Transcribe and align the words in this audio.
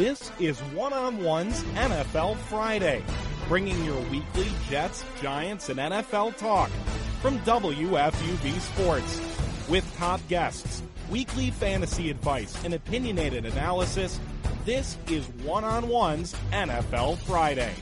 This 0.00 0.32
is 0.40 0.58
One 0.72 0.94
on 0.94 1.22
One's 1.22 1.62
NFL 1.74 2.38
Friday, 2.48 3.04
bringing 3.48 3.84
your 3.84 4.00
weekly 4.04 4.46
Jets, 4.66 5.04
Giants, 5.20 5.68
and 5.68 5.78
NFL 5.78 6.38
talk 6.38 6.70
from 7.20 7.38
WFUV 7.40 8.60
Sports. 8.60 9.20
With 9.68 9.84
top 9.98 10.26
guests, 10.26 10.82
weekly 11.10 11.50
fantasy 11.50 12.08
advice, 12.08 12.64
and 12.64 12.72
opinionated 12.72 13.44
analysis, 13.44 14.18
this 14.64 14.96
is 15.10 15.28
One 15.44 15.64
on 15.64 15.86
One's 15.86 16.34
NFL 16.50 17.18
Friday. 17.18 17.74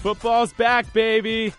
Football's 0.00 0.54
back, 0.54 0.90
baby. 0.94 1.52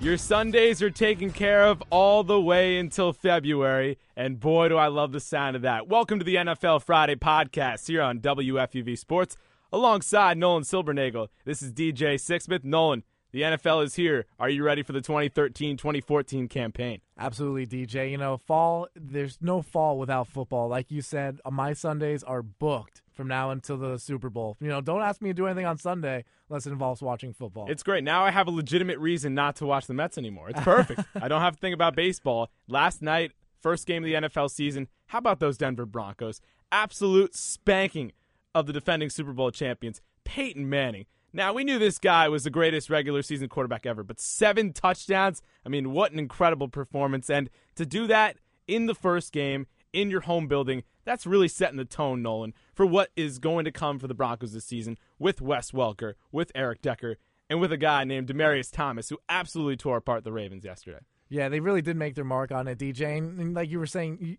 Your 0.00 0.16
Sundays 0.16 0.80
are 0.80 0.88
taken 0.88 1.30
care 1.30 1.62
of 1.64 1.82
all 1.90 2.24
the 2.24 2.40
way 2.40 2.78
until 2.78 3.12
February, 3.12 3.98
and 4.16 4.40
boy, 4.40 4.70
do 4.70 4.78
I 4.78 4.86
love 4.86 5.12
the 5.12 5.20
sound 5.20 5.56
of 5.56 5.62
that. 5.62 5.88
Welcome 5.88 6.18
to 6.18 6.24
the 6.24 6.36
NFL 6.36 6.84
Friday 6.84 7.16
podcast 7.16 7.86
here 7.86 8.00
on 8.00 8.20
WFUV 8.20 8.96
Sports, 8.96 9.36
alongside 9.70 10.38
Nolan 10.38 10.62
Silbernagel. 10.62 11.28
This 11.44 11.60
is 11.60 11.70
DJ 11.70 12.14
Sixsmith. 12.14 12.64
Nolan, 12.64 13.02
the 13.32 13.42
NFL 13.42 13.84
is 13.84 13.94
here. 13.94 14.26
Are 14.38 14.48
you 14.48 14.64
ready 14.64 14.82
for 14.82 14.92
the 14.92 15.00
2013 15.00 15.76
2014 15.76 16.48
campaign? 16.48 17.00
Absolutely, 17.18 17.66
DJ. 17.66 18.10
You 18.10 18.18
know, 18.18 18.36
fall, 18.36 18.88
there's 18.94 19.38
no 19.40 19.62
fall 19.62 19.98
without 19.98 20.26
football. 20.26 20.68
Like 20.68 20.90
you 20.90 21.02
said, 21.02 21.40
uh, 21.44 21.50
my 21.50 21.72
Sundays 21.72 22.22
are 22.22 22.42
booked 22.42 23.02
from 23.12 23.28
now 23.28 23.50
until 23.50 23.76
the 23.76 23.98
Super 23.98 24.30
Bowl. 24.30 24.56
You 24.60 24.68
know, 24.68 24.80
don't 24.80 25.02
ask 25.02 25.20
me 25.20 25.30
to 25.30 25.34
do 25.34 25.46
anything 25.46 25.66
on 25.66 25.78
Sunday 25.78 26.24
unless 26.48 26.66
it 26.66 26.72
involves 26.72 27.02
watching 27.02 27.32
football. 27.32 27.70
It's 27.70 27.82
great. 27.82 28.02
Now 28.02 28.24
I 28.24 28.30
have 28.30 28.48
a 28.48 28.50
legitimate 28.50 28.98
reason 28.98 29.34
not 29.34 29.56
to 29.56 29.66
watch 29.66 29.86
the 29.86 29.94
Mets 29.94 30.18
anymore. 30.18 30.50
It's 30.50 30.60
perfect. 30.62 31.02
I 31.20 31.28
don't 31.28 31.42
have 31.42 31.54
to 31.54 31.60
think 31.60 31.74
about 31.74 31.94
baseball. 31.94 32.50
Last 32.66 33.02
night, 33.02 33.32
first 33.60 33.86
game 33.86 34.02
of 34.02 34.06
the 34.08 34.28
NFL 34.28 34.50
season. 34.50 34.88
How 35.06 35.18
about 35.18 35.38
those 35.40 35.58
Denver 35.58 35.86
Broncos? 35.86 36.40
Absolute 36.72 37.34
spanking 37.34 38.12
of 38.54 38.66
the 38.66 38.72
defending 38.72 39.10
Super 39.10 39.32
Bowl 39.32 39.50
champions, 39.50 40.00
Peyton 40.24 40.68
Manning. 40.68 41.06
Now, 41.32 41.52
we 41.52 41.64
knew 41.64 41.78
this 41.78 41.98
guy 41.98 42.28
was 42.28 42.44
the 42.44 42.50
greatest 42.50 42.90
regular 42.90 43.22
season 43.22 43.48
quarterback 43.48 43.86
ever, 43.86 44.02
but 44.02 44.18
seven 44.18 44.72
touchdowns. 44.72 45.42
I 45.64 45.68
mean, 45.68 45.92
what 45.92 46.12
an 46.12 46.18
incredible 46.18 46.68
performance. 46.68 47.30
And 47.30 47.50
to 47.76 47.86
do 47.86 48.06
that 48.08 48.36
in 48.66 48.86
the 48.86 48.94
first 48.94 49.32
game, 49.32 49.66
in 49.92 50.10
your 50.10 50.22
home 50.22 50.46
building, 50.48 50.82
that's 51.04 51.26
really 51.26 51.48
setting 51.48 51.76
the 51.76 51.84
tone, 51.84 52.22
Nolan, 52.22 52.54
for 52.72 52.86
what 52.86 53.10
is 53.16 53.38
going 53.38 53.64
to 53.64 53.72
come 53.72 53.98
for 53.98 54.06
the 54.06 54.14
Broncos 54.14 54.52
this 54.52 54.64
season 54.64 54.98
with 55.18 55.40
Wes 55.40 55.72
Welker, 55.72 56.14
with 56.30 56.52
Eric 56.54 56.82
Decker, 56.82 57.16
and 57.48 57.60
with 57.60 57.72
a 57.72 57.76
guy 57.76 58.04
named 58.04 58.28
Demaryius 58.28 58.70
Thomas, 58.70 59.08
who 59.08 59.18
absolutely 59.28 59.76
tore 59.76 59.96
apart 59.96 60.24
the 60.24 60.32
Ravens 60.32 60.64
yesterday. 60.64 61.00
Yeah, 61.28 61.48
they 61.48 61.60
really 61.60 61.82
did 61.82 61.96
make 61.96 62.14
their 62.16 62.24
mark 62.24 62.50
on 62.52 62.66
it, 62.68 62.78
DJ. 62.78 63.18
And 63.18 63.54
like 63.54 63.70
you 63.70 63.78
were 63.78 63.86
saying, 63.86 64.38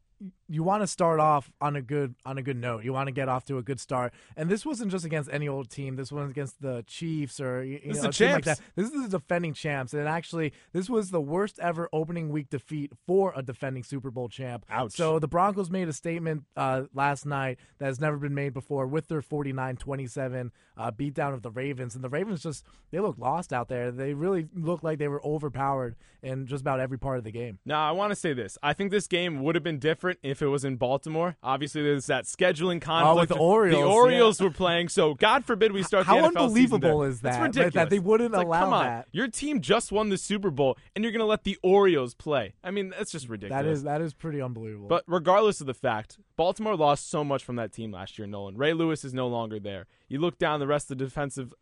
you 0.52 0.64
want 0.64 0.84
to 0.84 0.88
start 0.88 1.22
off 1.22 1.50
on 1.62 1.78
a 1.78 1.82
good 1.82 2.14
on 2.26 2.38
a 2.38 2.42
good 2.42 2.58
note. 2.58 2.84
You 2.84 2.92
want 2.92 3.08
to 3.08 3.14
get 3.14 3.30
off 3.30 3.46
to 3.46 3.58
a 3.58 3.62
good 3.62 3.80
start. 3.80 4.14
And 4.36 4.50
this 4.50 4.66
wasn't 4.66 4.92
just 4.92 5.06
against 5.06 5.30
any 5.32 5.48
old 5.48 5.70
team. 5.70 5.96
This 5.96 6.12
was 6.12 6.30
against 6.30 6.62
the 6.62 6.84
Chiefs 6.86 7.40
or 7.40 7.64
you 7.64 7.80
this 7.86 8.04
know, 8.04 8.10
is 8.10 8.18
champs. 8.18 8.48
Like 8.48 8.58
that. 8.58 8.66
This 8.76 8.92
is 8.92 9.04
the 9.04 9.18
defending 9.18 9.54
champs. 9.54 9.94
And 9.94 10.08
actually, 10.08 10.52
this 10.74 10.90
was 10.90 11.10
the 11.10 11.22
worst 11.22 11.58
ever 11.60 11.88
opening 11.94 12.30
week 12.30 12.50
defeat 12.50 12.92
for 13.08 13.32
a 13.34 13.42
defending 13.42 13.84
Super 13.84 14.12
Bowl 14.12 14.28
champ. 14.28 14.66
Ouch. 14.70 14.92
So 14.92 15.20
the 15.20 15.28
Broncos 15.28 15.70
made 15.70 15.88
a 15.88 15.94
statement 15.94 16.44
uh, 16.58 16.84
last 16.94 17.26
night 17.26 17.58
that 17.80 17.86
has 17.86 18.02
never 18.02 18.18
been 18.18 18.36
made 18.36 18.54
before 18.54 18.86
with 18.88 19.08
their 19.08 19.22
49-27 19.22 20.52
uh, 20.78 20.92
beatdown 20.92 21.34
of 21.34 21.44
the 21.44 21.52
Ravens. 21.52 21.96
And 21.96 22.04
the 22.04 22.10
Ravens 22.10 22.44
just 22.44 22.66
they 22.92 23.00
look 23.00 23.18
lost 23.18 23.54
out 23.54 23.70
there. 23.70 23.92
They 23.92 24.14
really 24.14 24.50
looked 24.54 24.84
like 24.84 25.00
they 25.00 25.08
were 25.08 25.26
overpowered 25.26 25.96
in 26.22 26.46
just 26.46 26.62
about 26.62 26.80
every 26.80 27.00
part 27.00 27.18
of 27.18 27.24
the 27.24 27.32
game. 27.32 27.60
Now, 27.66 27.88
I 27.88 27.92
want 27.92 28.12
to 28.12 28.16
say 28.16 28.34
this. 28.34 28.58
I 28.62 28.74
think 28.74 28.92
this 28.92 29.08
game 29.08 29.42
would 29.42 29.56
have 29.56 29.64
been 29.64 29.80
different 29.80 30.20
if 30.22 30.41
it 30.46 30.50
was 30.50 30.66
in 30.66 30.76
Baltimore. 30.76 31.38
Obviously, 31.44 31.82
there's 31.82 32.08
that 32.08 32.26
scheduling 32.26 32.82
conflict. 32.82 33.18
Oh, 33.18 33.20
with 33.20 33.30
the 33.30 33.38
Orioles. 33.38 33.82
The 33.82 33.88
Orioles 33.88 34.40
yeah. 34.40 34.48
were 34.48 34.54
playing, 34.54 34.90
so 34.90 35.14
God 35.14 35.46
forbid 35.46 35.72
we 35.72 35.84
start 35.84 36.06
How 36.06 36.16
the 36.16 36.28
NFL 36.28 36.28
unbelievable 36.28 37.04
is 37.04 37.22
that? 37.22 37.36
It's 37.36 37.42
ridiculous. 37.42 37.74
That 37.74 37.90
they 37.90 38.00
wouldn't 38.00 38.34
like, 38.34 38.46
allow 38.46 38.60
come 38.60 38.74
on. 38.74 38.86
that. 38.86 39.08
Your 39.12 39.28
team 39.28 39.62
just 39.62 39.92
won 39.92 40.10
the 40.10 40.18
Super 40.18 40.52
Bowl, 40.52 40.78
and 40.96 41.04
you're 41.04 41.12
going 41.12 41.20
to 41.20 41.26
let 41.26 41.44
the 41.44 41.58
Orioles 41.64 42.14
play. 42.14 42.54
I 42.64 42.72
mean, 42.72 42.90
that's 42.90 43.12
just 43.12 43.30
ridiculous. 43.30 43.64
That 43.64 43.70
is 43.70 43.84
that 43.84 44.02
is 44.02 44.14
pretty 44.14 44.42
unbelievable. 44.42 44.88
But 44.88 45.04
regardless 45.08 45.62
of 45.62 45.68
the 45.68 45.74
fact, 45.74 46.18
Baltimore 46.36 46.76
lost 46.76 47.10
so 47.10 47.24
much 47.24 47.44
from 47.44 47.56
that 47.58 47.72
team 47.72 47.92
last 47.92 48.18
year, 48.18 48.28
Nolan. 48.28 48.58
Ray 48.58 48.74
Lewis 48.74 49.04
is 49.04 49.14
no 49.14 49.28
longer 49.28 49.60
there. 49.60 49.88
You 50.08 50.20
look 50.20 50.38
down 50.38 50.60
the 50.60 50.68
rest 50.68 50.92
of 50.92 50.98
the 50.98 51.06
defensive 51.06 51.54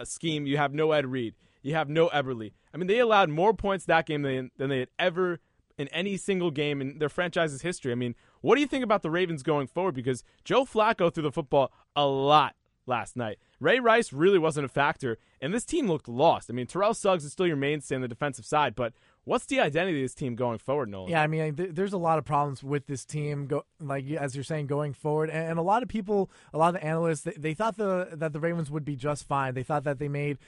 uh, 0.00 0.04
scheme, 0.04 0.46
you 0.46 0.56
have 0.56 0.72
no 0.72 0.92
Ed 0.92 1.06
Reed. 1.06 1.34
You 1.62 1.74
have 1.74 1.88
no 1.88 2.08
Ellerbe. 2.08 2.52
I 2.72 2.76
mean, 2.76 2.86
they 2.86 2.98
allowed 2.98 3.30
more 3.30 3.52
points 3.52 3.84
that 3.86 4.06
game 4.06 4.22
than, 4.22 4.50
than 4.56 4.70
they 4.70 4.78
had 4.78 4.88
ever 4.98 5.40
in 5.78 5.88
any 5.88 6.16
single 6.16 6.50
game 6.50 6.80
in 6.80 6.98
their 6.98 7.08
franchise's 7.08 7.62
history. 7.62 7.92
I 7.92 7.94
mean, 7.94 8.14
what 8.40 8.56
do 8.56 8.60
you 8.60 8.66
think 8.66 8.84
about 8.84 9.02
the 9.02 9.10
Ravens 9.10 9.42
going 9.42 9.66
forward? 9.66 9.94
Because 9.94 10.24
Joe 10.44 10.64
Flacco 10.64 11.12
threw 11.12 11.22
the 11.22 11.32
football 11.32 11.72
a 11.96 12.06
lot 12.06 12.54
last 12.88 13.16
night. 13.16 13.38
Ray 13.60 13.78
Rice 13.78 14.12
really 14.12 14.38
wasn't 14.38 14.64
a 14.64 14.68
factor, 14.68 15.18
and 15.40 15.52
this 15.52 15.64
team 15.64 15.88
looked 15.88 16.08
lost. 16.08 16.50
I 16.50 16.54
mean, 16.54 16.66
Terrell 16.66 16.94
Suggs 16.94 17.24
is 17.24 17.32
still 17.32 17.46
your 17.46 17.56
mainstay 17.56 17.94
on 17.94 18.00
the 18.00 18.08
defensive 18.08 18.46
side, 18.46 18.74
but 18.74 18.92
what's 19.24 19.46
the 19.46 19.60
identity 19.60 20.00
of 20.00 20.04
this 20.04 20.14
team 20.14 20.34
going 20.34 20.58
forward, 20.58 20.88
Nolan? 20.88 21.10
yeah, 21.10 21.22
I 21.22 21.26
mean, 21.26 21.54
th- 21.54 21.70
there's 21.72 21.92
a 21.92 21.98
lot 21.98 22.18
of 22.18 22.24
problems 22.24 22.64
with 22.64 22.86
this 22.86 23.04
team. 23.04 23.46
Go 23.46 23.64
like 23.78 24.10
as 24.10 24.34
you're 24.34 24.44
saying, 24.44 24.66
going 24.66 24.94
forward, 24.94 25.30
and, 25.30 25.50
and 25.50 25.58
a 25.58 25.62
lot 25.62 25.82
of 25.82 25.88
people, 25.88 26.30
a 26.52 26.58
lot 26.58 26.74
of 26.74 26.80
the 26.80 26.86
analysts, 26.86 27.22
they, 27.22 27.32
they 27.32 27.54
thought 27.54 27.76
the 27.76 28.08
that 28.12 28.32
the 28.32 28.40
Ravens 28.40 28.70
would 28.70 28.84
be 28.84 28.96
just 28.96 29.26
fine. 29.26 29.54
They 29.54 29.62
thought 29.62 29.84
that 29.84 29.98
they 29.98 30.08
made 30.08 30.38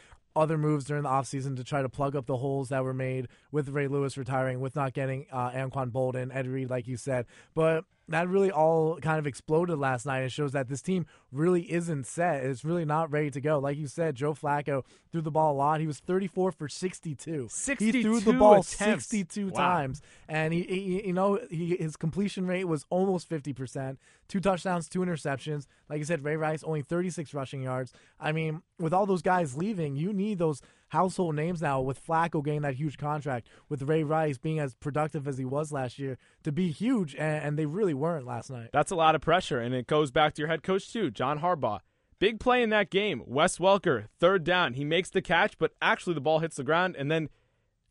other 0.40 0.56
moves 0.56 0.86
during 0.86 1.02
the 1.02 1.08
offseason 1.08 1.56
to 1.56 1.64
try 1.64 1.82
to 1.82 1.88
plug 1.88 2.16
up 2.16 2.26
the 2.26 2.38
holes 2.38 2.70
that 2.70 2.82
were 2.82 2.94
made 2.94 3.28
with 3.52 3.68
Ray 3.68 3.88
Lewis 3.88 4.16
retiring, 4.16 4.60
with 4.60 4.74
not 4.74 4.94
getting 4.94 5.26
uh, 5.30 5.50
Anquan 5.50 5.90
Boldin, 5.90 6.34
Ed 6.34 6.46
Reed, 6.46 6.70
like 6.70 6.88
you 6.88 6.96
said. 6.96 7.26
But 7.54 7.84
that 8.10 8.28
really 8.28 8.50
all 8.50 8.96
kind 8.98 9.18
of 9.18 9.26
exploded 9.26 9.78
last 9.78 10.04
night. 10.06 10.20
It 10.22 10.32
shows 10.32 10.52
that 10.52 10.68
this 10.68 10.82
team 10.82 11.06
really 11.32 11.70
isn't 11.72 12.06
set. 12.06 12.44
It's 12.44 12.64
really 12.64 12.84
not 12.84 13.10
ready 13.10 13.30
to 13.30 13.40
go. 13.40 13.58
Like 13.58 13.78
you 13.78 13.86
said, 13.86 14.14
Joe 14.16 14.34
Flacco 14.34 14.84
threw 15.10 15.20
the 15.20 15.30
ball 15.30 15.52
a 15.52 15.56
lot. 15.56 15.80
He 15.80 15.86
was 15.86 15.98
34 16.00 16.52
for 16.52 16.68
62. 16.68 17.48
62 17.50 17.96
He 17.96 18.02
threw 18.02 18.20
the 18.20 18.32
ball 18.32 18.60
attempts. 18.60 19.06
62 19.06 19.48
Wow. 19.48 19.56
times, 19.56 20.02
and 20.28 20.52
he, 20.52 20.62
he 20.62 21.06
you 21.06 21.12
know, 21.12 21.38
he, 21.50 21.76
his 21.76 21.96
completion 21.96 22.46
rate 22.46 22.64
was 22.64 22.84
almost 22.90 23.28
50 23.28 23.52
percent. 23.52 23.98
Two 24.28 24.40
touchdowns, 24.40 24.88
two 24.88 25.00
interceptions. 25.00 25.66
Like 25.88 25.98
you 25.98 26.04
said, 26.04 26.22
Ray 26.24 26.36
Rice 26.36 26.62
only 26.62 26.82
36 26.82 27.34
rushing 27.34 27.62
yards. 27.62 27.92
I 28.20 28.32
mean, 28.32 28.62
with 28.78 28.92
all 28.92 29.06
those 29.06 29.22
guys 29.22 29.56
leaving, 29.56 29.96
you 29.96 30.12
need 30.12 30.38
those 30.38 30.62
household 30.90 31.34
names 31.34 31.60
now. 31.62 31.80
With 31.80 32.04
Flacco 32.04 32.44
getting 32.44 32.62
that 32.62 32.74
huge 32.74 32.98
contract, 32.98 33.48
with 33.68 33.82
Ray 33.82 34.04
Rice 34.04 34.38
being 34.38 34.60
as 34.60 34.74
productive 34.74 35.26
as 35.26 35.38
he 35.38 35.44
was 35.44 35.72
last 35.72 35.98
year, 35.98 36.18
to 36.44 36.52
be 36.52 36.70
huge, 36.70 37.14
and, 37.14 37.44
and 37.44 37.58
they 37.58 37.66
really 37.66 37.94
weren't 37.94 38.26
last 38.26 38.50
night. 38.50 38.70
That's 38.72 38.90
a 38.90 38.96
lot 38.96 39.14
of 39.14 39.20
pressure, 39.20 39.58
and 39.58 39.74
it 39.74 39.86
goes 39.86 40.10
back 40.10 40.34
to 40.34 40.42
your 40.42 40.48
head 40.48 40.62
coach, 40.62 40.92
too, 40.92 41.10
John 41.10 41.40
Harbaugh. 41.40 41.80
Big 42.18 42.38
play 42.38 42.62
in 42.62 42.68
that 42.70 42.90
game. 42.90 43.22
Wes 43.26 43.58
Welker, 43.58 44.06
third 44.18 44.44
down. 44.44 44.74
He 44.74 44.84
makes 44.84 45.08
the 45.08 45.22
catch, 45.22 45.56
but 45.58 45.72
actually 45.80 46.14
the 46.14 46.20
ball 46.20 46.40
hits 46.40 46.56
the 46.56 46.64
ground, 46.64 46.94
and 46.98 47.10
then 47.10 47.30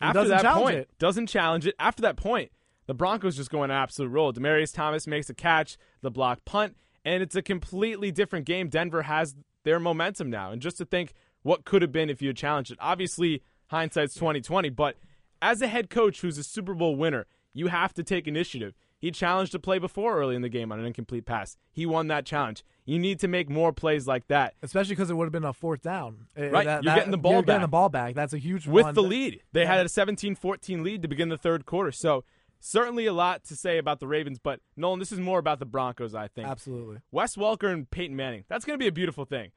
after 0.01 0.27
that 0.27 0.45
point, 0.55 0.77
it. 0.77 0.89
doesn't 0.99 1.27
challenge 1.27 1.65
it. 1.65 1.75
After 1.79 2.01
that 2.03 2.15
point, 2.15 2.51
the 2.85 2.93
Broncos 2.93 3.35
just 3.35 3.49
go 3.49 3.63
on 3.63 3.71
an 3.71 3.77
absolute 3.77 4.09
roll. 4.09 4.31
Demaryius 4.31 4.73
Thomas 4.73 5.07
makes 5.07 5.29
a 5.29 5.33
catch, 5.33 5.77
the 6.01 6.11
block 6.11 6.45
punt, 6.45 6.75
and 7.03 7.23
it's 7.23 7.35
a 7.35 7.41
completely 7.41 8.11
different 8.11 8.45
game. 8.45 8.69
Denver 8.69 9.03
has 9.03 9.35
their 9.63 9.79
momentum 9.79 10.29
now, 10.29 10.51
and 10.51 10.61
just 10.61 10.77
to 10.77 10.85
think 10.85 11.13
what 11.43 11.65
could 11.65 11.81
have 11.81 11.91
been 11.91 12.09
if 12.09 12.21
you 12.21 12.29
had 12.29 12.37
challenged 12.37 12.71
it. 12.71 12.77
Obviously, 12.81 13.41
hindsight's 13.67 14.15
twenty 14.15 14.41
twenty, 14.41 14.69
but 14.69 14.95
as 15.41 15.61
a 15.61 15.67
head 15.67 15.89
coach 15.89 16.21
who's 16.21 16.37
a 16.37 16.43
Super 16.43 16.73
Bowl 16.73 16.95
winner, 16.95 17.25
you 17.53 17.67
have 17.67 17.93
to 17.93 18.03
take 18.03 18.27
initiative. 18.27 18.73
He 19.01 19.11
challenged 19.11 19.55
a 19.55 19.59
play 19.59 19.79
before 19.79 20.19
early 20.19 20.35
in 20.35 20.41
the 20.41 20.49
game 20.49 20.73
on 20.73 20.79
an 20.79 20.85
incomplete 20.85 21.25
pass. 21.25 21.55
He 21.71 21.85
won 21.85 22.07
that 22.07 22.25
challenge. 22.25 22.65
You 22.83 22.99
need 22.99 23.19
to 23.21 23.29
make 23.29 23.49
more 23.49 23.71
plays 23.71 24.05
like 24.07 24.27
that 24.27 24.55
Especially 24.61 24.93
because 24.93 25.09
it 25.09 25.13
would 25.13 25.23
have 25.23 25.31
been 25.31 25.45
a 25.45 25.53
fourth 25.53 25.81
down. 25.81 26.27
Uh, 26.37 26.49
Right, 26.49 26.65
you're 26.83 26.95
getting 26.95 27.11
the 27.11 27.17
ball 27.17 27.31
you're 27.33 27.41
getting 27.43 27.59
back. 27.59 27.61
the 27.61 27.67
ball 27.69 27.87
back. 27.87 28.15
That's 28.15 28.33
a 28.33 28.37
huge 28.37 28.67
with 28.67 28.83
one. 28.83 28.95
the 28.95 29.03
lead. 29.03 29.41
They 29.53 29.65
had 29.65 29.79
a 29.85 29.89
17-14 29.89 30.83
lead 30.83 31.01
to 31.03 31.07
begin 31.07 31.29
the 31.29 31.37
third 31.37 31.65
quarter. 31.65 31.93
So 31.93 32.25
certainly 32.59 33.05
a 33.05 33.13
lot 33.13 33.45
to 33.45 33.55
say 33.55 33.77
about 33.77 34.01
the 34.01 34.07
Ravens, 34.07 34.37
but 34.37 34.59
Nolan, 34.75 34.99
this 34.99 35.13
is 35.13 35.19
more 35.19 35.39
about 35.39 35.59
the 35.59 35.65
Broncos, 35.65 36.13
I 36.13 36.27
think. 36.27 36.49
Absolutely. 36.49 36.97
Wes 37.11 37.37
Welker 37.37 37.71
and 37.71 37.89
Peyton 37.89 38.17
Manning. 38.17 38.43
That's 38.49 38.65
going 38.65 38.77
to 38.77 38.83
be 38.83 38.87
a 38.87 38.91
beautiful 38.91 39.23
thing. 39.23 39.51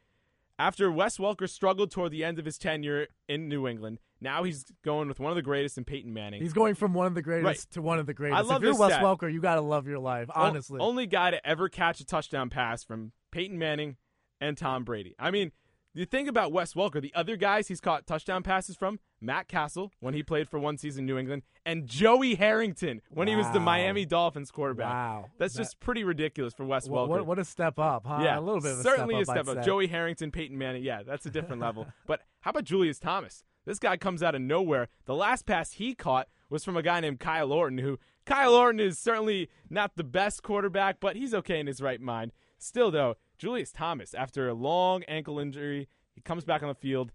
After 0.62 0.92
Wes 0.92 1.18
Welker 1.18 1.48
struggled 1.48 1.90
toward 1.90 2.12
the 2.12 2.22
end 2.22 2.38
of 2.38 2.44
his 2.44 2.56
tenure 2.56 3.08
in 3.28 3.48
New 3.48 3.66
England, 3.66 3.98
now 4.20 4.44
he's 4.44 4.64
going 4.84 5.08
with 5.08 5.18
one 5.18 5.32
of 5.32 5.34
the 5.36 5.42
greatest 5.42 5.76
in 5.76 5.82
Peyton 5.84 6.12
Manning. 6.14 6.40
He's 6.40 6.52
going 6.52 6.76
from 6.76 6.94
one 6.94 7.06
of 7.08 7.16
the 7.16 7.20
greatest 7.22 7.44
Right. 7.44 7.72
to 7.72 7.82
one 7.82 7.98
of 7.98 8.06
the 8.06 8.14
greatest. 8.14 8.38
I 8.38 8.42
love 8.42 8.62
if 8.62 8.66
you're 8.68 8.78
Wes 8.78 8.92
stat. 8.92 9.02
Welker, 9.02 9.32
you 9.32 9.40
got 9.40 9.56
to 9.56 9.60
love 9.60 9.88
your 9.88 9.98
life, 9.98 10.28
O- 10.32 10.40
honestly. 10.40 10.78
only 10.80 11.06
guy 11.08 11.32
to 11.32 11.44
ever 11.44 11.68
catch 11.68 11.98
a 11.98 12.04
touchdown 12.06 12.48
pass 12.48 12.84
from 12.84 13.10
Peyton 13.32 13.58
Manning 13.58 13.96
and 14.40 14.56
Tom 14.56 14.84
Brady. 14.84 15.16
I 15.18 15.32
mean, 15.32 15.50
you 15.94 16.04
think 16.06 16.28
about 16.28 16.52
Wes 16.52 16.74
Welker, 16.74 17.02
the 17.02 17.12
other 17.12 17.34
guys 17.36 17.66
he's 17.66 17.80
caught 17.80 18.06
touchdown 18.06 18.44
passes 18.44 18.76
from, 18.76 19.00
Matt 19.22 19.48
Cassel 19.48 19.92
when 20.00 20.14
he 20.14 20.22
played 20.22 20.48
for 20.48 20.58
one 20.58 20.76
season 20.76 21.02
in 21.02 21.06
New 21.06 21.16
England, 21.18 21.42
and 21.64 21.86
Joey 21.86 22.34
Harrington 22.34 23.00
when 23.10 23.28
he 23.28 23.36
was 23.36 23.48
the 23.52 23.60
Miami 23.60 24.04
Dolphins 24.04 24.50
quarterback. 24.50 24.90
Wow. 24.92 25.30
That's 25.38 25.54
That- 25.54 25.62
just 25.62 25.80
pretty 25.80 26.04
ridiculous 26.04 26.52
for 26.54 26.64
Wes 26.64 26.88
Welker. 26.88 27.08
what, 27.08 27.26
what 27.26 27.38
a 27.38 27.44
step 27.44 27.78
up, 27.78 28.04
huh? 28.06 28.20
yeah, 28.22 28.38
a 28.38 28.40
little 28.40 28.60
bit 28.60 28.72
of 28.72 28.80
a 28.80 28.82
certainly 28.82 29.22
step 29.24 29.36
up. 29.36 29.42
a 29.42 29.44
step 29.50 29.56
up. 29.58 29.64
Joey 29.64 29.86
Harrington, 29.86 30.30
Peyton 30.32 30.58
Manning, 30.58 30.82
yeah, 30.82 31.02
that's 31.02 31.24
a 31.26 31.30
different 31.30 31.62
level. 31.62 31.86
But 32.06 32.20
how 32.40 32.50
about 32.50 32.64
Julius 32.64 32.98
Thomas? 32.98 33.44
This 33.64 33.78
guy 33.78 33.96
comes 33.96 34.22
out 34.24 34.34
of 34.34 34.40
nowhere. 34.40 34.88
The 35.04 35.14
last 35.14 35.46
pass 35.46 35.72
he 35.74 35.94
caught 35.94 36.26
was 36.50 36.64
from 36.64 36.76
a 36.76 36.82
guy 36.82 36.98
named 36.98 37.20
Kyle 37.20 37.52
Orton, 37.52 37.78
who 37.78 37.98
Kyle 38.26 38.54
Orton 38.54 38.80
is 38.80 38.98
certainly 38.98 39.48
not 39.70 39.92
the 39.96 40.02
best 40.04 40.42
quarterback, 40.42 40.98
but 40.98 41.14
he's 41.14 41.32
okay 41.32 41.60
in 41.60 41.68
his 41.68 41.80
right 41.80 42.00
mind. 42.00 42.32
Still, 42.58 42.90
though, 42.90 43.14
Julius 43.38 43.70
Thomas, 43.72 44.14
after 44.14 44.48
a 44.48 44.54
long 44.54 45.04
ankle 45.04 45.38
injury, 45.38 45.88
he 46.14 46.20
comes 46.20 46.44
back 46.44 46.62
on 46.62 46.68
the 46.68 46.74
field. 46.74 47.12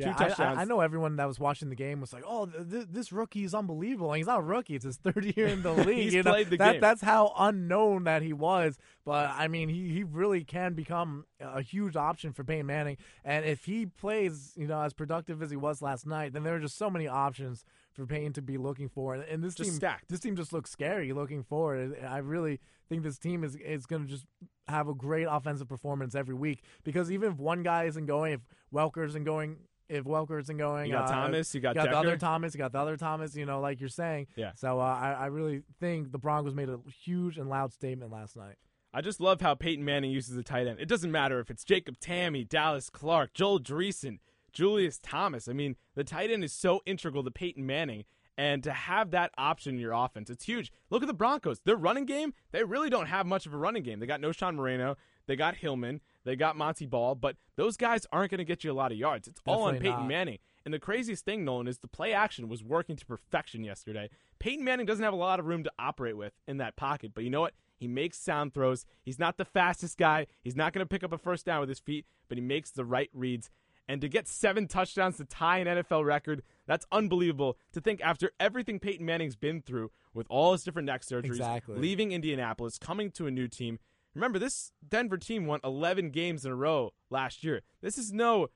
Yeah, 0.00 0.12
two 0.14 0.24
I- 0.24 0.28
touchdowns. 0.28 0.58
I, 0.58 0.62
I 0.62 0.64
know 0.64 0.80
everyone 0.80 1.16
that 1.16 1.26
was 1.28 1.38
watching 1.38 1.68
the 1.68 1.74
game 1.76 2.00
was 2.00 2.12
like, 2.12 2.24
"Oh, 2.26 2.46
th- 2.46 2.70
th- 2.70 2.86
this 2.90 3.12
rookie 3.12 3.44
is 3.44 3.54
unbelievable." 3.54 4.10
And 4.12 4.18
he's 4.18 4.26
not 4.26 4.40
a 4.40 4.42
rookie; 4.42 4.74
it's 4.74 4.84
his 4.84 4.96
third 4.96 5.24
year 5.36 5.46
in 5.46 5.62
the 5.62 5.72
league. 5.86 5.96
He's 5.98 6.14
you 6.14 6.22
know? 6.22 6.32
played 6.32 6.50
the 6.50 6.56
that, 6.58 6.72
game. 6.72 6.80
That's 6.80 7.02
how 7.02 7.32
unknown 7.38 8.04
that 8.04 8.22
he 8.22 8.32
was. 8.32 8.78
But 9.04 9.30
I 9.36 9.48
mean, 9.48 9.68
he, 9.68 9.88
he 9.88 10.02
really 10.04 10.44
can 10.44 10.74
become 10.74 11.24
a 11.40 11.62
huge 11.62 11.96
option 11.96 12.32
for 12.32 12.44
Peyton 12.44 12.66
Manning. 12.66 12.96
And 13.24 13.44
if 13.44 13.64
he 13.64 13.86
plays, 13.86 14.52
you 14.56 14.66
know, 14.66 14.80
as 14.82 14.92
productive 14.92 15.42
as 15.42 15.50
he 15.50 15.56
was 15.56 15.80
last 15.82 16.06
night, 16.06 16.32
then 16.32 16.42
there 16.42 16.54
are 16.54 16.60
just 16.60 16.76
so 16.76 16.90
many 16.90 17.08
options 17.08 17.64
for 17.92 18.06
Peyton 18.06 18.32
to 18.34 18.42
be 18.42 18.56
looking 18.56 18.88
for. 18.88 19.14
And, 19.14 19.24
and 19.24 19.42
this 19.42 19.54
Just 19.54 19.70
team, 19.70 19.76
stacked. 19.76 20.08
this 20.08 20.20
team 20.20 20.36
just 20.36 20.52
looks 20.52 20.70
scary 20.70 21.12
looking 21.12 21.42
forward. 21.42 21.96
I 22.06 22.18
really 22.18 22.60
think 22.88 23.02
this 23.02 23.18
team 23.18 23.42
is 23.44 23.56
is 23.56 23.86
going 23.86 24.04
to 24.04 24.08
just 24.08 24.26
have 24.68 24.86
a 24.88 24.94
great 24.94 25.26
offensive 25.28 25.68
performance 25.68 26.14
every 26.14 26.34
week 26.34 26.62
because 26.84 27.10
even 27.10 27.32
if 27.32 27.38
one 27.38 27.62
guy 27.64 27.84
isn't 27.84 28.06
going, 28.06 28.34
if 28.34 28.40
Welker 28.72 29.04
isn't 29.06 29.24
going, 29.24 29.56
if 29.90 30.04
Welker 30.04 30.40
isn't 30.40 30.56
going, 30.56 30.86
You 30.86 30.92
got 30.92 31.08
uh, 31.08 31.12
Thomas, 31.12 31.54
you 31.54 31.60
got, 31.60 31.74
got 31.74 31.90
the 31.90 31.96
other 31.96 32.16
Thomas, 32.16 32.54
you 32.54 32.58
got 32.58 32.72
the 32.72 32.78
other 32.78 32.96
Thomas, 32.96 33.34
you 33.36 33.44
know, 33.44 33.60
like 33.60 33.80
you're 33.80 33.88
saying. 33.88 34.28
Yeah. 34.36 34.52
So 34.54 34.80
uh, 34.80 34.82
I, 34.82 35.12
I 35.12 35.26
really 35.26 35.62
think 35.80 36.12
the 36.12 36.18
Broncos 36.18 36.54
made 36.54 36.68
a 36.68 36.78
huge 37.04 37.36
and 37.36 37.50
loud 37.50 37.72
statement 37.72 38.10
last 38.10 38.36
night. 38.36 38.56
I 38.92 39.00
just 39.02 39.20
love 39.20 39.40
how 39.40 39.54
Peyton 39.54 39.84
Manning 39.84 40.10
uses 40.10 40.34
the 40.34 40.42
tight 40.42 40.66
end. 40.66 40.80
It 40.80 40.88
doesn't 40.88 41.12
matter 41.12 41.38
if 41.40 41.50
it's 41.50 41.64
Jacob 41.64 41.98
Tamme, 42.00 42.48
Dallas 42.48 42.90
Clark, 42.90 43.34
Joel 43.34 43.60
Dreessen, 43.60 44.18
Julius 44.52 44.98
Thomas. 45.02 45.48
I 45.48 45.52
mean, 45.52 45.76
the 45.94 46.04
tight 46.04 46.30
end 46.30 46.42
is 46.42 46.52
so 46.52 46.80
integral 46.86 47.22
to 47.24 47.30
Peyton 47.30 47.66
Manning. 47.66 48.04
And 48.38 48.64
to 48.64 48.72
have 48.72 49.10
that 49.10 49.32
option 49.36 49.74
in 49.74 49.80
your 49.80 49.92
offense, 49.92 50.30
it's 50.30 50.44
huge. 50.44 50.72
Look 50.88 51.02
at 51.02 51.06
the 51.08 51.12
Broncos. 51.14 51.60
Their 51.60 51.76
running 51.76 52.06
game, 52.06 52.32
they 52.52 52.64
really 52.64 52.88
don't 52.88 53.06
have 53.06 53.26
much 53.26 53.44
of 53.44 53.52
a 53.52 53.56
running 53.58 53.82
game. 53.82 54.00
They 54.00 54.06
got 54.06 54.20
Knowshon 54.22 54.54
Moreno, 54.54 54.96
they 55.30 55.36
got 55.36 55.54
Hillman, 55.54 56.00
they 56.24 56.34
got 56.34 56.56
Montee 56.56 56.86
Ball, 56.86 57.14
but 57.14 57.36
those 57.54 57.76
guys 57.76 58.04
aren't 58.10 58.32
going 58.32 58.38
to 58.38 58.44
get 58.44 58.64
you 58.64 58.72
a 58.72 58.74
lot 58.74 58.90
of 58.90 58.98
yards. 58.98 59.28
It's 59.28 59.40
all 59.46 59.62
on 59.62 59.74
Peyton 59.74 59.90
not. 60.00 60.08
Manning. 60.08 60.38
And 60.64 60.74
the 60.74 60.80
craziest 60.80 61.24
thing, 61.24 61.44
Nolan, 61.44 61.68
is 61.68 61.78
the 61.78 61.86
play 61.86 62.12
action 62.12 62.48
was 62.48 62.64
working 62.64 62.96
to 62.96 63.06
perfection 63.06 63.62
yesterday. 63.62 64.10
Peyton 64.40 64.64
Manning 64.64 64.86
doesn't 64.86 65.04
have 65.04 65.12
a 65.12 65.16
lot 65.16 65.38
of 65.38 65.46
room 65.46 65.62
to 65.62 65.70
operate 65.78 66.16
with 66.16 66.32
in 66.48 66.56
that 66.56 66.74
pocket, 66.74 67.12
but 67.14 67.22
you 67.22 67.30
know 67.30 67.42
what? 67.42 67.54
He 67.76 67.86
makes 67.86 68.18
sound 68.18 68.52
throws. 68.54 68.84
He's 69.04 69.20
not 69.20 69.36
the 69.36 69.44
fastest 69.44 69.98
guy. 69.98 70.26
He's 70.42 70.56
not 70.56 70.72
going 70.72 70.84
to 70.84 70.88
pick 70.88 71.04
up 71.04 71.12
a 71.12 71.18
first 71.18 71.46
down 71.46 71.60
with 71.60 71.68
his 71.68 71.78
feet, 71.78 72.06
but 72.28 72.36
he 72.36 72.42
makes 72.42 72.72
the 72.72 72.84
right 72.84 73.08
reads. 73.14 73.50
And 73.86 74.00
to 74.00 74.08
get 74.08 74.26
seven 74.26 74.66
touchdowns 74.66 75.16
to 75.18 75.24
tie 75.24 75.58
an 75.58 75.66
NFL 75.68 76.04
record, 76.04 76.42
that's 76.66 76.86
unbelievable. 76.90 77.56
To 77.72 77.80
think 77.80 78.00
after 78.02 78.32
everything 78.40 78.80
Peyton 78.80 79.06
Manning's 79.06 79.36
been 79.36 79.62
through 79.62 79.92
with 80.12 80.26
all 80.28 80.52
his 80.52 80.64
different 80.64 80.86
neck 80.86 81.02
surgeries, 81.02 81.26
Exactly. 81.26 81.78
leaving 81.78 82.10
Indianapolis, 82.12 82.78
coming 82.78 83.10
to 83.12 83.26
a 83.26 83.30
new 83.30 83.46
team. 83.46 83.78
Remember, 84.14 84.38
this 84.38 84.72
Denver 84.86 85.16
team 85.16 85.46
won 85.46 85.60
11 85.62 86.10
games 86.10 86.44
in 86.44 86.52
a 86.52 86.56
row 86.56 86.92
last 87.10 87.44
year. 87.44 87.62
This 87.80 87.96
is 87.96 88.12
no, 88.12 88.48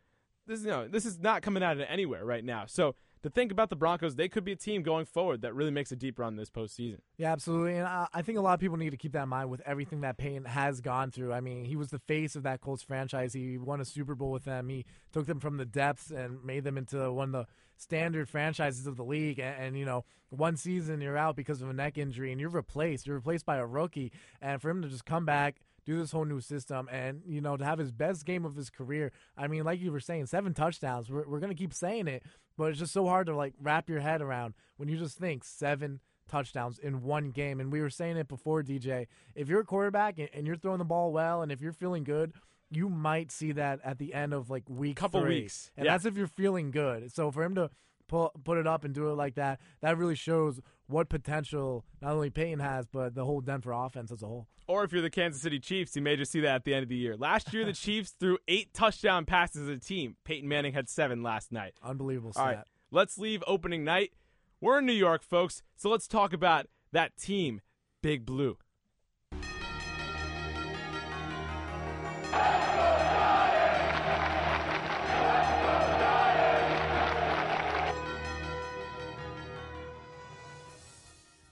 this 0.46 0.60
is 0.60 0.66
no, 0.66 0.88
this 0.88 1.06
is 1.06 1.18
not 1.18 1.42
coming 1.42 1.62
out 1.62 1.76
of 1.76 1.86
anywhere 1.88 2.24
right 2.24 2.44
now. 2.44 2.64
So 2.66 2.96
to 3.24 3.30
think 3.30 3.50
about 3.50 3.70
the 3.70 3.76
Broncos, 3.76 4.16
they 4.16 4.28
could 4.28 4.44
be 4.44 4.52
a 4.52 4.56
team 4.56 4.82
going 4.82 5.06
forward 5.06 5.40
that 5.40 5.54
really 5.54 5.70
makes 5.70 5.90
a 5.90 5.96
deep 5.96 6.18
run 6.18 6.36
this 6.36 6.50
postseason. 6.50 6.98
Yeah, 7.16 7.32
absolutely. 7.32 7.78
And 7.78 7.88
I, 7.88 8.06
I 8.12 8.20
think 8.20 8.36
a 8.36 8.42
lot 8.42 8.52
of 8.52 8.60
people 8.60 8.76
need 8.76 8.90
to 8.90 8.98
keep 8.98 9.12
that 9.12 9.22
in 9.22 9.30
mind 9.30 9.48
with 9.48 9.62
everything 9.64 10.02
that 10.02 10.18
Peyton 10.18 10.44
has 10.44 10.82
gone 10.82 11.10
through. 11.10 11.32
I 11.32 11.40
mean, 11.40 11.64
he 11.64 11.74
was 11.74 11.88
the 11.88 12.00
face 12.00 12.36
of 12.36 12.42
that 12.42 12.60
Colts 12.60 12.82
franchise. 12.82 13.32
He 13.32 13.56
won 13.56 13.80
a 13.80 13.86
Super 13.86 14.14
Bowl 14.14 14.30
with 14.30 14.44
them. 14.44 14.68
He 14.68 14.84
took 15.10 15.24
them 15.24 15.40
from 15.40 15.56
the 15.56 15.64
depths 15.64 16.10
and 16.10 16.44
made 16.44 16.64
them 16.64 16.76
into 16.76 17.10
one 17.12 17.34
of 17.34 17.46
the 17.46 17.46
standard 17.78 18.28
franchises 18.28 18.86
of 18.86 18.98
the 18.98 19.04
league. 19.04 19.38
And, 19.38 19.56
and 19.58 19.78
you 19.78 19.86
know, 19.86 20.04
one 20.28 20.58
season 20.58 21.00
you're 21.00 21.16
out 21.16 21.34
because 21.34 21.62
of 21.62 21.70
a 21.70 21.72
neck 21.72 21.96
injury 21.96 22.30
and 22.30 22.38
you're 22.38 22.50
replaced. 22.50 23.06
You're 23.06 23.16
replaced 23.16 23.46
by 23.46 23.56
a 23.56 23.64
rookie. 23.64 24.12
And 24.42 24.60
for 24.60 24.68
him 24.68 24.82
to 24.82 24.88
just 24.88 25.06
come 25.06 25.24
back, 25.24 25.60
do 25.84 25.98
this 25.98 26.12
whole 26.12 26.24
new 26.24 26.40
system, 26.40 26.88
and 26.90 27.22
you 27.26 27.40
know, 27.40 27.56
to 27.56 27.64
have 27.64 27.78
his 27.78 27.92
best 27.92 28.24
game 28.24 28.44
of 28.44 28.56
his 28.56 28.70
career. 28.70 29.12
I 29.36 29.46
mean, 29.48 29.64
like 29.64 29.80
you 29.80 29.92
were 29.92 30.00
saying, 30.00 30.26
seven 30.26 30.54
touchdowns. 30.54 31.10
We're 31.10 31.28
we're 31.28 31.40
gonna 31.40 31.54
keep 31.54 31.74
saying 31.74 32.08
it, 32.08 32.22
but 32.56 32.70
it's 32.70 32.78
just 32.78 32.92
so 32.92 33.06
hard 33.06 33.26
to 33.26 33.36
like 33.36 33.54
wrap 33.60 33.88
your 33.88 34.00
head 34.00 34.22
around 34.22 34.54
when 34.76 34.88
you 34.88 34.96
just 34.96 35.18
think 35.18 35.44
seven 35.44 36.00
touchdowns 36.28 36.78
in 36.78 37.02
one 37.02 37.30
game. 37.30 37.60
And 37.60 37.70
we 37.70 37.80
were 37.80 37.90
saying 37.90 38.16
it 38.16 38.28
before, 38.28 38.62
DJ. 38.62 39.06
If 39.34 39.48
you're 39.48 39.60
a 39.60 39.64
quarterback 39.64 40.18
and, 40.18 40.46
you're 40.46 40.56
throwing 40.56 40.78
the 40.78 40.84
ball 40.84 41.12
well, 41.12 41.42
and 41.42 41.52
if 41.52 41.60
you're 41.60 41.72
feeling 41.72 42.04
good, 42.04 42.32
you 42.70 42.88
might 42.88 43.30
see 43.30 43.52
that 43.52 43.80
at 43.84 43.98
the 43.98 44.14
end 44.14 44.32
of 44.32 44.50
like 44.50 44.64
week 44.68 44.96
Couple 44.96 45.20
three. 45.20 45.42
weeks, 45.42 45.70
and 45.76 45.86
yeah. 45.86 45.92
that's 45.92 46.04
if 46.04 46.16
you're 46.16 46.26
feeling 46.26 46.70
good. 46.70 47.12
So 47.12 47.30
for 47.30 47.42
him 47.42 47.54
to 47.56 47.70
put 48.08 48.32
put 48.44 48.58
it 48.58 48.66
up 48.66 48.84
and 48.84 48.94
do 48.94 49.08
it 49.10 49.14
like 49.14 49.34
that, 49.36 49.60
that 49.80 49.98
really 49.98 50.14
shows 50.14 50.60
what 50.86 51.08
potential 51.08 51.84
not 52.00 52.12
only 52.12 52.30
Peyton 52.30 52.60
has, 52.60 52.86
but 52.86 53.14
the 53.14 53.24
whole 53.24 53.40
Denver 53.40 53.72
offense 53.72 54.10
as 54.12 54.22
a 54.22 54.26
whole. 54.26 54.46
Or 54.66 54.84
if 54.84 54.92
you're 54.92 55.02
the 55.02 55.10
Kansas 55.10 55.42
City 55.42 55.58
Chiefs, 55.58 55.94
you 55.94 56.02
may 56.02 56.16
just 56.16 56.32
see 56.32 56.40
that 56.40 56.54
at 56.54 56.64
the 56.64 56.74
end 56.74 56.82
of 56.82 56.88
the 56.88 56.96
year. 56.96 57.16
Last 57.16 57.52
year, 57.52 57.64
the 57.64 57.72
Chiefs 57.74 58.14
threw 58.18 58.38
eight 58.48 58.72
touchdown 58.72 59.24
passes 59.26 59.68
as 59.68 59.76
a 59.76 59.78
team. 59.78 60.16
Peyton 60.24 60.48
Manning 60.48 60.72
had 60.72 60.88
seven 60.88 61.22
last 61.22 61.52
night. 61.52 61.74
Unbelievable 61.82 62.32
All 62.36 62.44
stat. 62.44 62.56
right, 62.56 62.64
let's 62.90 63.18
leave 63.18 63.42
opening 63.46 63.84
night. 63.84 64.12
We're 64.60 64.78
in 64.78 64.86
New 64.86 64.92
York, 64.94 65.22
folks, 65.22 65.62
so 65.76 65.90
let's 65.90 66.08
talk 66.08 66.32
about 66.32 66.66
that 66.92 67.16
team, 67.16 67.60
Big 68.02 68.24
Blue. 68.24 68.56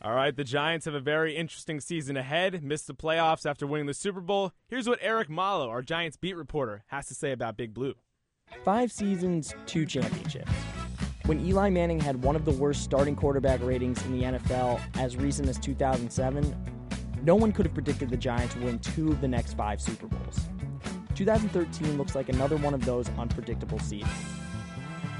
All 0.05 0.15
right, 0.15 0.35
the 0.35 0.43
Giants 0.43 0.87
have 0.87 0.95
a 0.95 1.01
very 1.01 1.37
interesting 1.37 1.79
season 1.79 2.17
ahead. 2.17 2.65
Missed 2.65 2.89
the 2.89 2.95
playoffs 2.95 3.49
after 3.49 3.69
winning 3.69 3.87
the 3.87 3.95
Super 3.95 4.21
Bowl. 4.21 4.51
Here's 4.67 4.89
what 4.89 4.99
Eric 5.01 5.31
Malo, 5.31 5.69
our 5.69 5.81
Giants 5.81 6.17
beat 6.17 6.35
reporter, 6.35 6.83
has 6.89 7.07
to 7.07 7.15
say 7.15 7.31
about 7.31 7.57
Big 7.57 7.73
Blue. 7.73 7.95
Five 8.65 8.91
seasons, 8.91 9.55
two 9.65 9.87
championships. 9.87 10.51
When 11.27 11.39
Eli 11.47 11.71
Manning 11.71 12.01
had 12.01 12.21
one 12.21 12.35
of 12.35 12.45
the 12.45 12.51
worst 12.51 12.83
starting 12.83 13.15
quarterback 13.15 13.63
ratings 13.63 14.05
in 14.05 14.19
the 14.19 14.25
NFL 14.25 14.81
as 14.97 15.17
recent 15.17 15.49
as 15.49 15.57
2007, 15.59 16.53
no 17.23 17.37
one 17.37 17.53
could 17.53 17.67
have 17.67 17.75
predicted 17.75 18.11
the 18.11 18.17
Giants 18.17 18.57
would 18.57 18.65
win 18.65 18.81
two 18.81 19.13
of 19.13 19.21
the 19.21 19.29
next 19.29 19.55
five 19.57 19.81
Super 19.81 20.09
Bowls. 20.09 20.41
2013 21.15 21.97
looks 21.97 22.17
like 22.17 22.29
another 22.29 22.57
one 22.57 22.75
of 22.75 22.85
those 22.85 23.09
unpredictable 23.19 23.79
seasons. 23.79 24.13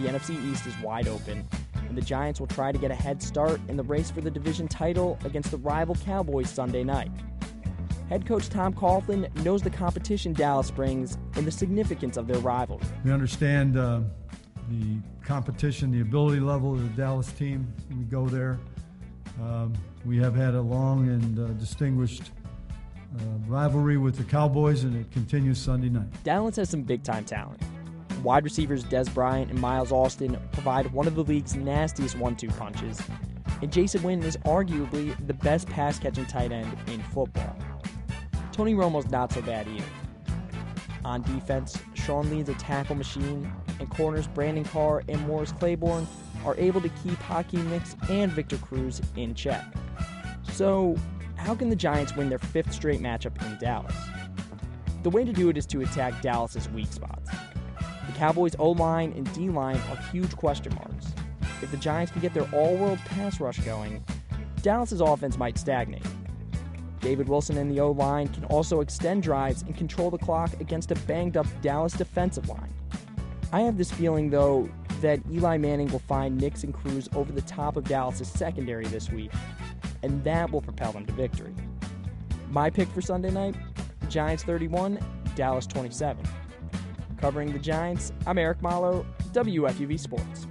The 0.01 0.09
NFC 0.09 0.45
East 0.51 0.67
is 0.67 0.77
wide 0.81 1.07
open, 1.07 1.47
and 1.93 1.99
the 1.99 2.07
Giants 2.07 2.41
will 2.41 2.47
try 2.47 2.73
to 2.73 2.79
get 2.79 2.91
a 2.91 2.95
head 2.95 3.23
start 3.23 3.61
in 3.69 3.77
the 3.77 3.83
race 3.83 4.11
for 4.11 4.23
the 4.23 4.31
division 4.31 4.67
title 4.67 5.19
against 5.27 5.51
the 5.51 5.59
rival 5.59 5.95
Cowboys 5.95 6.49
Sunday 6.49 6.83
night. 6.83 7.11
Head 8.09 8.25
coach 8.25 8.49
Tom 8.49 8.73
Coughlin 8.73 9.31
knows 9.45 9.61
the 9.61 9.69
competition 9.69 10.33
Dallas 10.33 10.71
brings 10.71 11.19
and 11.37 11.47
the 11.47 11.51
significance 11.51 12.17
of 12.17 12.27
their 12.27 12.39
rivalry. 12.39 12.83
We 13.05 13.13
understand 13.13 13.77
uh, 13.77 14.01
the 14.71 15.01
competition, 15.23 15.91
the 15.91 16.01
ability 16.01 16.41
level 16.41 16.73
of 16.73 16.83
the 16.83 16.89
Dallas 16.89 17.31
team. 17.33 17.71
We 17.91 18.05
go 18.05 18.27
there. 18.27 18.59
Um, 19.43 19.75
we 20.07 20.17
have 20.17 20.35
had 20.35 20.55
a 20.55 20.63
long 20.63 21.09
and 21.09 21.39
uh, 21.39 21.49
distinguished 21.59 22.23
uh, 23.19 23.23
rivalry 23.47 23.99
with 23.99 24.17
the 24.17 24.25
Cowboys, 24.25 24.85
and 24.85 24.97
it 24.97 25.11
continues 25.11 25.59
Sunday 25.59 25.91
night. 25.91 26.09
Dallas 26.25 26.57
has 26.57 26.71
some 26.71 26.85
big 26.85 27.03
time 27.03 27.27
talent. 27.27 27.63
Wide 28.23 28.45
receivers 28.45 28.85
Dez 28.85 29.13
Bryant 29.13 29.51
and 29.51 29.61
Miles 29.61 29.91
Austin 29.91 30.39
provide 30.53 30.93
one 30.93 31.09
of 31.09 31.17
the 31.17 31.25
league's 31.25 31.57
nastiest 31.57 32.17
one 32.17 32.37
two 32.37 32.49
punches, 32.49 33.01
and 33.61 33.73
Jason 33.73 34.01
Witten 34.03 34.23
is 34.23 34.37
arguably 34.39 35.15
the 35.27 35.35
best 35.35 35.69
pass 35.69 35.99
catching 35.99 36.27
tight 36.27 36.53
end 36.53 36.77
in 36.87 37.03
football. 37.03 37.57
Tony 38.53 38.75
Romo's 38.75 39.11
not 39.11 39.33
so 39.33 39.43
bad 39.43 39.67
either. 39.67 39.85
On 41.05 41.23
defense, 41.23 41.77
Sean 41.95 42.31
Lee's 42.31 42.49
a 42.49 42.55
tackle 42.55 42.95
machine, 42.95 43.51
and 43.81 43.91
corners 43.91 44.29
Brandon 44.29 44.65
Carr 44.65 45.03
and 45.09 45.27
Morris 45.27 45.51
Claiborne 45.51 46.07
are 46.45 46.57
able 46.59 46.81
to 46.81 46.89
keep 47.03 47.19
Hakeem 47.19 47.69
Nicks 47.71 47.97
and 48.09 48.31
Victor 48.31 48.59
Cruz 48.59 49.01
in 49.17 49.35
check. 49.35 49.65
So, 50.53 50.97
how 51.35 51.57
can 51.57 51.71
the 51.71 51.77
Giants 51.77 52.15
win 52.15 52.29
their 52.29 52.39
fifth 52.39 52.73
straight 52.73 53.01
matchup 53.01 53.45
in 53.45 53.59
Dallas? 53.59 53.97
The 55.03 55.11
way 55.11 55.25
to 55.25 55.33
do 55.33 55.49
it 55.49 55.57
is 55.57 55.67
to 55.67 55.81
attack 55.81 56.23
Dallas's 56.23 56.69
weak 56.69 56.93
spots. 56.93 57.31
The 58.07 58.13
Cowboys' 58.13 58.57
O 58.59 58.71
line 58.71 59.13
and 59.17 59.33
D 59.33 59.49
line 59.49 59.81
are 59.91 59.97
huge 60.11 60.37
question 60.37 60.75
marks. 60.75 61.13
If 61.63 61.71
the 61.71 61.77
Giants 61.77 62.13
can 62.13 62.21
get 62.21 62.35
their 62.35 62.49
all 62.53 62.77
world 62.77 62.99
pass 63.07 63.41
rush 63.41 63.59
going, 63.61 64.05
Dallas's 64.63 65.01
offense 65.01 65.39
might 65.39 65.59
stagnate. 65.59 66.07
David 67.01 67.29
Wilson 67.29 67.59
and 67.59 67.71
the 67.71 67.81
O 67.81 67.91
line 67.91 68.29
can 68.29 68.45
also 68.45 68.81
extend 68.81 69.23
drives 69.23 69.63
and 69.63 69.77
control 69.77 70.11
the 70.11 70.19
clock 70.19 70.53
against 70.61 70.91
a 70.91 70.95
banged 70.95 71.37
up 71.37 71.47
Dallas 71.61 71.93
defensive 71.93 72.49
line. 72.49 72.73
I 73.53 73.61
have 73.63 73.77
this 73.77 73.91
feeling, 73.91 74.31
though, 74.31 74.69
that 75.01 75.21
Eli 75.31 75.57
Manning 75.59 75.91
will 75.91 75.99
find 75.99 76.39
Nicks 76.39 76.63
and 76.63 76.73
Cruz 76.73 77.09
over 77.15 77.33
the 77.33 77.43
top 77.43 77.77
of 77.77 77.85
Dallas' 77.85 78.29
secondary 78.29 78.87
this 78.87 79.11
week, 79.11 79.33
and 80.03 80.23
that 80.25 80.51
will 80.51 80.63
propel 80.63 80.93
them 80.93 81.05
to 81.07 81.13
victory. 81.13 81.55
My 82.51 82.71
pick 82.71 82.89
for 82.89 83.01
Sunday 83.01 83.31
night 83.31 83.57
Giants 84.09 84.45
31, 84.45 84.99
Dallas 85.35 85.67
27. 85.67 86.25
Covering 87.23 87.53
the 87.53 87.59
Giants, 87.61 88.13
I'm 88.27 88.37
Eric 88.37 88.61
Malo, 88.63 89.07
WFUV 89.31 89.97
Sports. 89.97 90.49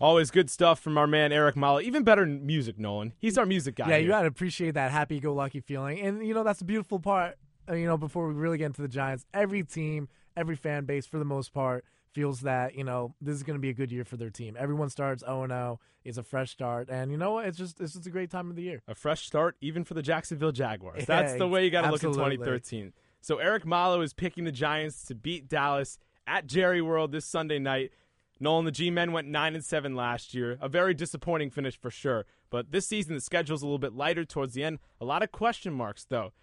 Always 0.00 0.30
good 0.30 0.48
stuff 0.48 0.78
from 0.78 0.96
our 0.96 1.08
man 1.08 1.32
Eric 1.32 1.56
Malo. 1.56 1.80
Even 1.80 2.04
better 2.04 2.24
music, 2.24 2.78
Nolan. 2.78 3.14
He's 3.18 3.36
our 3.36 3.46
music 3.46 3.74
guy. 3.74 3.88
Yeah, 3.88 3.96
you 3.96 4.02
here. 4.02 4.10
gotta 4.10 4.28
appreciate 4.28 4.74
that 4.74 4.92
happy-go-lucky 4.92 5.58
feeling, 5.58 5.98
and 5.98 6.24
you 6.24 6.34
know 6.34 6.44
that's 6.44 6.60
the 6.60 6.64
beautiful 6.64 7.00
part. 7.00 7.34
uh, 7.68 7.74
You 7.74 7.86
know, 7.86 7.96
before 7.96 8.28
we 8.28 8.34
really 8.34 8.56
get 8.56 8.66
into 8.66 8.80
the 8.80 8.86
Giants, 8.86 9.26
every 9.34 9.64
team, 9.64 10.08
every 10.36 10.54
fan 10.54 10.84
base, 10.84 11.04
for 11.04 11.18
the 11.18 11.24
most 11.24 11.52
part, 11.52 11.84
feels 12.12 12.42
that 12.42 12.76
you 12.76 12.84
know 12.84 13.12
this 13.20 13.34
is 13.34 13.42
going 13.42 13.58
to 13.58 13.60
be 13.60 13.70
a 13.70 13.74
good 13.74 13.90
year 13.90 14.04
for 14.04 14.16
their 14.16 14.30
team. 14.30 14.56
Everyone 14.56 14.88
starts 14.88 15.24
0 15.24 15.48
0. 15.48 15.80
It's 16.04 16.16
a 16.18 16.22
fresh 16.22 16.52
start, 16.52 16.90
and 16.90 17.10
you 17.10 17.16
know 17.16 17.32
what? 17.32 17.46
It's 17.46 17.58
just 17.58 17.80
it's 17.80 17.94
just 17.94 18.06
a 18.06 18.10
great 18.10 18.30
time 18.30 18.50
of 18.50 18.54
the 18.56 18.62
year. 18.62 18.82
a 18.86 18.94
fresh 18.94 19.26
start 19.26 19.56
even 19.60 19.82
for 19.82 19.94
the 19.94 20.02
Jacksonville 20.02 20.52
Jaguars. 20.52 21.06
Yeah, 21.08 21.22
That's 21.22 21.38
the 21.38 21.48
way 21.48 21.64
you 21.64 21.72
got 21.72 21.82
to 21.82 21.90
look 21.90 22.04
at 22.04 22.12
2013. 22.12 22.92
So 23.24 23.38
Eric 23.38 23.64
Malo 23.64 24.02
is 24.02 24.12
picking 24.12 24.44
the 24.44 24.52
Giants 24.52 25.06
to 25.06 25.14
beat 25.14 25.48
Dallas 25.48 25.98
at 26.26 26.46
Jerry 26.46 26.82
World 26.82 27.10
this 27.10 27.24
Sunday 27.24 27.58
night. 27.58 27.90
Nolan, 28.38 28.66
the 28.66 28.70
G-men 28.70 29.12
went 29.12 29.28
nine 29.28 29.54
and 29.54 29.64
seven 29.64 29.96
last 29.96 30.34
year. 30.34 30.58
A 30.60 30.68
very 30.68 30.92
disappointing 30.92 31.48
finish 31.48 31.80
for 31.80 31.90
sure. 31.90 32.26
But 32.50 32.70
this 32.70 32.86
season 32.86 33.14
the 33.14 33.22
schedule's 33.22 33.62
a 33.62 33.64
little 33.64 33.78
bit 33.78 33.94
lighter 33.94 34.26
towards 34.26 34.52
the 34.52 34.62
end. 34.62 34.78
A 35.00 35.06
lot 35.06 35.22
of 35.22 35.32
question 35.32 35.72
marks 35.72 36.04
though. 36.04 36.34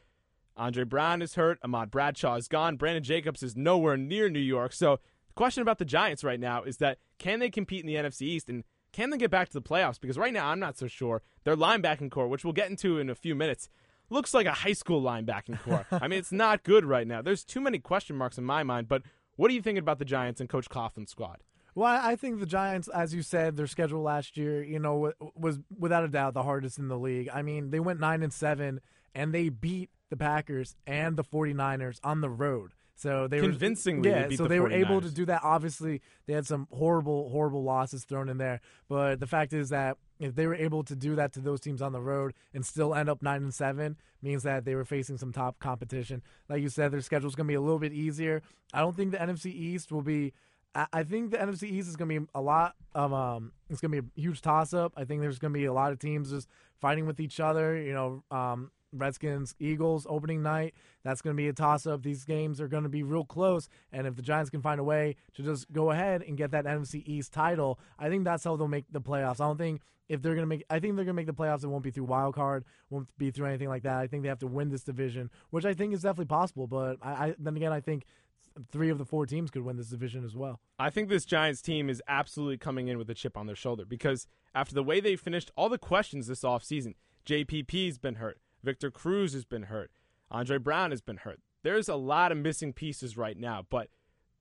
Andre 0.57 0.83
Brown 0.83 1.21
is 1.21 1.35
hurt. 1.35 1.59
Ahmad 1.63 1.91
Bradshaw 1.91 2.33
is 2.33 2.47
gone. 2.47 2.77
Brandon 2.77 3.03
Jacobs 3.03 3.43
is 3.43 3.55
nowhere 3.55 3.95
near 3.95 4.27
New 4.27 4.39
York. 4.39 4.73
So 4.73 4.99
the 5.27 5.33
question 5.35 5.61
about 5.61 5.77
the 5.77 5.85
Giants 5.85 6.23
right 6.23 6.39
now 6.39 6.63
is 6.63 6.77
that 6.77 6.97
can 7.19 7.37
they 7.37 7.51
compete 7.51 7.81
in 7.81 7.87
the 7.87 7.93
NFC 7.93 8.23
East 8.23 8.49
and 8.49 8.63
can 8.91 9.11
they 9.11 9.17
get 9.17 9.29
back 9.29 9.49
to 9.49 9.53
the 9.53 9.61
playoffs? 9.61 10.01
Because 10.01 10.17
right 10.17 10.33
now 10.33 10.47
I'm 10.47 10.59
not 10.59 10.79
so 10.79 10.87
sure. 10.87 11.21
Their 11.43 11.55
linebacking 11.55 12.09
core, 12.09 12.27
which 12.27 12.43
we'll 12.43 12.53
get 12.53 12.71
into 12.71 12.97
in 12.97 13.07
a 13.07 13.15
few 13.15 13.35
minutes, 13.35 13.69
looks 14.11 14.33
like 14.33 14.45
a 14.45 14.51
high 14.51 14.73
school 14.73 15.01
linebacking 15.01 15.61
core. 15.61 15.85
I 15.91 16.07
mean, 16.07 16.19
it's 16.19 16.31
not 16.31 16.63
good 16.63 16.85
right 16.85 17.07
now. 17.07 17.21
There's 17.21 17.43
too 17.43 17.61
many 17.61 17.79
question 17.79 18.15
marks 18.15 18.37
in 18.37 18.43
my 18.43 18.63
mind. 18.63 18.87
But 18.87 19.03
what 19.35 19.49
are 19.49 19.53
you 19.53 19.61
thinking 19.61 19.79
about 19.79 19.99
the 19.99 20.05
Giants 20.05 20.39
and 20.39 20.49
Coach 20.49 20.69
Coughlin's 20.69 21.11
squad? 21.11 21.37
Well, 21.73 21.99
I 22.03 22.17
think 22.17 22.39
the 22.39 22.45
Giants, 22.45 22.89
as 22.89 23.13
you 23.13 23.21
said, 23.21 23.55
their 23.55 23.67
schedule 23.67 24.01
last 24.01 24.35
year, 24.35 24.61
you 24.61 24.77
know, 24.77 25.13
was 25.35 25.59
without 25.75 26.03
a 26.03 26.09
doubt 26.09 26.33
the 26.33 26.43
hardest 26.43 26.77
in 26.77 26.89
the 26.89 26.99
league. 26.99 27.29
I 27.33 27.41
mean, 27.41 27.71
they 27.71 27.79
went 27.79 28.01
9 28.01 28.23
and 28.23 28.33
7 28.33 28.81
and 29.15 29.33
they 29.33 29.47
beat 29.49 29.89
the 30.09 30.17
Packers 30.17 30.75
and 30.85 31.15
the 31.15 31.23
49ers 31.23 31.99
on 32.03 32.19
the 32.19 32.29
road. 32.29 32.71
So 33.01 33.27
they 33.27 33.39
Convincingly, 33.39 34.11
were 34.11 34.15
yeah. 34.15 34.35
so 34.35 34.43
the 34.43 34.49
they 34.49 34.59
were 34.59 34.71
able 34.71 35.01
to 35.01 35.09
do 35.09 35.25
that. 35.25 35.41
Obviously, 35.43 36.01
they 36.27 36.33
had 36.33 36.45
some 36.45 36.67
horrible, 36.71 37.29
horrible 37.29 37.63
losses 37.63 38.03
thrown 38.03 38.29
in 38.29 38.37
there. 38.37 38.61
But 38.87 39.19
the 39.19 39.25
fact 39.25 39.53
is 39.53 39.69
that 39.69 39.97
if 40.19 40.35
they 40.35 40.45
were 40.45 40.53
able 40.53 40.83
to 40.83 40.95
do 40.95 41.15
that 41.15 41.33
to 41.33 41.39
those 41.39 41.59
teams 41.59 41.81
on 41.81 41.93
the 41.93 41.99
road 41.99 42.35
and 42.53 42.63
still 42.63 42.93
end 42.93 43.09
up 43.09 43.23
nine 43.23 43.41
and 43.41 43.51
seven, 43.51 43.97
means 44.21 44.43
that 44.43 44.65
they 44.65 44.75
were 44.75 44.85
facing 44.85 45.17
some 45.17 45.31
top 45.31 45.57
competition. 45.57 46.21
Like 46.47 46.61
you 46.61 46.69
said, 46.69 46.91
their 46.91 47.01
schedule's 47.01 47.33
going 47.33 47.47
to 47.47 47.51
be 47.51 47.55
a 47.55 47.61
little 47.61 47.79
bit 47.79 47.91
easier. 47.91 48.43
I 48.71 48.81
don't 48.81 48.95
think 48.95 49.13
the 49.13 49.17
NFC 49.17 49.47
East 49.47 49.91
will 49.91 50.03
be. 50.03 50.33
I 50.75 50.85
I 50.93 51.03
think 51.03 51.31
the 51.31 51.37
NFC 51.37 51.63
East 51.63 51.89
is 51.89 51.95
going 51.95 52.07
to 52.07 52.19
be 52.19 52.27
a 52.35 52.41
lot 52.41 52.75
of 52.93 53.13
um. 53.13 53.51
It's 53.71 53.81
going 53.81 53.93
to 53.93 54.01
be 54.03 54.07
a 54.07 54.21
huge 54.21 54.41
toss 54.43 54.75
up. 54.75 54.93
I 54.95 55.05
think 55.05 55.21
there's 55.21 55.39
going 55.39 55.53
to 55.53 55.59
be 55.59 55.65
a 55.65 55.73
lot 55.73 55.91
of 55.91 55.97
teams 55.97 56.29
just 56.29 56.47
fighting 56.79 57.07
with 57.07 57.19
each 57.19 57.39
other. 57.39 57.81
You 57.81 57.93
know, 57.93 58.23
um, 58.29 58.69
Redskins, 58.93 59.55
Eagles 59.59 60.05
opening 60.09 60.41
night. 60.41 60.73
That's 61.03 61.21
going 61.21 61.35
to 61.35 61.41
be 61.41 61.47
a 61.47 61.53
toss 61.53 61.85
up. 61.85 62.03
These 62.03 62.25
games 62.25 62.59
are 62.59 62.67
going 62.67 62.83
to 62.83 62.89
be 62.89 63.03
real 63.03 63.25
close. 63.25 63.69
And 63.91 64.07
if 64.07 64.15
the 64.15 64.21
Giants 64.21 64.49
can 64.49 64.61
find 64.61 64.79
a 64.79 64.83
way 64.83 65.15
to 65.33 65.43
just 65.43 65.71
go 65.71 65.91
ahead 65.91 66.23
and 66.23 66.37
get 66.37 66.51
that 66.51 66.65
NFC 66.65 67.03
East 67.05 67.33
title, 67.33 67.79
I 67.97 68.09
think 68.09 68.23
that's 68.23 68.43
how 68.43 68.55
they'll 68.55 68.67
make 68.67 68.85
the 68.91 69.01
playoffs. 69.01 69.41
I 69.41 69.45
don't 69.45 69.57
think 69.57 69.81
if 70.09 70.21
they're 70.21 70.35
going 70.35 70.43
to 70.43 70.47
make, 70.47 70.65
I 70.69 70.79
think 70.79 70.95
they're 70.95 71.05
going 71.05 71.15
to 71.15 71.21
make 71.21 71.27
the 71.27 71.33
playoffs. 71.33 71.63
It 71.63 71.67
won't 71.67 71.83
be 71.83 71.91
through 71.91 72.03
wild 72.03 72.35
card, 72.35 72.65
won't 72.89 73.07
be 73.17 73.31
through 73.31 73.47
anything 73.47 73.69
like 73.69 73.83
that. 73.83 73.97
I 73.97 74.07
think 74.07 74.23
they 74.23 74.29
have 74.29 74.39
to 74.39 74.47
win 74.47 74.69
this 74.69 74.83
division, 74.83 75.29
which 75.51 75.65
I 75.65 75.73
think 75.73 75.93
is 75.93 76.01
definitely 76.01 76.25
possible. 76.25 76.67
But 76.67 76.97
I, 77.01 77.11
I 77.11 77.35
then 77.39 77.55
again, 77.55 77.71
I 77.71 77.79
think 77.79 78.05
three 78.71 78.89
of 78.89 78.97
the 78.97 79.05
four 79.05 79.25
teams 79.25 79.49
could 79.49 79.63
win 79.63 79.77
this 79.77 79.87
division 79.87 80.25
as 80.25 80.35
well. 80.35 80.59
I 80.77 80.89
think 80.89 81.09
this 81.09 81.25
Giants 81.25 81.61
team 81.61 81.89
is 81.89 82.01
absolutely 82.07 82.57
coming 82.57 82.87
in 82.87 82.97
with 82.97 83.09
a 83.09 83.13
chip 83.13 83.37
on 83.37 83.45
their 83.45 83.55
shoulder 83.55 83.85
because 83.85 84.27
after 84.53 84.75
the 84.75 84.83
way 84.83 84.99
they 84.99 85.15
finished 85.15 85.51
all 85.55 85.69
the 85.69 85.77
questions 85.77 86.27
this 86.27 86.41
offseason, 86.41 86.95
JPP's 87.25 87.97
been 87.97 88.15
hurt, 88.15 88.39
Victor 88.63 88.91
Cruz 88.91 89.33
has 89.33 89.45
been 89.45 89.63
hurt, 89.63 89.91
Andre 90.29 90.57
Brown 90.57 90.91
has 90.91 91.01
been 91.01 91.17
hurt. 91.17 91.39
There's 91.63 91.89
a 91.89 91.95
lot 91.95 92.31
of 92.31 92.37
missing 92.37 92.73
pieces 92.73 93.17
right 93.17 93.37
now, 93.37 93.65
but 93.69 93.89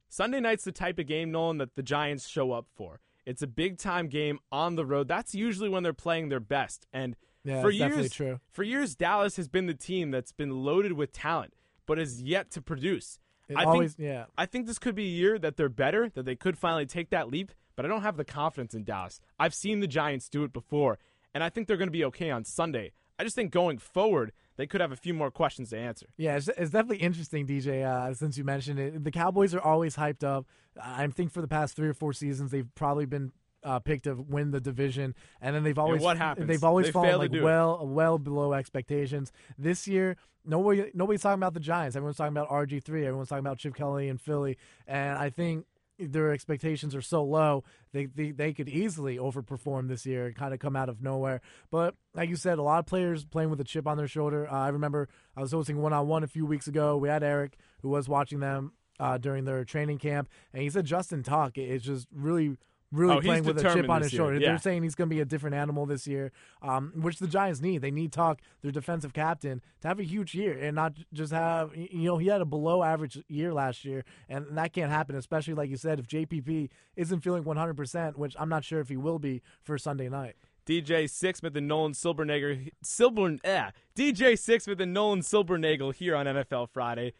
Sunday 0.08 0.40
night's 0.40 0.64
the 0.64 0.72
type 0.72 0.98
of 0.98 1.06
game, 1.06 1.30
Nolan, 1.30 1.58
that 1.58 1.76
the 1.76 1.82
Giants 1.82 2.26
show 2.28 2.52
up 2.52 2.66
for. 2.74 3.00
It's 3.26 3.42
a 3.42 3.46
big 3.46 3.78
time 3.78 4.08
game 4.08 4.38
on 4.50 4.74
the 4.74 4.84
road. 4.86 5.06
That's 5.06 5.34
usually 5.34 5.68
when 5.68 5.82
they're 5.82 5.92
playing 5.92 6.30
their 6.30 6.40
best. 6.40 6.86
And 6.92 7.16
Yeah, 7.44 7.62
for 7.62 7.70
years, 7.70 8.10
true. 8.10 8.40
for 8.50 8.62
years, 8.62 8.94
Dallas 8.94 9.36
has 9.36 9.48
been 9.48 9.66
the 9.66 9.74
team 9.74 10.10
that's 10.10 10.32
been 10.32 10.64
loaded 10.64 10.94
with 10.94 11.12
talent, 11.12 11.54
but 11.86 11.98
has 11.98 12.20
yet 12.22 12.50
to 12.52 12.62
produce. 12.62 13.18
It 13.48 13.56
I 13.56 13.64
always, 13.64 13.94
think 13.94 14.08
yeah. 14.08 14.24
I 14.38 14.46
think 14.46 14.66
this 14.66 14.78
could 14.78 14.94
be 14.94 15.04
a 15.04 15.10
year 15.10 15.38
that 15.38 15.56
they're 15.56 15.68
better, 15.68 16.10
that 16.14 16.24
they 16.24 16.36
could 16.36 16.58
finally 16.58 16.86
take 16.86 17.10
that 17.10 17.28
leap, 17.28 17.52
but 17.76 17.84
I 17.84 17.88
don't 17.88 18.02
have 18.02 18.16
the 18.16 18.24
confidence 18.24 18.74
in 18.74 18.84
Dallas. 18.84 19.20
I've 19.38 19.54
seen 19.54 19.80
the 19.80 19.86
Giants 19.86 20.28
do 20.28 20.44
it 20.44 20.52
before, 20.52 20.98
and 21.34 21.42
I 21.42 21.48
think 21.48 21.66
they're 21.66 21.76
going 21.76 21.88
to 21.88 21.92
be 21.92 22.04
okay 22.06 22.30
on 22.30 22.44
Sunday. 22.44 22.92
I 23.20 23.22
just 23.22 23.36
think 23.36 23.52
going 23.52 23.76
forward, 23.76 24.32
they 24.56 24.66
could 24.66 24.80
have 24.80 24.92
a 24.92 24.96
few 24.96 25.12
more 25.12 25.30
questions 25.30 25.68
to 25.70 25.78
answer. 25.78 26.06
Yeah, 26.16 26.36
it's, 26.36 26.48
it's 26.48 26.70
definitely 26.70 27.04
interesting, 27.04 27.46
DJ. 27.46 27.84
Uh, 27.84 28.14
since 28.14 28.38
you 28.38 28.44
mentioned 28.44 28.78
it, 28.78 29.04
the 29.04 29.10
Cowboys 29.10 29.54
are 29.54 29.60
always 29.60 29.96
hyped 29.96 30.24
up. 30.24 30.46
I 30.82 31.06
think 31.08 31.30
for 31.30 31.42
the 31.42 31.48
past 31.48 31.76
three 31.76 31.88
or 31.88 31.92
four 31.92 32.14
seasons, 32.14 32.50
they've 32.50 32.74
probably 32.74 33.04
been 33.04 33.32
uh, 33.62 33.78
picked 33.78 34.04
to 34.04 34.14
win 34.14 34.52
the 34.52 34.60
division, 34.60 35.14
and 35.42 35.54
then 35.54 35.64
they've 35.64 35.78
always 35.78 36.00
what 36.00 36.16
happens? 36.16 36.48
They've 36.48 36.64
always 36.64 36.86
They 36.86 36.92
fallen 36.92 37.18
like 37.18 37.30
do 37.30 37.40
it. 37.40 37.42
well, 37.42 37.86
well 37.86 38.18
below 38.18 38.54
expectations. 38.54 39.32
This 39.58 39.86
year, 39.86 40.16
nobody 40.46 40.90
nobody's 40.94 41.20
talking 41.20 41.40
about 41.42 41.52
the 41.52 41.60
Giants. 41.60 41.94
Everyone's 41.94 42.16
talking 42.16 42.34
about 42.34 42.48
RG 42.48 42.82
three. 42.82 43.04
Everyone's 43.04 43.28
talking 43.28 43.44
about 43.44 43.58
Chip 43.58 43.74
Kelly 43.74 44.08
and 44.08 44.18
Philly, 44.18 44.56
and 44.86 45.18
I 45.18 45.28
think 45.28 45.66
their 46.00 46.32
expectations 46.32 46.94
are 46.94 47.02
so 47.02 47.22
low 47.22 47.64
they, 47.92 48.06
they 48.06 48.30
they 48.30 48.52
could 48.52 48.68
easily 48.68 49.16
overperform 49.16 49.88
this 49.88 50.06
year 50.06 50.26
and 50.26 50.34
kind 50.34 50.54
of 50.54 50.60
come 50.60 50.76
out 50.76 50.88
of 50.88 51.02
nowhere. 51.02 51.40
But 51.70 51.94
like 52.14 52.28
you 52.28 52.36
said, 52.36 52.58
a 52.58 52.62
lot 52.62 52.78
of 52.78 52.86
players 52.86 53.24
playing 53.24 53.50
with 53.50 53.60
a 53.60 53.64
chip 53.64 53.86
on 53.86 53.96
their 53.96 54.08
shoulder. 54.08 54.48
Uh, 54.48 54.54
I 54.54 54.68
remember 54.68 55.08
I 55.36 55.40
was 55.40 55.52
hosting 55.52 55.78
one 55.78 55.92
on 55.92 56.06
one 56.08 56.22
a 56.24 56.28
few 56.28 56.46
weeks 56.46 56.66
ago. 56.66 56.96
We 56.96 57.08
had 57.08 57.22
Eric 57.22 57.56
who 57.82 57.88
was 57.88 58.08
watching 58.08 58.40
them 58.40 58.72
uh, 58.98 59.18
during 59.18 59.44
their 59.44 59.64
training 59.64 59.98
camp, 59.98 60.28
and 60.52 60.62
he 60.62 60.70
said 60.70 60.84
Justin 60.84 61.22
Tuck 61.22 61.58
It's 61.58 61.84
just 61.84 62.06
really. 62.12 62.56
Really 62.92 63.16
Oh, 63.16 63.20
playing 63.20 63.44
with 63.44 63.58
a 63.58 63.62
chip 63.72 63.88
on 63.88 64.02
his 64.02 64.12
year, 64.12 64.18
shoulder. 64.18 64.34
yeah. 64.38 64.48
They're 64.48 64.58
saying 64.58 64.82
he's 64.82 64.96
going 64.96 65.08
to 65.08 65.14
be 65.14 65.20
a 65.20 65.24
different 65.24 65.54
animal 65.54 65.86
this 65.86 66.08
year, 66.08 66.32
um, 66.60 66.92
which 66.96 67.18
the 67.18 67.28
Giants 67.28 67.60
need. 67.60 67.82
They 67.82 67.92
need 67.92 68.10
Tuck, 68.12 68.40
their 68.62 68.72
defensive 68.72 69.12
captain, 69.12 69.62
to 69.82 69.88
have 69.88 70.00
a 70.00 70.02
huge 70.02 70.34
year 70.34 70.58
and 70.58 70.74
not 70.74 70.94
just 71.12 71.32
have. 71.32 71.70
You 71.76 72.02
know, 72.08 72.18
he 72.18 72.26
had 72.26 72.40
a 72.40 72.44
below 72.44 72.82
average 72.82 73.22
year 73.28 73.52
last 73.54 73.84
year, 73.84 74.04
and 74.28 74.44
that 74.58 74.72
can't 74.72 74.90
happen. 74.90 75.14
Especially 75.14 75.54
like 75.54 75.70
you 75.70 75.76
said, 75.76 76.00
if 76.00 76.08
JPP 76.08 76.68
isn't 76.96 77.20
feeling 77.20 77.44
100, 77.44 77.76
percent 77.76 78.18
which 78.18 78.34
I'm 78.38 78.48
not 78.48 78.64
sure 78.64 78.80
if 78.80 78.88
he 78.88 78.96
will 78.96 79.20
be 79.20 79.40
for 79.62 79.78
Sunday 79.78 80.08
night. 80.08 80.34
DJ 80.66 81.04
Sixsmith 81.04 81.56
and 81.56 81.66
Nolan 81.68 81.92
Silbernagel, 81.92 82.70
Silber, 82.82 83.38
eh, 83.44 83.70
DJ 83.96 84.32
Sixsmith 84.34 84.80
and 84.80 84.92
Nolan 84.92 85.20
Silbernagel 85.20 85.94
here 85.94 86.14
on 86.14 86.26
NFL 86.26 86.68
Friday. 86.70 87.12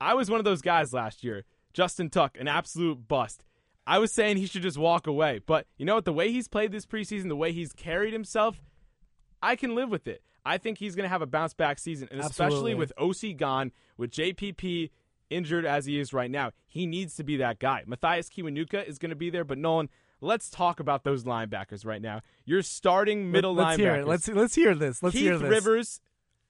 I 0.00 0.14
was 0.14 0.30
one 0.30 0.38
of 0.40 0.44
those 0.44 0.62
guys 0.62 0.92
last 0.92 1.22
year. 1.24 1.44
Justin 1.72 2.08
Tuck, 2.08 2.36
an 2.40 2.48
absolute 2.48 3.06
bust. 3.08 3.44
I 3.88 3.98
was 3.98 4.12
saying 4.12 4.36
he 4.36 4.44
should 4.44 4.60
just 4.60 4.76
walk 4.76 5.06
away, 5.06 5.40
but 5.46 5.66
you 5.78 5.86
know 5.86 5.94
what? 5.94 6.04
The 6.04 6.12
way 6.12 6.30
he's 6.30 6.46
played 6.46 6.72
this 6.72 6.84
preseason, 6.84 7.28
the 7.28 7.36
way 7.36 7.52
he's 7.52 7.72
carried 7.72 8.12
himself, 8.12 8.60
I 9.42 9.56
can 9.56 9.74
live 9.74 9.88
with 9.88 10.06
it. 10.06 10.22
I 10.44 10.58
think 10.58 10.76
he's 10.76 10.94
going 10.94 11.04
to 11.04 11.08
have 11.08 11.22
a 11.22 11.26
bounce 11.26 11.54
back 11.54 11.78
season, 11.78 12.06
and 12.10 12.20
especially 12.20 12.74
with 12.74 12.92
Osi 12.98 13.34
gone, 13.34 13.72
with 13.96 14.10
JPP 14.10 14.90
injured 15.30 15.64
as 15.64 15.86
he 15.86 15.98
is 15.98 16.12
right 16.12 16.30
now, 16.30 16.52
he 16.66 16.84
needs 16.84 17.16
to 17.16 17.24
be 17.24 17.38
that 17.38 17.60
guy. 17.60 17.82
Mathias 17.86 18.28
Kiwanuka 18.28 18.86
is 18.86 18.98
going 18.98 19.08
to 19.08 19.16
be 19.16 19.30
there, 19.30 19.44
but 19.44 19.56
Nolan, 19.56 19.88
let's 20.20 20.50
talk 20.50 20.80
about 20.80 21.04
those 21.04 21.24
linebackers 21.24 21.86
right 21.86 22.02
now. 22.02 22.20
You're 22.44 22.62
starting 22.62 23.30
middle 23.30 23.56
linebacker. 23.56 23.58
Let's 23.58 23.78
linebackers. 23.78 23.78
hear 23.78 23.94
it. 23.94 24.06
Let's 24.06 24.28
let's 24.28 24.54
hear 24.54 24.74
this. 24.74 25.02
Let's 25.02 25.14
Keith 25.14 25.22
hear 25.22 25.38
this. 25.38 25.48
Rivers, 25.48 26.00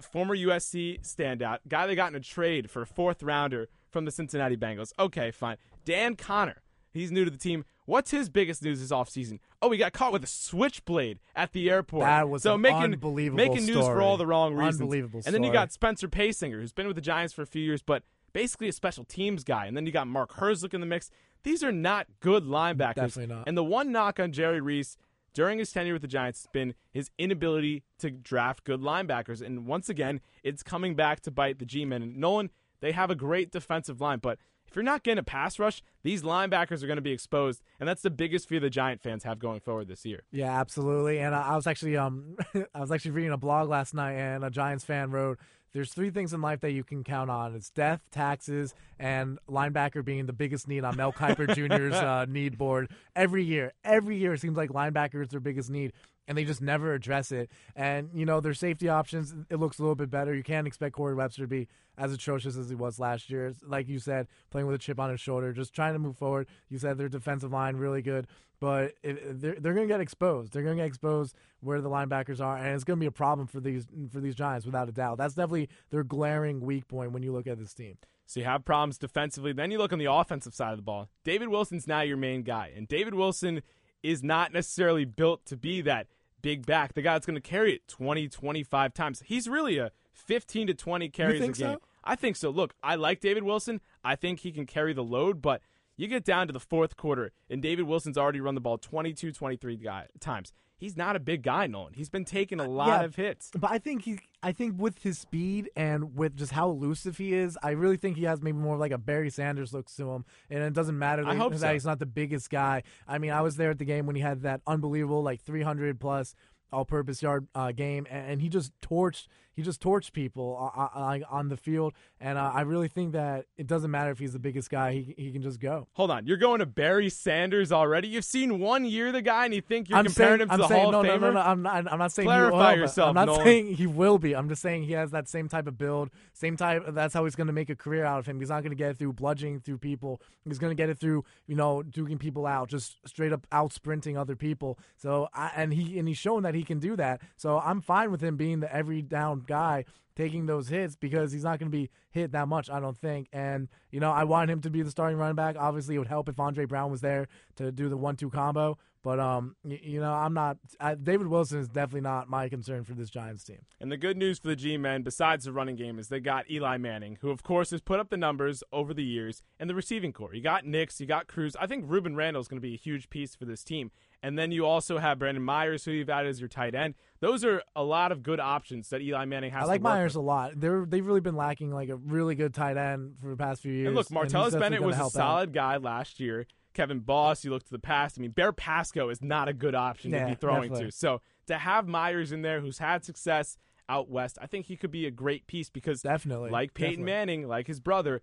former 0.03 0.37
USC 0.37 1.03
standout, 1.03 1.59
guy 1.69 1.87
that 1.87 1.95
got 1.95 2.11
in 2.11 2.17
a 2.17 2.21
trade 2.21 2.69
for 2.69 2.83
a 2.83 2.87
fourth 2.87 3.23
rounder 3.23 3.69
from 3.91 4.07
the 4.07 4.11
Cincinnati 4.11 4.57
Bengals. 4.57 4.93
Okay, 4.99 5.31
fine. 5.31 5.57
Dan 5.85 6.17
Connor, 6.17 6.63
he's 6.93 7.11
new 7.11 7.25
to 7.25 7.31
the 7.31 7.39
team. 7.39 7.65
What's 7.87 8.11
his 8.11 8.29
biggest 8.29 8.63
news 8.63 8.81
this 8.81 8.91
offseason? 8.91 9.39
Oh, 9.63 9.71
he 9.71 9.79
got 9.79 9.93
caught 9.93 10.13
with 10.13 10.23
a 10.23 10.27
switchblade 10.27 11.21
at 11.35 11.53
the 11.53 11.71
airport. 11.71 12.05
That 12.05 12.29
was 12.29 12.43
so 12.43 12.55
an 12.55 12.61
making 12.61 12.83
unbelievable 12.83 13.37
making 13.37 13.65
news 13.67 13.87
for 13.87 14.03
all 14.03 14.17
the 14.17 14.27
wrong 14.27 14.55
reasons. 14.55 14.83
Unbelievable 14.83 15.23
And 15.25 15.35
then 15.35 15.43
you 15.43 15.53
got 15.53 15.73
Spencer 15.73 16.09
Paysinger, 16.09 16.61
who's 16.61 16.73
been 16.73 16.87
with 16.87 16.97
the 16.97 17.03
Giants 17.03 17.33
for 17.33 17.43
a 17.43 17.47
few 17.47 17.63
years, 17.63 17.83
but 17.83 18.03
basically 18.33 18.69
a 18.69 18.73
special 18.73 19.05
teams 19.05 19.43
guy. 19.43 19.67
And 19.67 19.77
then 19.77 19.87
you 19.87 19.93
got 19.93 20.07
Mark 20.07 20.35
Herzlich 20.35 20.75
in 20.75 20.81
the 20.81 20.87
mix. 20.87 21.11
These 21.45 21.65
are 21.65 21.73
not 21.73 22.07
good 22.21 22.45
linebackers. 22.45 22.95
Definitely 22.95 23.35
not. 23.35 23.49
And 23.49 23.57
the 23.57 23.65
one 23.65 23.91
knock 23.91 24.21
on 24.21 24.33
Jerry 24.33 24.61
Reese 24.61 24.97
during 25.33 25.59
his 25.59 25.73
tenure 25.73 25.95
with 25.95 26.03
the 26.03 26.09
Giants 26.09 26.41
has 26.43 26.49
been 26.53 26.75
his 26.91 27.11
inability 27.17 27.85
to 28.01 28.11
draft 28.11 28.65
good 28.65 28.81
linebackers. 28.81 29.41
And 29.41 29.67
once 29.67 29.89
again, 29.89 30.21
it's 30.43 30.63
coming 30.63 30.95
back 30.95 31.21
to 31.21 31.31
bite 31.31 31.59
the 31.59 31.65
G 31.65 31.85
men. 31.85 32.03
And 32.03 32.17
Nolan, 32.17 32.51
they 32.81 32.93
have 32.93 33.11
a 33.11 33.15
great 33.15 33.51
defensive 33.51 34.01
line, 34.01 34.19
but 34.19 34.39
if 34.69 34.77
you're 34.77 34.83
not 34.83 35.03
getting 35.03 35.19
a 35.19 35.23
pass 35.23 35.59
rush, 35.59 35.83
these 36.03 36.23
linebackers 36.23 36.83
are 36.83 36.87
going 36.87 36.97
to 36.97 37.03
be 37.03 37.13
exposed, 37.13 37.63
and 37.81 37.89
that's 37.89 38.03
the 38.03 38.11
biggest 38.11 38.49
fear 38.49 38.61
the 38.61 38.71
Giant 38.71 39.03
fans 39.03 39.25
have 39.25 39.39
going 39.39 39.61
forward 39.61 39.89
this 39.89 40.05
year. 40.05 40.23
Yeah, 40.31 40.61
absolutely. 40.61 41.19
And 41.19 41.35
I 41.35 41.57
was 41.57 41.67
actually 41.67 41.97
um 41.97 42.37
I 42.75 42.81
was 42.81 42.93
actually 42.93 43.13
reading 43.13 43.33
a 43.33 43.39
blog 43.39 43.69
last 43.69 43.95
night, 43.95 44.15
and 44.15 44.45
a 44.45 44.51
Giants 44.51 44.85
fan 44.85 45.11
wrote. 45.11 45.39
There's 45.73 45.93
three 45.93 46.11
things 46.11 46.33
in 46.33 46.41
life 46.41 46.61
that 46.61 46.73
you 46.73 46.85
can 46.85 47.05
count 47.05 47.31
on. 47.31 47.55
It's 47.55 47.71
death, 47.71 48.01
taxes, 48.11 48.75
and 48.99 49.39
linebacker 49.49 50.05
being 50.05 50.27
the 50.27 50.33
biggest 50.33 50.69
need 50.69 50.85
on 50.85 50.97
Mel 50.97 51.13
Kiper 51.13 51.55
Jr.'s 51.55 51.95
uh, 52.03 52.27
need 52.29 52.59
board 52.59 52.91
every 53.15 53.45
year. 53.45 53.73
Every 53.85 54.17
year 54.17 54.35
it 54.35 54.41
seems 54.41 54.57
like 54.57 54.71
linebacker 54.71 55.23
is 55.23 55.29
their 55.29 55.41
biggest 55.41 55.71
need 55.71 55.93
and 56.29 56.37
they 56.37 56.45
just 56.45 56.61
never 56.61 56.93
address 56.93 57.33
it. 57.33 57.51
And 57.75 58.11
you 58.13 58.27
know 58.27 58.41
their 58.41 58.55
safety 58.55 58.89
options, 58.89 59.35
it 59.51 59.57
looks 59.57 59.79
a 59.79 59.83
little 59.83 59.97
bit 59.97 60.11
better. 60.11 60.35
You 60.35 60.45
can't 60.45 60.67
expect 60.67 60.95
Corey 60.95 61.15
Webster 61.15 61.43
to 61.43 61.49
be 61.49 61.69
as 61.97 62.13
atrocious 62.13 62.57
as 62.57 62.69
he 62.69 62.77
was 62.77 63.01
last 63.01 63.31
year. 63.31 63.53
Like 63.67 63.89
you 63.89 63.99
said, 63.99 64.29
playing 64.51 64.67
with 64.67 64.77
a 64.77 64.79
chip 64.79 65.01
on 65.01 65.11
his 65.11 65.21
shoulder, 65.21 65.53
just 65.53 65.75
trying 65.75 65.95
to 65.95 65.99
move 65.99 66.17
forward. 66.19 66.47
You 66.69 66.79
said 66.79 66.99
their 66.99 67.09
defensive 67.09 67.51
line 67.51 67.77
really 67.77 68.03
good, 68.03 68.27
but 68.61 68.95
it, 69.03 69.41
they're 69.41 69.57
they're 69.59 69.75
going 69.75 69.89
to 69.89 69.93
get 69.93 70.01
exposed. 70.01 70.53
They're 70.53 70.63
going 70.63 70.77
to 70.77 70.83
get 70.83 70.87
exposed 70.87 71.35
where 71.61 71.81
the 71.81 71.91
linebackers 71.91 72.41
are, 72.41 72.57
and 72.57 72.75
it's 72.75 72.85
going 72.85 72.99
to 72.99 73.01
be 73.01 73.07
a 73.07 73.11
problem 73.11 73.47
for 73.47 73.61
these 73.61 73.87
for 74.11 74.21
these 74.21 74.35
Giants 74.35 74.67
without 74.67 74.89
a 74.89 74.93
doubt. 74.93 75.19
That's 75.19 75.35
definitely 75.35 75.69
their 75.91 76.05
glaring 76.05 76.61
weak 76.61 76.89
point 76.89 77.13
when 77.13 77.23
you 77.23 77.33
look 77.33 77.47
at 77.47 77.59
this 77.59 77.75
team. 77.75 77.99
So 78.27 78.41
you 78.41 78.47
have 78.47 78.65
problems 78.65 78.99
defensively. 78.99 79.53
Then 79.53 79.71
you 79.71 79.79
look 79.79 79.93
on 79.93 79.99
the 79.99 80.13
offensive 80.13 80.55
side 80.55 80.73
of 80.73 80.77
the 80.77 80.83
ball. 80.83 81.09
David 81.25 81.49
Wilson's 81.49 81.87
now 81.87 82.03
your 82.03 82.19
main 82.19 82.43
guy, 82.43 82.73
and 82.77 82.87
David 82.87 83.15
Wilson 83.15 83.63
is 84.03 84.23
not 84.23 84.53
necessarily 84.53 85.05
built 85.05 85.45
to 85.47 85.57
be 85.57 85.81
that 85.83 86.07
big 86.43 86.67
back, 86.67 86.95
the 86.95 87.03
guy 87.03 87.15
that's 87.15 87.27
going 87.27 87.35
to 87.35 87.41
carry 87.41 87.75
it 87.75 87.89
20, 87.89 88.29
25 88.29 88.95
times. 88.95 89.23
He's 89.27 89.49
really 89.49 89.79
a 89.79 89.91
15 90.13 90.69
to 90.69 90.75
20 90.75 91.09
carries 91.09 91.41
a 91.41 91.47
game. 91.47 91.55
So? 91.55 91.81
I 92.05 92.17
think 92.17 92.37
so. 92.37 92.51
Look, 92.51 92.75
I 92.83 92.95
like 92.95 93.21
David 93.21 93.43
Wilson. 93.43 93.81
I 94.05 94.17
think 94.17 94.41
he 94.41 94.53
can 94.53 94.67
carry 94.67 94.93
the 94.93 95.05
load, 95.05 95.43
but 95.43 95.61
you 95.99 96.09
get 96.09 96.25
down 96.25 96.47
to 96.47 96.55
the 96.55 96.61
fourth 96.61 96.97
quarter, 96.97 97.33
and 97.51 97.61
David 97.61 97.83
Wilson's 97.83 98.17
already 98.17 98.41
run 98.41 98.55
the 98.55 98.63
ball 98.63 98.79
22, 98.79 99.33
23 99.33 99.77
guy, 99.77 100.07
times 100.19 100.55
he's 100.79 100.97
not 100.97 101.17
a 101.17 101.21
big 101.21 101.43
guy, 101.43 101.67
Nolan. 101.67 101.93
He's 101.93 102.09
been 102.09 102.25
taking 102.25 102.61
a 102.61 102.65
uh, 102.65 102.69
lot 102.69 103.01
yeah, 103.01 103.03
of 103.03 103.17
hits. 103.17 103.51
But 103.55 103.71
I 103.71 103.79
think 103.79 104.05
he, 104.05 104.21
I 104.43 104.53
think 104.53 104.81
with 104.81 105.03
his 105.03 105.19
speed 105.19 105.71
and 105.77 106.17
with 106.17 106.37
just 106.37 106.53
how 106.53 106.71
elusive 106.71 107.19
he 107.19 107.35
is, 107.35 107.59
I 107.63 107.71
really 107.71 107.97
think 107.97 108.17
he 108.17 108.25
has 108.25 108.41
maybe 108.41 108.57
more 108.57 108.77
like 108.77 108.93
a 108.93 108.99
Barry 108.99 109.31
Sanders 109.31 109.75
looks 109.75 109.95
to 109.97 110.11
him. 110.11 110.25
And 110.49 110.63
it 110.63 110.73
doesn't 110.73 110.99
matter 110.99 111.25
that, 111.25 111.37
that 111.37 111.59
so. 111.59 111.73
he's 111.73 111.85
not 111.85 111.99
the 111.99 112.07
biggest 112.07 112.49
guy. 112.49 112.85
I 113.07 113.19
mean, 113.19 113.33
I 113.33 113.43
was 113.43 113.57
there 113.57 113.71
at 113.71 113.79
the 113.79 113.85
game 113.85 114.07
when 114.07 114.17
he 114.17 114.23
had 114.23 114.43
that 114.43 114.63
unbelievable 114.67 115.23
like 115.23 115.43
300 115.43 116.01
plus 116.01 116.35
all-purpose 116.71 117.23
yard 117.23 117.47
uh, 117.55 117.73
game, 117.73 118.07
and, 118.11 118.43
he 118.43 118.49
just 118.51 118.79
torched 118.83 119.27
he 119.59 119.65
just 119.65 119.83
torched 119.83 120.13
people 120.13 120.57
uh, 120.57 120.81
uh, 120.81 120.89
uh, 120.95 121.01
on, 121.01 121.25
on 121.25 121.49
the 121.49 121.57
field. 121.57 121.93
And 122.21 122.39
uh, 122.39 122.53
I 122.55 122.61
really 122.61 122.87
think 122.87 123.11
that 123.15 123.47
it 123.57 123.67
doesn't 123.67 123.91
matter 123.91 124.13
if 124.13 124.21
he's 124.21 124.33
the 124.33 124.39
biggest 124.39 124.71
guy; 124.71 124.93
he 124.93 125.15
he 125.19 125.33
can 125.33 125.43
just 125.43 125.59
go. 125.59 125.89
Hold 125.95 126.13
on, 126.13 126.29
you're 126.29 126.37
going 126.37 126.61
to 126.61 126.67
Barry 126.67 127.09
Sanders 127.09 127.73
already? 127.73 128.07
You've 128.07 128.25
seen 128.25 128.61
one 128.61 128.85
year 128.85 129.11
the 129.11 129.21
guy, 129.21 129.47
and 129.47 129.53
you 129.53 129.61
think 129.61 129.89
you're 129.89 129.99
I'm 129.99 130.05
comparing 130.05 130.39
saying, 130.39 130.41
him 130.43 130.49
to 130.49 130.55
I'm 130.55 130.61
the 130.61 130.69
saying, 130.69 130.83
Hall 130.83 130.93
no, 130.93 131.01
of 131.01 131.07
Famer? 131.07 131.21
No, 131.21 131.33
no, 131.33 131.41
I'm 131.41 131.63
not. 131.63 131.93
I'm 131.93 131.99
not 131.99 132.13
saying 132.13 132.27
Clarify 132.29 132.71
he 132.71 132.77
will, 132.77 132.83
yourself. 132.83 133.09
I'm 133.09 133.15
not 133.17 133.27
Nolan. 133.27 133.45
saying 133.45 133.75
he 133.75 133.89
will 133.89 134.19
be. 134.19 134.37
I'm 134.37 134.49
just 134.49 134.63
saying 134.63 134.85
he 134.85 134.93
has 134.93 135.11
that 135.11 135.29
same 135.29 135.49
type 135.49 135.67
of 135.67 135.77
build, 135.77 136.11
same 136.35 136.57
type. 136.57 136.85
That's 136.91 137.13
how 137.13 137.25
he's 137.25 137.35
going 137.35 137.49
to 137.49 137.53
make 137.53 137.69
a 137.69 137.77
career 137.77 138.05
out 138.05 138.21
of 138.21 138.27
him. 138.27 138.39
He's 138.39 138.51
not 138.51 138.63
going 138.63 138.71
to 138.71 138.77
get 138.77 138.93
it 138.93 138.99
through 138.99 139.15
bludgeoning 139.15 139.59
through 139.61 139.79
people. 139.79 140.23
He's 140.45 140.61
going 140.61 140.71
to 140.71 140.81
get 140.81 140.89
it 140.89 141.01
through 141.01 141.25
you 141.49 141.57
know 141.57 141.83
duking 141.85 142.21
people 142.21 142.47
out, 142.47 142.69
just 142.69 142.97
straight 143.09 143.33
up 143.33 143.45
out 143.51 143.73
sprinting 143.73 144.17
other 144.17 144.37
people. 144.37 144.79
So 144.97 145.29
I, 145.35 145.51
and 145.57 145.75
he 145.75 145.99
and 145.99 146.07
he's 146.07 146.19
shown 146.19 146.45
that 146.45 146.55
he 146.55 146.63
can 146.63 146.79
do 146.79 146.95
that. 146.95 147.23
So 147.37 147.59
I'm 147.59 147.81
fine 147.81 148.13
with 148.13 148.21
him 148.21 148.37
being 148.37 148.61
the 148.61 148.73
every 148.73 149.03
down 149.03 149.41
guy 149.49 149.85
taking 150.19 150.47
those 150.47 150.69
hits 150.69 150.97
because 150.97 151.31
he's 151.31 151.45
not 151.45 151.61
going 151.61 151.71
to 151.71 151.77
be 151.77 151.91
hit 152.11 152.33
that 152.33 152.49
much, 152.49 152.69
I 152.69 152.81
don't 152.81 152.99
think. 152.99 153.29
And, 153.33 153.69
you 153.91 154.01
know, 154.01 154.11
I 154.11 154.25
want 154.25 154.51
him 154.51 154.61
to 154.63 154.71
be 154.71 154.83
the 154.83 154.91
starting 154.91 155.17
running 155.17 155.37
back. 155.37 155.57
Obviously, 155.57 155.95
it 155.95 155.99
would 155.99 156.09
help 156.09 156.29
if 156.29 156.41
Andre 156.41 156.65
Brown 156.65 156.91
was 156.91 157.01
there 157.01 157.29
to 157.57 157.71
do 157.71 157.89
the 157.89 157.97
one 157.97 158.17
two 158.17 158.29
combo. 158.29 158.79
But 159.05 159.21
um, 159.21 159.55
you, 159.65 159.79
you 159.81 160.01
know, 160.01 160.13
I'm 160.13 160.35
not. 160.35 160.59
I, 160.81 160.97
David 160.97 161.29
Wilson 161.29 161.61
is 161.61 161.69
definitely 161.69 162.01
not 162.01 162.29
my 162.29 162.49
concern 162.49 162.83
for 162.83 162.95
this 162.95 163.11
Giants 163.11 163.45
team. 163.45 163.61
And 163.81 163.93
the 163.93 163.97
good 163.97 164.17
news 164.17 164.41
for 164.41 164.49
the 164.49 164.57
G-men, 164.57 165.03
besides 165.03 165.45
the 165.45 165.53
running 165.53 165.77
game, 165.77 166.01
is 166.01 166.09
they 166.09 166.19
got 166.19 166.51
Eli 166.51 166.79
Manning, 166.79 167.19
who 167.21 167.31
of 167.31 167.45
course 167.45 167.71
has 167.71 167.81
put 167.81 168.01
up 168.01 168.11
the 168.11 168.17
numbers 168.17 168.65
over 168.73 168.93
the 168.93 169.05
years, 169.05 169.43
and 169.61 169.71
the 169.71 169.75
receiving 169.75 170.13
core. 170.13 170.35
You 170.35 170.43
got 170.43 170.67
Nicks, 170.67 171.01
you 171.01 171.07
got 171.07 171.29
Cruz. 171.29 171.55
I 171.61 171.69
think 171.69 171.87
Rueben 171.87 172.17
Randle 172.17 172.43
is 172.43 172.49
going 172.49 172.61
to 172.61 172.69
be 172.69 172.75
a 172.75 172.79
huge 172.79 173.09
piece 173.09 173.37
for 173.37 173.45
this 173.45 173.63
team. 173.63 173.93
And 174.23 174.37
then 174.37 174.51
you 174.51 174.67
also 174.67 174.99
have 174.99 175.21
Brandon 175.21 175.45
Myers, 175.45 175.85
who 175.85 175.93
you've 175.93 176.11
added 176.11 176.29
as 176.29 176.41
your 176.41 176.49
tight 176.49 176.75
end. 176.75 176.95
Those 177.21 177.45
are 177.45 177.63
a 177.77 177.85
lot 177.85 178.11
of 178.11 178.23
good 178.23 178.41
options 178.41 178.89
that 178.89 179.01
Eli 179.01 179.25
Manning 179.27 179.53
has. 179.53 179.65
I 179.65 179.67
like 179.67 179.81
Myers 179.81 180.15
with. 180.15 180.25
a 180.25 180.27
lot. 180.27 180.53
They're 180.57 180.85
they've 180.85 181.07
really 181.07 181.21
been 181.21 181.37
lacking 181.37 181.73
like 181.73 181.89
a 181.89 181.97
really 181.97 182.35
good 182.35 182.53
tight 182.53 182.77
end 182.77 183.17
for 183.21 183.29
the 183.29 183.37
past 183.37 183.63
few 183.63 183.73
years. 183.73 183.87
And 183.87 183.97
look, 183.97 184.09
Martellus 184.09 184.59
Bennett 184.59 184.83
was 184.83 184.99
a 184.99 185.09
solid 185.09 185.51
out. 185.51 185.53
guy 185.53 185.77
last 185.77 186.19
year. 186.19 186.47
Kevin 186.75 187.01
Boss, 187.01 187.45
you 187.45 187.51
look 187.51 187.65
to 187.65 187.71
the 187.71 187.79
past. 187.79 188.19
I 188.19 188.21
mean, 188.21 188.31
Bear 188.31 188.53
Pascoe 188.53 189.09
is 189.09 189.23
not 189.23 189.49
a 189.49 189.53
good 189.53 189.75
option 189.75 190.13
yeah, 190.13 190.25
to 190.25 190.31
be 190.31 190.35
throwing 190.37 190.71
definitely. 190.71 190.91
to. 190.91 190.97
So 190.97 191.21
to 191.47 191.59
have 191.59 191.89
Myers 191.89 192.31
in 192.31 192.43
there, 192.43 192.61
who's 192.61 192.79
had 192.79 193.05
success 193.05 193.57
out 193.89 194.09
west, 194.09 194.39
I 194.41 194.47
think 194.47 194.67
he 194.67 194.77
could 194.77 194.91
be 194.91 195.07
a 195.07 195.11
great 195.11 195.47
piece 195.47 195.71
because 195.71 196.03
definitely, 196.03 196.51
like 196.51 196.75
Peyton 196.75 197.05
definitely. 197.05 197.13
Manning, 197.13 197.49
like 197.49 197.67
his 197.67 197.81
brother, 197.81 198.23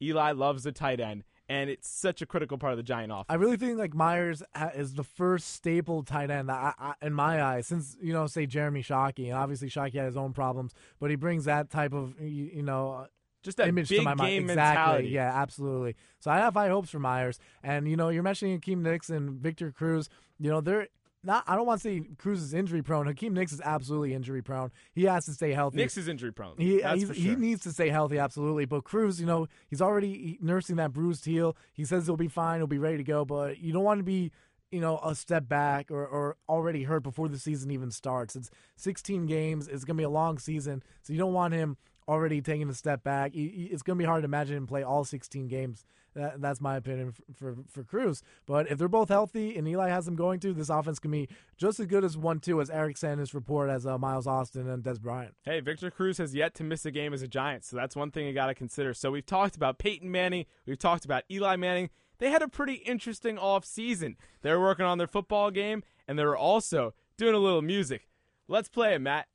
Eli 0.00 0.32
loves 0.32 0.64
the 0.64 0.72
tight 0.72 1.00
end, 1.00 1.22
and 1.48 1.68
it's 1.68 1.88
such 1.88 2.22
a 2.22 2.26
critical 2.26 2.58
part 2.58 2.72
of 2.72 2.76
the 2.76 2.82
Giant 2.82 3.12
offense. 3.12 3.26
I 3.28 3.34
really 3.34 3.56
think 3.56 3.78
like 3.78 3.94
Myers 3.94 4.42
is 4.74 4.94
the 4.94 5.04
first 5.04 5.54
staple 5.54 6.02
tight 6.02 6.30
end 6.30 6.48
that 6.48 6.74
I, 6.78 6.94
I, 7.00 7.06
in 7.06 7.12
my 7.12 7.42
eyes, 7.42 7.66
since 7.66 7.96
you 8.00 8.12
know, 8.12 8.26
say 8.26 8.46
Jeremy 8.46 8.82
Shockey, 8.82 9.26
and 9.26 9.34
obviously 9.34 9.68
Shockey 9.68 9.94
had 9.94 10.06
his 10.06 10.16
own 10.16 10.32
problems, 10.32 10.74
but 11.00 11.10
he 11.10 11.16
brings 11.16 11.44
that 11.44 11.70
type 11.70 11.92
of 11.92 12.20
you, 12.20 12.50
you 12.54 12.62
know 12.62 13.06
just 13.42 13.56
that 13.56 13.68
image 13.68 13.88
big 13.88 13.98
to 13.98 14.04
my 14.04 14.14
mind. 14.14 14.30
game 14.30 14.42
exactly. 14.44 14.74
mentality. 14.74 15.08
Yeah, 15.08 15.32
absolutely. 15.34 15.96
So 16.20 16.30
I 16.30 16.38
have 16.38 16.54
high 16.54 16.68
hopes 16.68 16.90
for 16.90 16.98
Myers, 16.98 17.38
and 17.62 17.88
you 17.88 17.96
know, 17.96 18.08
you're 18.08 18.22
mentioning 18.22 18.54
Hakeem 18.54 18.82
Nicks 18.82 19.10
and 19.10 19.30
Victor 19.30 19.72
Cruz. 19.72 20.08
You 20.38 20.50
know, 20.50 20.60
they're 20.60 20.88
not. 21.24 21.44
I 21.46 21.56
don't 21.56 21.66
want 21.66 21.80
to 21.80 21.88
say 21.88 22.02
Cruz 22.18 22.42
is 22.42 22.54
injury 22.54 22.82
prone. 22.82 23.06
Hakeem 23.06 23.34
Nicks 23.34 23.52
is 23.52 23.60
absolutely 23.62 24.14
injury 24.14 24.42
prone. 24.42 24.70
He 24.92 25.04
has 25.04 25.26
to 25.26 25.32
stay 25.32 25.52
healthy. 25.52 25.76
Nicks 25.76 25.96
is 25.96 26.08
injury 26.08 26.32
prone. 26.32 26.54
He 26.58 26.80
That's 26.80 27.04
for 27.04 27.14
sure. 27.14 27.22
he 27.22 27.36
needs 27.36 27.62
to 27.62 27.72
stay 27.72 27.88
healthy, 27.88 28.18
absolutely. 28.18 28.64
But 28.64 28.84
Cruz, 28.84 29.20
you 29.20 29.26
know, 29.26 29.46
he's 29.68 29.82
already 29.82 30.38
nursing 30.40 30.76
that 30.76 30.92
bruised 30.92 31.24
heel. 31.24 31.56
He 31.72 31.84
says 31.84 32.06
he'll 32.06 32.16
be 32.16 32.28
fine. 32.28 32.60
He'll 32.60 32.66
be 32.66 32.78
ready 32.78 32.96
to 32.98 33.04
go. 33.04 33.24
But 33.24 33.58
you 33.58 33.72
don't 33.72 33.84
want 33.84 33.98
to 34.00 34.04
be 34.04 34.32
you 34.72 34.80
know, 34.80 34.98
a 35.04 35.14
step 35.14 35.46
back 35.48 35.90
or, 35.90 36.06
or 36.06 36.36
already 36.48 36.84
hurt 36.84 37.02
before 37.02 37.28
the 37.28 37.38
season 37.38 37.70
even 37.70 37.90
starts. 37.90 38.34
It's 38.34 38.50
16 38.76 39.26
games. 39.26 39.68
It's 39.68 39.84
going 39.84 39.96
to 39.96 40.00
be 40.00 40.04
a 40.04 40.10
long 40.10 40.38
season. 40.38 40.82
So 41.02 41.12
you 41.12 41.18
don't 41.18 41.34
want 41.34 41.52
him 41.52 41.76
already 42.08 42.40
taking 42.40 42.70
a 42.70 42.74
step 42.74 43.04
back. 43.04 43.32
It's 43.34 43.82
going 43.82 43.98
to 43.98 44.02
be 44.02 44.06
hard 44.06 44.22
to 44.22 44.24
imagine 44.24 44.56
him 44.56 44.66
play 44.66 44.82
all 44.82 45.04
16 45.04 45.46
games. 45.46 45.84
That, 46.14 46.40
that's 46.42 46.60
my 46.60 46.76
opinion 46.76 47.12
for, 47.12 47.22
for, 47.34 47.56
for 47.68 47.84
Cruz. 47.84 48.22
But 48.46 48.70
if 48.70 48.78
they're 48.78 48.88
both 48.88 49.08
healthy 49.08 49.56
and 49.56 49.66
Eli 49.66 49.88
has 49.88 50.04
them 50.04 50.14
going 50.14 50.40
to, 50.40 50.52
this 50.52 50.68
offense 50.68 50.98
can 50.98 51.10
be 51.10 51.28
just 51.56 51.80
as 51.80 51.86
good 51.86 52.04
as 52.04 52.16
one 52.16 52.38
two 52.40 52.60
as 52.60 52.68
Eric 52.68 52.98
Sanders 52.98 53.32
report 53.32 53.70
as 53.70 53.86
uh, 53.86 53.96
Miles 53.96 54.26
Austin 54.26 54.68
and 54.68 54.82
Dez 54.82 55.00
Bryant. 55.00 55.34
Hey, 55.42 55.60
Victor 55.60 55.90
Cruz 55.90 56.18
has 56.18 56.34
yet 56.34 56.54
to 56.54 56.64
miss 56.64 56.84
a 56.84 56.90
game 56.90 57.14
as 57.14 57.22
a 57.22 57.28
Giant, 57.28 57.64
so 57.64 57.76
that's 57.76 57.96
one 57.96 58.10
thing 58.10 58.26
you 58.26 58.34
got 58.34 58.48
to 58.48 58.54
consider. 58.54 58.92
So 58.92 59.10
we've 59.10 59.24
talked 59.24 59.56
about 59.56 59.78
Peyton 59.78 60.10
Manning, 60.10 60.44
we've 60.66 60.78
talked 60.78 61.04
about 61.04 61.24
Eli 61.30 61.56
Manning. 61.56 61.90
They 62.18 62.30
had 62.30 62.42
a 62.42 62.48
pretty 62.48 62.74
interesting 62.74 63.38
off 63.38 63.64
season. 63.64 64.16
They 64.42 64.50
were 64.50 64.60
working 64.60 64.84
on 64.84 64.98
their 64.98 65.08
football 65.08 65.50
game, 65.50 65.82
and 66.06 66.18
they 66.18 66.24
were 66.24 66.36
also 66.36 66.94
doing 67.16 67.34
a 67.34 67.38
little 67.38 67.62
music. 67.62 68.06
Let's 68.48 68.68
play 68.68 68.94
it, 68.94 69.00
Matt. 69.00 69.26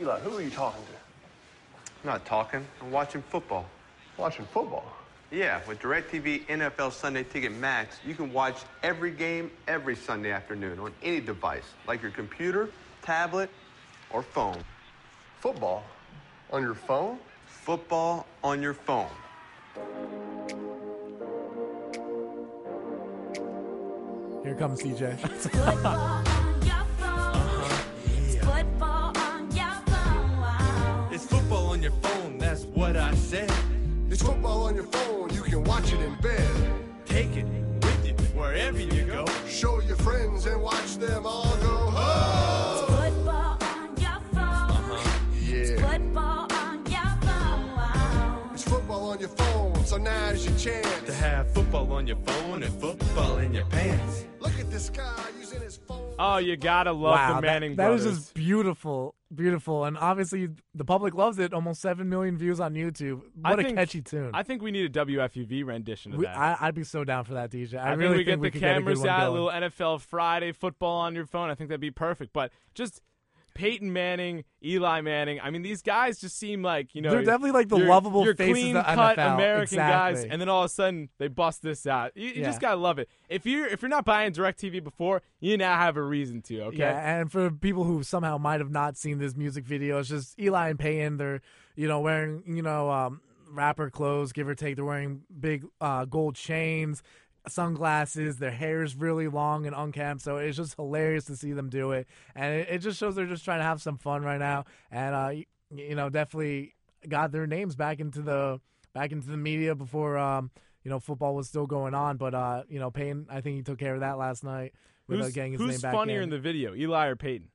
Eli, 0.00 0.18
who 0.20 0.36
are 0.36 0.42
you 0.42 0.50
talking 0.50 0.82
to? 0.82 0.92
I'm 2.02 2.06
not 2.06 2.26
talking. 2.26 2.66
I'm 2.80 2.90
watching 2.90 3.22
football. 3.22 3.66
Watching 4.18 4.46
football? 4.46 4.84
Yeah, 5.30 5.60
with 5.68 5.80
DirecTV 5.80 6.46
NFL 6.46 6.92
Sunday 6.92 7.22
Ticket 7.22 7.52
Max, 7.52 8.00
you 8.04 8.14
can 8.14 8.32
watch 8.32 8.56
every 8.82 9.12
game 9.12 9.50
every 9.68 9.94
Sunday 9.94 10.32
afternoon 10.32 10.78
on 10.80 10.92
any 11.02 11.20
device, 11.20 11.62
like 11.86 12.02
your 12.02 12.10
computer, 12.10 12.70
tablet, 13.02 13.48
or 14.10 14.22
phone. 14.22 14.58
Football? 15.40 15.84
On 16.50 16.62
your 16.62 16.74
phone? 16.74 17.18
Football 17.46 18.26
on 18.42 18.60
your 18.60 18.74
phone. 18.74 19.06
Here 24.44 24.54
comes 24.54 24.82
CJ. 24.82 25.18
It's 25.24 25.46
football 25.48 26.24
on 29.16 29.44
your 29.50 29.92
phone, 29.92 31.12
It's 31.12 31.24
football 31.26 31.66
on 31.70 31.82
your 31.82 31.92
phone. 31.92 32.38
that's 32.38 32.64
what 32.64 32.96
I 32.96 33.14
said. 33.14 33.50
It's 34.20 34.26
football 34.26 34.64
on 34.64 34.74
your 34.74 34.82
phone, 34.82 35.32
you 35.32 35.42
can 35.42 35.62
watch 35.62 35.92
it 35.92 36.00
in 36.00 36.12
bed. 36.16 36.50
Take 37.06 37.36
it 37.36 37.44
with 37.44 38.04
you 38.04 38.14
wherever 38.36 38.80
you 38.80 39.04
go. 39.04 39.24
Show 39.46 39.80
your 39.82 39.94
friends 39.94 40.44
and 40.44 40.60
watch 40.60 40.96
them 40.96 41.24
all 41.24 41.56
go 41.58 41.76
home. 41.88 42.82
It's 42.82 43.14
Football 43.14 43.58
on 43.60 43.96
your 43.96 44.20
phone. 44.32 44.90
Uh-huh. 44.90 45.18
Yeah, 45.40 45.88
Football 45.92 46.52
on 46.52 46.84
your 46.90 47.10
phone. 47.22 48.50
it's 48.54 48.64
football 48.64 49.10
on 49.10 49.20
your 49.20 49.28
phone, 49.28 49.84
so 49.84 49.98
now's 49.98 50.44
your 50.44 50.58
chance 50.58 51.06
To 51.06 51.14
have 51.14 51.48
football 51.52 51.92
on 51.92 52.08
your 52.08 52.16
phone 52.16 52.64
and 52.64 52.74
football 52.74 53.38
in 53.38 53.54
your 53.54 53.66
pants. 53.66 54.24
Look 54.58 54.66
at 54.66 54.72
this 54.72 54.90
guy 54.90 55.24
using 55.38 55.60
his 55.60 55.76
phone. 55.76 56.14
Oh, 56.18 56.38
you 56.38 56.56
gotta 56.56 56.90
love 56.90 57.14
wow, 57.14 57.36
the 57.36 57.42
Manning 57.42 57.76
that, 57.76 57.90
that 57.90 57.94
is 57.94 58.02
brothers. 58.02 58.18
just 58.24 58.34
beautiful. 58.34 59.14
beautiful, 59.32 59.84
and 59.84 59.96
obviously 59.96 60.48
the 60.74 60.84
public 60.84 61.14
loves 61.14 61.38
it. 61.38 61.54
Almost 61.54 61.80
seven 61.80 62.08
million 62.08 62.36
views 62.36 62.58
on 62.58 62.74
YouTube. 62.74 63.22
What 63.40 63.60
a 63.60 63.62
think- 63.62 63.78
catchy 63.78 64.02
tune! 64.02 64.32
I 64.34 64.42
think 64.42 64.60
we 64.60 64.72
need 64.72 64.96
a 64.96 65.06
WFUV 65.06 65.64
rendition 65.64 66.12
of 66.12 66.18
We- 66.18 66.24
that. 66.24 66.36
I, 66.36 66.56
I'd 66.60 66.74
be 66.74 66.82
so 66.82 67.04
down 67.04 67.22
for 67.22 67.34
that, 67.34 67.52
DJ. 67.52 67.74
I, 67.78 67.90
I, 67.90 67.92
really 67.92 68.16
think 68.16 68.18
we 68.18 68.24
get 68.24 68.40
we 68.40 68.48
the 68.48 68.50
could 68.50 68.60
get 68.62 68.70
a 68.70 68.74
cameras 68.80 68.98
one 68.98 69.08
out, 69.08 69.28
a 69.28 69.30
little 69.30 69.48
NFL 69.48 70.00
Friday 70.00 70.50
football 70.50 71.02
on 71.02 71.14
your 71.14 71.26
phone. 71.26 71.50
I 71.50 71.54
think 71.54 71.68
that'd 71.70 71.80
be 71.80 71.92
perfect. 71.92 72.32
But 72.32 72.50
just 72.74 73.00
Peyton 73.58 73.92
Manning, 73.92 74.44
Eli 74.64 75.00
Manning. 75.00 75.40
I 75.42 75.50
mean, 75.50 75.62
these 75.62 75.82
guys 75.82 76.20
just 76.20 76.38
seem 76.38 76.62
like 76.62 76.94
you 76.94 77.02
know 77.02 77.10
They're 77.10 77.24
definitely 77.24 77.50
like 77.50 77.68
the 77.68 77.76
you're- 77.78 77.88
lovable 77.90 78.24
you're 78.24 78.36
faces 78.36 78.52
clean 78.54 78.76
of 78.76 78.86
the 78.86 78.94
cut 78.94 79.18
NFL. 79.18 79.34
American 79.34 79.78
guys, 79.78 80.24
and 80.24 80.40
then 80.40 80.48
all 80.48 80.60
of 80.62 80.66
a 80.66 80.68
sudden 80.68 81.08
they 81.18 81.26
bust 81.26 81.60
this 81.62 81.84
out. 81.84 82.12
You, 82.14 82.28
you 82.28 82.34
Yeah. 82.42 82.46
just 82.46 82.60
gotta 82.60 82.76
love 82.76 83.00
it. 83.00 83.08
If 83.28 83.44
you're 83.46 83.66
if 83.66 83.82
you're 83.82 83.88
not 83.88 84.04
buying 84.04 84.32
Directv 84.32 84.84
before, 84.84 85.22
you 85.40 85.56
now 85.56 85.76
have 85.76 85.96
a 85.96 86.02
reason 86.02 86.40
to. 86.42 86.62
Okay. 86.66 86.76
Yeah, 86.78 87.18
and 87.20 87.32
for 87.32 87.50
people 87.50 87.82
who 87.82 88.04
somehow 88.04 88.38
might 88.38 88.60
have 88.60 88.70
not 88.70 88.96
seen 88.96 89.18
this 89.18 89.34
music 89.36 89.64
video, 89.64 89.98
it's 89.98 90.08
just 90.08 90.38
Eli 90.38 90.68
and 90.70 90.78
Peyton. 90.78 91.16
They're 91.16 91.40
you 91.74 91.88
know 91.88 91.98
wearing 91.98 92.44
you 92.46 92.62
know 92.62 92.90
um, 92.90 93.20
rapper 93.50 93.90
clothes, 93.90 94.32
give 94.32 94.46
or 94.46 94.54
take. 94.54 94.76
They're 94.76 94.84
wearing 94.84 95.22
big 95.40 95.64
uh, 95.80 96.04
gold 96.04 96.36
chains, 96.36 97.02
sunglasses. 97.50 98.36
Their 98.36 98.50
hair 98.50 98.82
is 98.82 98.96
really 98.96 99.28
long 99.28 99.66
and 99.66 99.74
unkempt, 99.74 100.22
so 100.22 100.36
it's 100.36 100.56
just 100.56 100.74
hilarious 100.76 101.24
to 101.26 101.36
see 101.36 101.52
them 101.52 101.68
do 101.68 101.92
it. 101.92 102.06
And 102.34 102.54
it, 102.54 102.68
it 102.70 102.78
just 102.78 102.98
shows 102.98 103.14
they're 103.14 103.26
just 103.26 103.44
trying 103.44 103.60
to 103.60 103.64
have 103.64 103.82
some 103.82 103.98
fun 103.98 104.22
right 104.22 104.38
now. 104.38 104.64
And 104.90 105.14
uh, 105.14 105.28
you, 105.28 105.44
you 105.74 105.94
know, 105.94 106.08
definitely 106.08 106.74
got 107.08 107.32
their 107.32 107.46
names 107.46 107.76
back 107.76 108.00
into 108.00 108.22
the 108.22 108.60
back 108.94 109.12
into 109.12 109.28
the 109.28 109.36
media 109.36 109.74
before 109.74 110.18
um, 110.18 110.50
you 110.82 110.90
know 110.90 110.98
football 110.98 111.34
was 111.34 111.48
still 111.48 111.66
going 111.66 111.94
on. 111.94 112.16
But 112.16 112.34
uh, 112.34 112.62
you 112.68 112.78
know, 112.78 112.90
Payne, 112.90 113.26
I 113.30 113.40
think 113.40 113.56
he 113.56 113.62
took 113.62 113.78
care 113.78 113.94
of 113.94 114.00
that 114.00 114.18
last 114.18 114.44
night. 114.44 114.74
With, 115.06 115.20
Who's, 115.20 115.32
getting 115.32 115.52
his 115.52 115.60
who's 115.60 115.70
name 115.70 115.80
back 115.80 115.94
funnier 115.94 116.18
in. 116.18 116.24
in 116.24 116.30
the 116.30 116.38
video, 116.38 116.74
Eli 116.74 117.06
or 117.06 117.16
Peyton? 117.16 117.48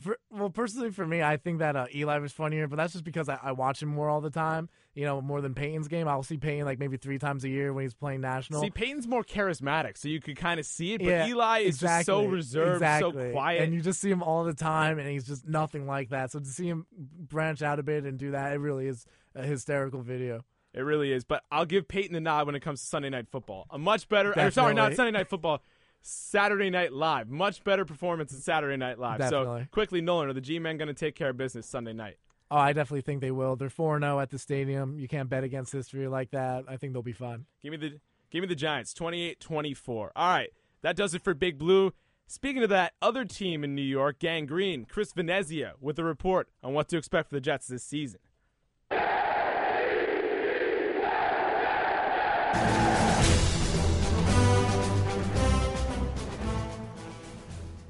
For, 0.00 0.18
well, 0.30 0.50
personally, 0.50 0.90
for 0.90 1.06
me, 1.06 1.22
I 1.22 1.36
think 1.36 1.58
that 1.58 1.76
uh, 1.76 1.86
Eli 1.94 2.18
was 2.18 2.32
funnier, 2.32 2.66
but 2.66 2.76
that's 2.76 2.94
just 2.94 3.04
because 3.04 3.28
I, 3.28 3.38
I 3.42 3.52
watch 3.52 3.82
him 3.82 3.90
more 3.90 4.08
all 4.08 4.20
the 4.20 4.30
time. 4.30 4.68
You 4.94 5.04
know, 5.04 5.20
more 5.20 5.40
than 5.40 5.54
Peyton's 5.54 5.88
game. 5.88 6.06
I'll 6.06 6.22
see 6.22 6.36
Peyton 6.36 6.64
like 6.64 6.78
maybe 6.78 6.96
three 6.96 7.18
times 7.18 7.44
a 7.44 7.48
year 7.48 7.72
when 7.72 7.82
he's 7.84 7.94
playing 7.94 8.20
national. 8.20 8.60
See, 8.62 8.70
Peyton's 8.70 9.08
more 9.08 9.24
charismatic, 9.24 9.98
so 9.98 10.08
you 10.08 10.20
could 10.20 10.36
kind 10.36 10.60
of 10.60 10.66
see 10.66 10.94
it. 10.94 10.98
But 10.98 11.06
yeah, 11.08 11.26
Eli 11.26 11.60
is 11.60 11.78
just 11.78 12.06
so 12.06 12.24
reserved, 12.24 12.76
exactly. 12.76 13.30
so 13.30 13.32
quiet. 13.32 13.62
and 13.62 13.74
you 13.74 13.80
just 13.80 14.00
see 14.00 14.10
him 14.10 14.22
all 14.22 14.44
the 14.44 14.54
time, 14.54 15.00
and 15.00 15.08
he's 15.08 15.26
just 15.26 15.48
nothing 15.48 15.86
like 15.86 16.10
that. 16.10 16.30
So 16.30 16.38
to 16.38 16.46
see 16.46 16.68
him 16.68 16.86
branch 16.96 17.60
out 17.60 17.80
a 17.80 17.82
bit 17.82 18.04
and 18.04 18.18
do 18.18 18.30
that, 18.30 18.52
it 18.52 18.58
really 18.58 18.86
is 18.86 19.04
a 19.34 19.42
hysterical 19.42 20.00
video. 20.00 20.44
It 20.72 20.80
really 20.80 21.12
is. 21.12 21.24
But 21.24 21.42
I'll 21.50 21.66
give 21.66 21.88
Peyton 21.88 22.12
the 22.12 22.20
nod 22.20 22.46
when 22.46 22.54
it 22.54 22.60
comes 22.60 22.80
to 22.80 22.86
Sunday 22.86 23.10
Night 23.10 23.26
Football. 23.30 23.66
A 23.70 23.78
much 23.78 24.08
better, 24.08 24.32
or 24.38 24.50
sorry, 24.50 24.74
not 24.74 24.94
Sunday 24.94 25.12
Night 25.12 25.28
Football, 25.28 25.62
Saturday 26.02 26.70
Night 26.70 26.92
Live. 26.92 27.28
Much 27.28 27.64
better 27.64 27.84
performance 27.84 28.32
than 28.32 28.40
Saturday 28.40 28.76
Night 28.76 28.98
Live. 28.98 29.28
So 29.28 29.64
quickly, 29.70 30.00
Nolan, 30.00 30.28
are 30.28 30.32
the 30.32 30.40
G 30.40 30.58
Men 30.58 30.76
going 30.76 30.88
to 30.88 30.94
take 30.94 31.14
care 31.14 31.30
of 31.30 31.36
business 31.36 31.66
Sunday 31.66 31.92
night? 31.92 32.16
Oh, 32.54 32.58
I 32.58 32.72
definitely 32.72 33.00
think 33.00 33.20
they 33.20 33.32
will. 33.32 33.56
They're 33.56 33.68
four 33.68 33.98
zero 33.98 34.18
oh 34.18 34.20
at 34.20 34.30
the 34.30 34.38
stadium. 34.38 34.96
You 34.96 35.08
can't 35.08 35.28
bet 35.28 35.42
against 35.42 35.72
history 35.72 36.06
like 36.06 36.30
that. 36.30 36.62
I 36.68 36.76
think 36.76 36.92
they'll 36.92 37.02
be 37.02 37.10
fine. 37.10 37.46
Give 37.64 37.72
me 37.72 37.78
the 37.78 37.98
give 38.30 38.42
me 38.42 38.46
the 38.46 38.54
Giants, 38.54 38.94
28-24. 38.94 39.88
All 39.88 40.10
right, 40.14 40.50
that 40.82 40.94
does 40.94 41.14
it 41.14 41.24
for 41.24 41.34
Big 41.34 41.58
Blue. 41.58 41.92
Speaking 42.28 42.62
of 42.62 42.68
that 42.68 42.92
other 43.02 43.24
team 43.24 43.64
in 43.64 43.74
New 43.74 43.82
York, 43.82 44.20
Gang 44.20 44.46
Green, 44.46 44.84
Chris 44.84 45.12
Venezia 45.12 45.72
with 45.80 45.98
a 45.98 46.04
report 46.04 46.48
on 46.62 46.74
what 46.74 46.88
to 46.90 46.96
expect 46.96 47.30
for 47.30 47.34
the 47.34 47.40
Jets 47.40 47.66
this 47.66 47.82
season. 47.82 48.20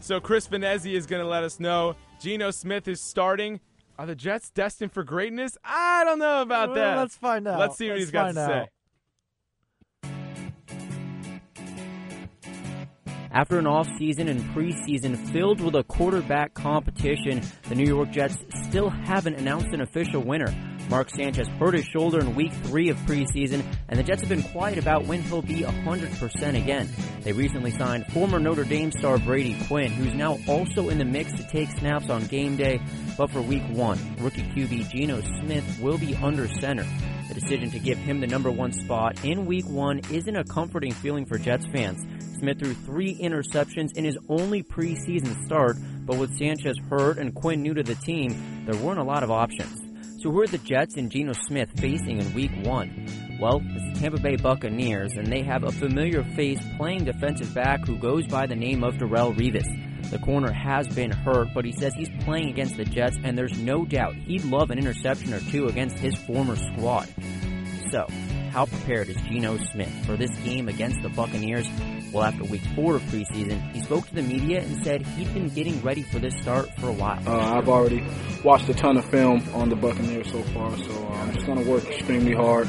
So 0.01 0.21
Chris 0.21 0.47
Venezia 0.47 0.97
is 0.97 1.05
going 1.05 1.21
to 1.21 1.29
let 1.29 1.45
us 1.45 1.61
know 1.61 1.97
Geno 2.19 2.51
Smith 2.51 2.89
is 2.89 3.03
starting. 3.03 3.61
Are 3.97 4.07
the 4.07 4.15
Jets 4.17 4.51
destined 4.51 4.93
for 4.93 5.05
greatness? 5.05 5.57
I 5.65 6.03
don't 6.05 6.19
know 6.19 6.43
about 6.43 6.71
Well, 6.71 6.77
that. 6.77 6.97
let's 6.99 7.17
find 7.17 7.47
out. 7.47 7.61
Let's 7.61 7.77
see 7.77 7.87
what 7.89 7.93
Let's 7.99 8.03
he's 8.07 8.11
got 8.11 8.29
to 8.29 8.35
find 8.35 8.65
say. 8.65 8.69
After 13.31 13.59
an 13.59 13.65
offseason 13.65 14.29
and 14.31 14.41
preseason 14.55 15.17
filled 15.33 15.61
with 15.61 15.75
a 15.75 15.83
quarterback 15.85 16.55
competition, 16.55 17.41
the 17.69 17.75
New 17.75 17.85
York 17.87 18.11
Jets 18.11 18.37
still 18.69 18.91
haven't 18.91 19.35
announced 19.35 19.69
an 19.69 19.81
official 19.81 20.23
winner. 20.23 20.53
Mark 20.89 21.11
Sanchez 21.11 21.49
hurt 21.59 21.75
his 21.75 21.85
shoulder 21.85 22.21
in 22.21 22.35
week 22.35 22.53
three 22.53 22.89
of 22.89 22.97
preseason, 22.99 23.65
and 23.89 23.99
the 23.99 24.03
Jets 24.03 24.21
have 24.21 24.29
been 24.29 24.43
quiet 24.43 24.79
about 24.79 25.07
when 25.07 25.23
he'll 25.23 25.43
be 25.43 25.61
100% 25.61 26.63
again. 26.63 26.89
They 27.23 27.33
recently 27.33 27.71
signed 27.71 28.07
former 28.09 28.39
Notre 28.39 28.65
Dame 28.65 28.93
star 28.93 29.19
Brady 29.19 29.57
Quinn, 29.67 29.91
who's 29.91 30.15
now 30.15 30.39
also 30.47 30.91
in 30.91 30.99
the 30.99 31.05
mix 31.05 31.33
to 31.33 31.43
take 31.49 31.71
snaps 31.71 32.11
on 32.11 32.27
game 32.27 32.57
day, 32.57 32.81
but 33.17 33.31
for 33.31 33.41
week 33.41 33.63
one, 33.71 33.99
rookie 34.21 34.43
QB 34.43 34.91
Geno 34.91 35.21
Smith 35.41 35.79
will 35.81 35.99
be 35.99 36.15
under 36.17 36.49
center. 36.49 36.87
The 37.29 37.35
decision 37.35 37.71
to 37.71 37.79
give 37.79 37.97
him 37.97 38.21
the 38.21 38.27
number 38.27 38.51
one 38.51 38.73
spot 38.73 39.25
in 39.25 39.47
week 39.47 39.67
one 39.67 40.01
isn't 40.11 40.37
a 40.37 40.45
comforting 40.45 40.93
feeling 40.93 41.25
for 41.25 41.39
Jets 41.39 41.67
fans. 41.73 42.05
Smith 42.39 42.59
threw 42.59 42.75
three 42.75 43.19
interceptions 43.19 43.97
in 43.97 44.05
his 44.05 44.19
only 44.29 44.63
preseason 44.63 45.43
start, 45.47 45.77
but 46.05 46.19
with 46.19 46.37
Sanchez 46.37 46.77
hurt 46.91 47.19
and 47.19 47.35
Quinn 47.35 47.63
new 47.63 47.73
to 47.73 47.83
the 47.83 47.95
team, 47.95 48.67
there 48.67 48.77
weren't 48.77 48.99
a 48.99 49.05
lot 49.05 49.23
of 49.23 49.31
options. 49.31 49.84
So 50.25 50.31
who 50.31 50.41
are 50.41 50.47
the 50.47 50.57
Jets 50.57 50.97
and 50.97 51.11
Geno 51.11 51.35
Smith 51.35 51.69
facing 51.77 52.19
in 52.19 52.33
week 52.33 52.51
one? 52.63 53.07
Well, 53.39 53.61
it's 53.63 53.93
the 53.93 54.01
Tampa 54.01 54.19
Bay 54.19 54.37
Buccaneers, 54.37 55.13
and 55.19 55.27
they 55.27 55.43
have 55.43 55.65
a 55.65 55.71
familiar 55.71 56.25
face 56.25 56.61
playing 56.79 57.05
defensive 57.05 57.53
back 57.53 57.87
who 57.87 57.99
goes 57.99 58.27
by 58.27 58.47
the 58.47 58.57
name 58.57 58.83
of 58.85 58.97
Darrell 58.97 59.35
Revis. 59.35 59.69
The 60.11 60.19
corner 60.19 60.51
has 60.51 60.89
been 60.89 61.11
hurt, 61.11 61.49
but 61.53 61.67
he 61.67 61.73
says 61.73 61.93
he's 61.95 62.09
playing 62.21 62.49
against 62.49 62.79
the 62.79 62.87
Jets, 62.87 63.19
and 63.23 63.37
there's 63.37 63.59
no 63.59 63.85
doubt 63.85 64.15
he'd 64.15 64.47
love 64.47 64.71
an 64.71 64.79
interception 64.79 65.35
or 65.35 65.41
two 65.41 65.67
against 65.67 65.99
his 65.99 66.15
former 66.15 66.57
squad. 66.57 67.07
So, 67.91 68.07
how 68.51 68.65
prepared 68.65 69.11
is 69.11 69.17
Geno 69.29 69.59
Smith 69.59 69.93
for 70.07 70.17
this 70.17 70.35
game 70.39 70.71
against 70.71 71.03
the 71.03 71.11
Buccaneers? 71.11 71.69
Well, 72.15 72.23
after 72.23 72.45
week 72.45 72.63
four 72.77 72.95
of 72.95 73.03
preseason, 73.03 73.61
he 73.73 73.81
spoke 73.81 74.07
to 74.07 74.15
the 74.15 74.23
media 74.23 74.61
and 74.61 74.85
said 74.85 75.03
he'd 75.03 75.35
been 75.35 75.49
getting 75.49 75.83
ready 75.83 76.03
for 76.03 76.21
this 76.21 76.33
start 76.41 76.73
for 76.79 76.89
a 76.89 76.93
while. 76.93 77.21
Uh, 77.29 77.59
I've 77.59 77.69
already 77.69 78.07
watched 78.45 78.69
a 78.69 78.75
ton 78.75 78.97
of 78.97 79.05
film 79.07 79.43
on 79.53 79.69
the 79.69 79.75
Buccaneers 79.75 80.31
so 80.31 80.41
far, 80.45 80.77
so 80.77 81.09
uh, 81.09 81.13
I'm 81.13 81.33
just 81.35 81.45
going 81.45 81.65
to 81.65 81.69
work 81.69 81.85
extremely 81.87 82.33
hard 82.33 82.69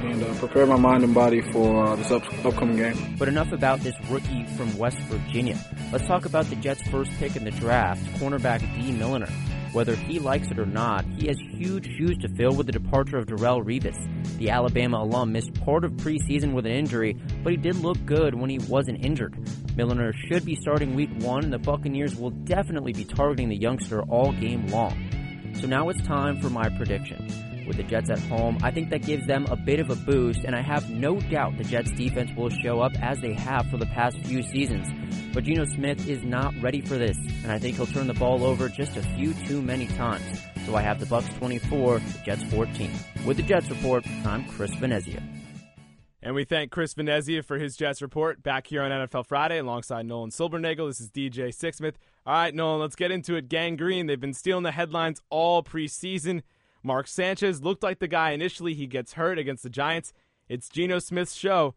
and 0.00 0.22
uh, 0.22 0.32
prepare 0.36 0.64
my 0.64 0.76
mind 0.76 1.04
and 1.04 1.14
body 1.14 1.42
for 1.42 1.84
uh, 1.84 1.96
this 1.96 2.10
up- 2.10 2.46
upcoming 2.46 2.78
game. 2.78 3.16
But 3.18 3.28
enough 3.28 3.52
about 3.52 3.80
this 3.80 3.94
rookie 4.08 4.46
from 4.56 4.74
West 4.78 4.96
Virginia. 5.00 5.58
Let's 5.92 6.06
talk 6.06 6.24
about 6.24 6.46
the 6.46 6.56
Jets' 6.56 6.80
first 6.88 7.10
pick 7.18 7.36
in 7.36 7.44
the 7.44 7.50
draft, 7.50 8.02
cornerback 8.14 8.60
Dee 8.80 8.92
Milliner. 8.92 9.28
Whether 9.76 9.94
he 9.94 10.18
likes 10.18 10.50
it 10.50 10.58
or 10.58 10.64
not, 10.64 11.04
he 11.04 11.26
has 11.26 11.38
huge 11.38 11.84
shoes 11.98 12.16
to 12.22 12.30
fill 12.30 12.56
with 12.56 12.64
the 12.64 12.72
departure 12.72 13.18
of 13.18 13.26
Darrell 13.26 13.62
Revis. 13.62 14.08
The 14.38 14.48
Alabama 14.48 15.02
alum 15.02 15.32
missed 15.32 15.52
part 15.52 15.84
of 15.84 15.92
preseason 15.92 16.54
with 16.54 16.64
an 16.64 16.72
injury, 16.72 17.12
but 17.44 17.50
he 17.50 17.58
did 17.58 17.76
look 17.76 18.02
good 18.06 18.34
when 18.34 18.48
he 18.48 18.58
wasn't 18.58 19.04
injured. 19.04 19.36
Milliner 19.76 20.14
should 20.14 20.46
be 20.46 20.54
starting 20.54 20.94
week 20.94 21.10
one, 21.18 21.44
and 21.44 21.52
the 21.52 21.58
Buccaneers 21.58 22.16
will 22.16 22.30
definitely 22.30 22.94
be 22.94 23.04
targeting 23.04 23.50
the 23.50 23.56
youngster 23.56 24.00
all 24.04 24.32
game 24.32 24.66
long. 24.68 24.96
So 25.60 25.66
now 25.66 25.90
it's 25.90 26.00
time 26.06 26.40
for 26.40 26.48
my 26.48 26.70
prediction. 26.70 27.45
With 27.66 27.76
the 27.76 27.82
Jets 27.82 28.10
at 28.10 28.18
home, 28.20 28.58
I 28.62 28.70
think 28.70 28.90
that 28.90 29.02
gives 29.02 29.26
them 29.26 29.46
a 29.50 29.56
bit 29.56 29.80
of 29.80 29.90
a 29.90 29.96
boost, 29.96 30.44
and 30.44 30.54
I 30.54 30.62
have 30.62 30.88
no 30.88 31.20
doubt 31.20 31.58
the 31.58 31.64
Jets 31.64 31.90
defense 31.90 32.30
will 32.36 32.50
show 32.50 32.80
up 32.80 32.92
as 33.02 33.18
they 33.20 33.32
have 33.32 33.68
for 33.70 33.76
the 33.76 33.86
past 33.86 34.18
few 34.18 34.42
seasons. 34.42 34.88
But 35.34 35.44
Geno 35.44 35.64
Smith 35.64 36.08
is 36.08 36.22
not 36.22 36.54
ready 36.62 36.80
for 36.80 36.96
this, 36.96 37.16
and 37.42 37.50
I 37.50 37.58
think 37.58 37.76
he'll 37.76 37.86
turn 37.86 38.06
the 38.06 38.14
ball 38.14 38.44
over 38.44 38.68
just 38.68 38.96
a 38.96 39.02
few 39.02 39.34
too 39.34 39.60
many 39.60 39.86
times. 39.88 40.40
So 40.64 40.76
I 40.76 40.82
have 40.82 41.00
the 41.00 41.06
Bucks 41.06 41.28
24, 41.38 41.98
the 41.98 42.18
Jets 42.24 42.44
14. 42.44 42.90
With 43.26 43.36
the 43.36 43.42
Jets 43.42 43.68
report, 43.68 44.06
I'm 44.24 44.44
Chris 44.44 44.72
Venezia. 44.74 45.22
And 46.22 46.34
we 46.34 46.44
thank 46.44 46.72
Chris 46.72 46.94
Venezia 46.94 47.42
for 47.42 47.58
his 47.58 47.76
Jets 47.76 48.02
report 48.02 48.42
back 48.42 48.66
here 48.66 48.82
on 48.82 48.90
NFL 48.90 49.26
Friday 49.26 49.58
alongside 49.58 50.06
Nolan 50.06 50.30
Silbernagel. 50.30 50.88
This 50.88 51.00
is 51.00 51.10
DJ 51.10 51.48
Sixsmith. 51.48 51.94
All 52.26 52.34
right, 52.34 52.52
Nolan, 52.52 52.80
let's 52.80 52.96
get 52.96 53.12
into 53.12 53.36
it. 53.36 53.48
Gang 53.48 53.76
Green, 53.76 54.06
they've 54.06 54.18
been 54.20 54.34
stealing 54.34 54.64
the 54.64 54.72
headlines 54.72 55.20
all 55.30 55.62
preseason. 55.62 56.42
Mark 56.86 57.08
Sanchez 57.08 57.62
looked 57.62 57.82
like 57.82 57.98
the 57.98 58.08
guy 58.08 58.30
initially. 58.30 58.72
He 58.72 58.86
gets 58.86 59.14
hurt 59.14 59.38
against 59.38 59.64
the 59.64 59.68
Giants. 59.68 60.12
It's 60.48 60.68
Geno 60.68 61.00
Smith's 61.00 61.34
show, 61.34 61.74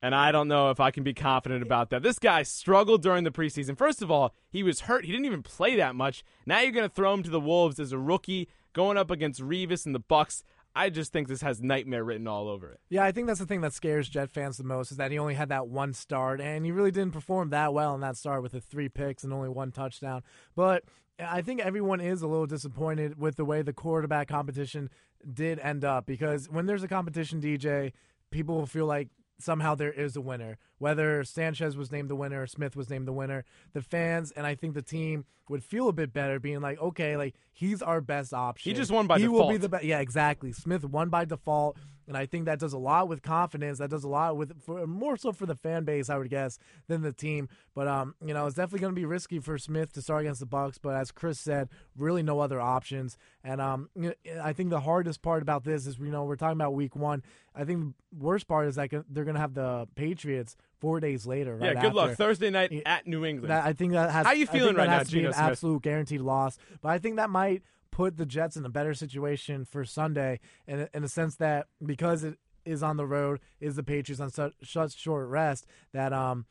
and 0.00 0.14
I 0.14 0.32
don't 0.32 0.48
know 0.48 0.70
if 0.70 0.80
I 0.80 0.90
can 0.90 1.04
be 1.04 1.12
confident 1.12 1.62
about 1.62 1.90
that. 1.90 2.02
This 2.02 2.18
guy 2.18 2.42
struggled 2.42 3.02
during 3.02 3.24
the 3.24 3.30
preseason. 3.30 3.76
First 3.76 4.00
of 4.00 4.10
all, 4.10 4.34
he 4.48 4.62
was 4.62 4.80
hurt. 4.80 5.04
He 5.04 5.12
didn't 5.12 5.26
even 5.26 5.42
play 5.42 5.76
that 5.76 5.94
much. 5.94 6.24
Now 6.46 6.60
you're 6.60 6.72
going 6.72 6.88
to 6.88 6.94
throw 6.94 7.12
him 7.12 7.22
to 7.24 7.30
the 7.30 7.38
Wolves 7.38 7.78
as 7.78 7.92
a 7.92 7.98
rookie 7.98 8.48
going 8.72 8.96
up 8.96 9.10
against 9.10 9.42
Revis 9.42 9.84
and 9.84 9.94
the 9.94 10.00
Bucks. 10.00 10.42
I 10.74 10.90
just 10.90 11.12
think 11.12 11.28
this 11.28 11.42
has 11.42 11.62
nightmare 11.62 12.04
written 12.04 12.26
all 12.26 12.48
over 12.48 12.70
it. 12.70 12.80
Yeah, 12.88 13.04
I 13.04 13.12
think 13.12 13.26
that's 13.26 13.40
the 13.40 13.46
thing 13.46 13.62
that 13.62 13.72
scares 13.74 14.08
Jet 14.08 14.30
fans 14.30 14.56
the 14.56 14.64
most 14.64 14.90
is 14.90 14.98
that 14.98 15.10
he 15.10 15.18
only 15.18 15.34
had 15.34 15.48
that 15.50 15.68
one 15.68 15.92
start, 15.92 16.40
and 16.40 16.64
he 16.64 16.72
really 16.72 16.90
didn't 16.90 17.12
perform 17.12 17.50
that 17.50 17.74
well 17.74 17.94
in 17.94 18.00
that 18.02 18.16
start 18.16 18.42
with 18.42 18.52
the 18.52 18.60
three 18.60 18.88
picks 18.88 19.24
and 19.24 19.32
only 19.32 19.48
one 19.48 19.72
touchdown. 19.72 20.22
But 20.54 20.84
I 21.18 21.42
think 21.42 21.60
everyone 21.60 22.00
is 22.00 22.22
a 22.22 22.26
little 22.26 22.46
disappointed 22.46 23.18
with 23.18 23.36
the 23.36 23.44
way 23.44 23.62
the 23.62 23.72
quarterback 23.72 24.28
competition 24.28 24.90
did 25.32 25.58
end 25.58 25.84
up 25.84 26.06
because 26.06 26.48
when 26.48 26.66
there's 26.66 26.82
a 26.82 26.88
competition, 26.88 27.40
DJ, 27.40 27.92
people 28.30 28.56
will 28.56 28.66
feel 28.66 28.86
like 28.86 29.08
somehow 29.38 29.74
there 29.74 29.92
is 29.92 30.16
a 30.16 30.20
winner. 30.20 30.58
Whether 30.78 31.24
Sanchez 31.24 31.76
was 31.76 31.90
named 31.90 32.10
the 32.10 32.16
winner 32.16 32.42
or 32.42 32.46
Smith 32.46 32.76
was 32.76 32.90
named 32.90 33.08
the 33.08 33.12
winner, 33.12 33.44
the 33.72 33.82
fans 33.82 34.30
and 34.32 34.46
I 34.46 34.54
think 34.54 34.74
the 34.74 34.82
team 34.82 35.24
would 35.48 35.64
feel 35.64 35.88
a 35.88 35.92
bit 35.92 36.12
better 36.12 36.38
being 36.38 36.60
like, 36.60 36.80
okay, 36.80 37.16
like 37.16 37.34
he's 37.52 37.80
our 37.82 38.00
best 38.00 38.34
option. 38.34 38.70
He 38.70 38.76
just 38.76 38.90
won 38.90 39.06
by 39.06 39.18
default. 39.18 39.32
he 39.32 39.42
will 39.42 39.50
be 39.50 39.56
the 39.56 39.68
best. 39.68 39.84
Yeah, 39.84 40.00
exactly. 40.00 40.52
Smith 40.52 40.84
won 40.84 41.08
by 41.08 41.24
default. 41.24 41.76
And 42.08 42.16
I 42.16 42.26
think 42.26 42.44
that 42.44 42.58
does 42.58 42.72
a 42.72 42.78
lot 42.78 43.08
with 43.08 43.22
confidence. 43.22 43.78
That 43.78 43.90
does 43.90 44.04
a 44.04 44.08
lot 44.08 44.36
with 44.36 44.62
for, 44.62 44.86
more 44.86 45.16
so 45.16 45.32
for 45.32 45.46
the 45.46 45.54
fan 45.54 45.84
base, 45.84 46.08
I 46.08 46.18
would 46.18 46.30
guess, 46.30 46.58
than 46.86 47.02
the 47.02 47.12
team. 47.12 47.48
But 47.74 47.88
um, 47.88 48.14
you 48.24 48.32
know, 48.32 48.46
it's 48.46 48.56
definitely 48.56 48.80
going 48.80 48.94
to 48.94 49.00
be 49.00 49.04
risky 49.04 49.38
for 49.38 49.58
Smith 49.58 49.92
to 49.94 50.02
start 50.02 50.22
against 50.22 50.40
the 50.40 50.46
Bucks. 50.46 50.78
But 50.78 50.94
as 50.94 51.10
Chris 51.10 51.38
said, 51.38 51.68
really 51.96 52.22
no 52.22 52.40
other 52.40 52.60
options. 52.60 53.16
And 53.42 53.60
um, 53.60 53.90
I 54.42 54.52
think 54.52 54.70
the 54.70 54.80
hardest 54.80 55.22
part 55.22 55.42
about 55.42 55.64
this 55.64 55.86
is, 55.86 55.98
you 55.98 56.06
know, 56.06 56.24
we're 56.24 56.36
talking 56.36 56.56
about 56.56 56.74
Week 56.74 56.94
One. 56.96 57.22
I 57.54 57.64
think 57.64 57.80
the 57.80 58.24
worst 58.24 58.46
part 58.46 58.68
is 58.68 58.76
that 58.76 58.90
they're 59.08 59.24
going 59.24 59.34
to 59.34 59.40
have 59.40 59.54
the 59.54 59.88
Patriots 59.94 60.56
four 60.78 61.00
days 61.00 61.26
later. 61.26 61.58
Yeah, 61.60 61.68
right 61.68 61.80
good 61.80 61.94
luck. 61.94 62.16
Thursday 62.16 62.50
night 62.50 62.82
at 62.84 63.06
New 63.06 63.24
England. 63.24 63.50
That, 63.50 63.64
I 63.64 63.72
think 63.72 63.92
that 63.92 64.10
has. 64.10 64.26
How 64.26 64.32
you 64.32 64.46
feeling 64.46 64.76
right 64.76 64.88
now, 64.88 65.02
be 65.04 65.24
an 65.24 65.32
Smith? 65.32 65.38
absolute 65.38 65.82
guaranteed 65.82 66.20
loss. 66.20 66.58
But 66.80 66.90
I 66.90 66.98
think 66.98 67.16
that 67.16 67.30
might 67.30 67.62
put 67.96 68.18
the 68.18 68.26
Jets 68.26 68.58
in 68.58 68.64
a 68.66 68.68
better 68.68 68.92
situation 68.92 69.64
for 69.64 69.82
Sunday, 69.82 70.38
in 70.68 70.86
in 70.92 71.00
the 71.00 71.08
sense 71.08 71.36
that 71.36 71.66
because 71.84 72.24
it 72.24 72.38
is 72.66 72.82
on 72.82 72.98
the 72.98 73.06
road, 73.06 73.40
is 73.58 73.74
the 73.74 73.82
Patriots 73.82 74.20
on 74.20 74.28
such, 74.28 74.52
such 74.62 74.98
short 74.98 75.28
rest 75.28 75.64
that 75.94 76.12
um 76.12 76.44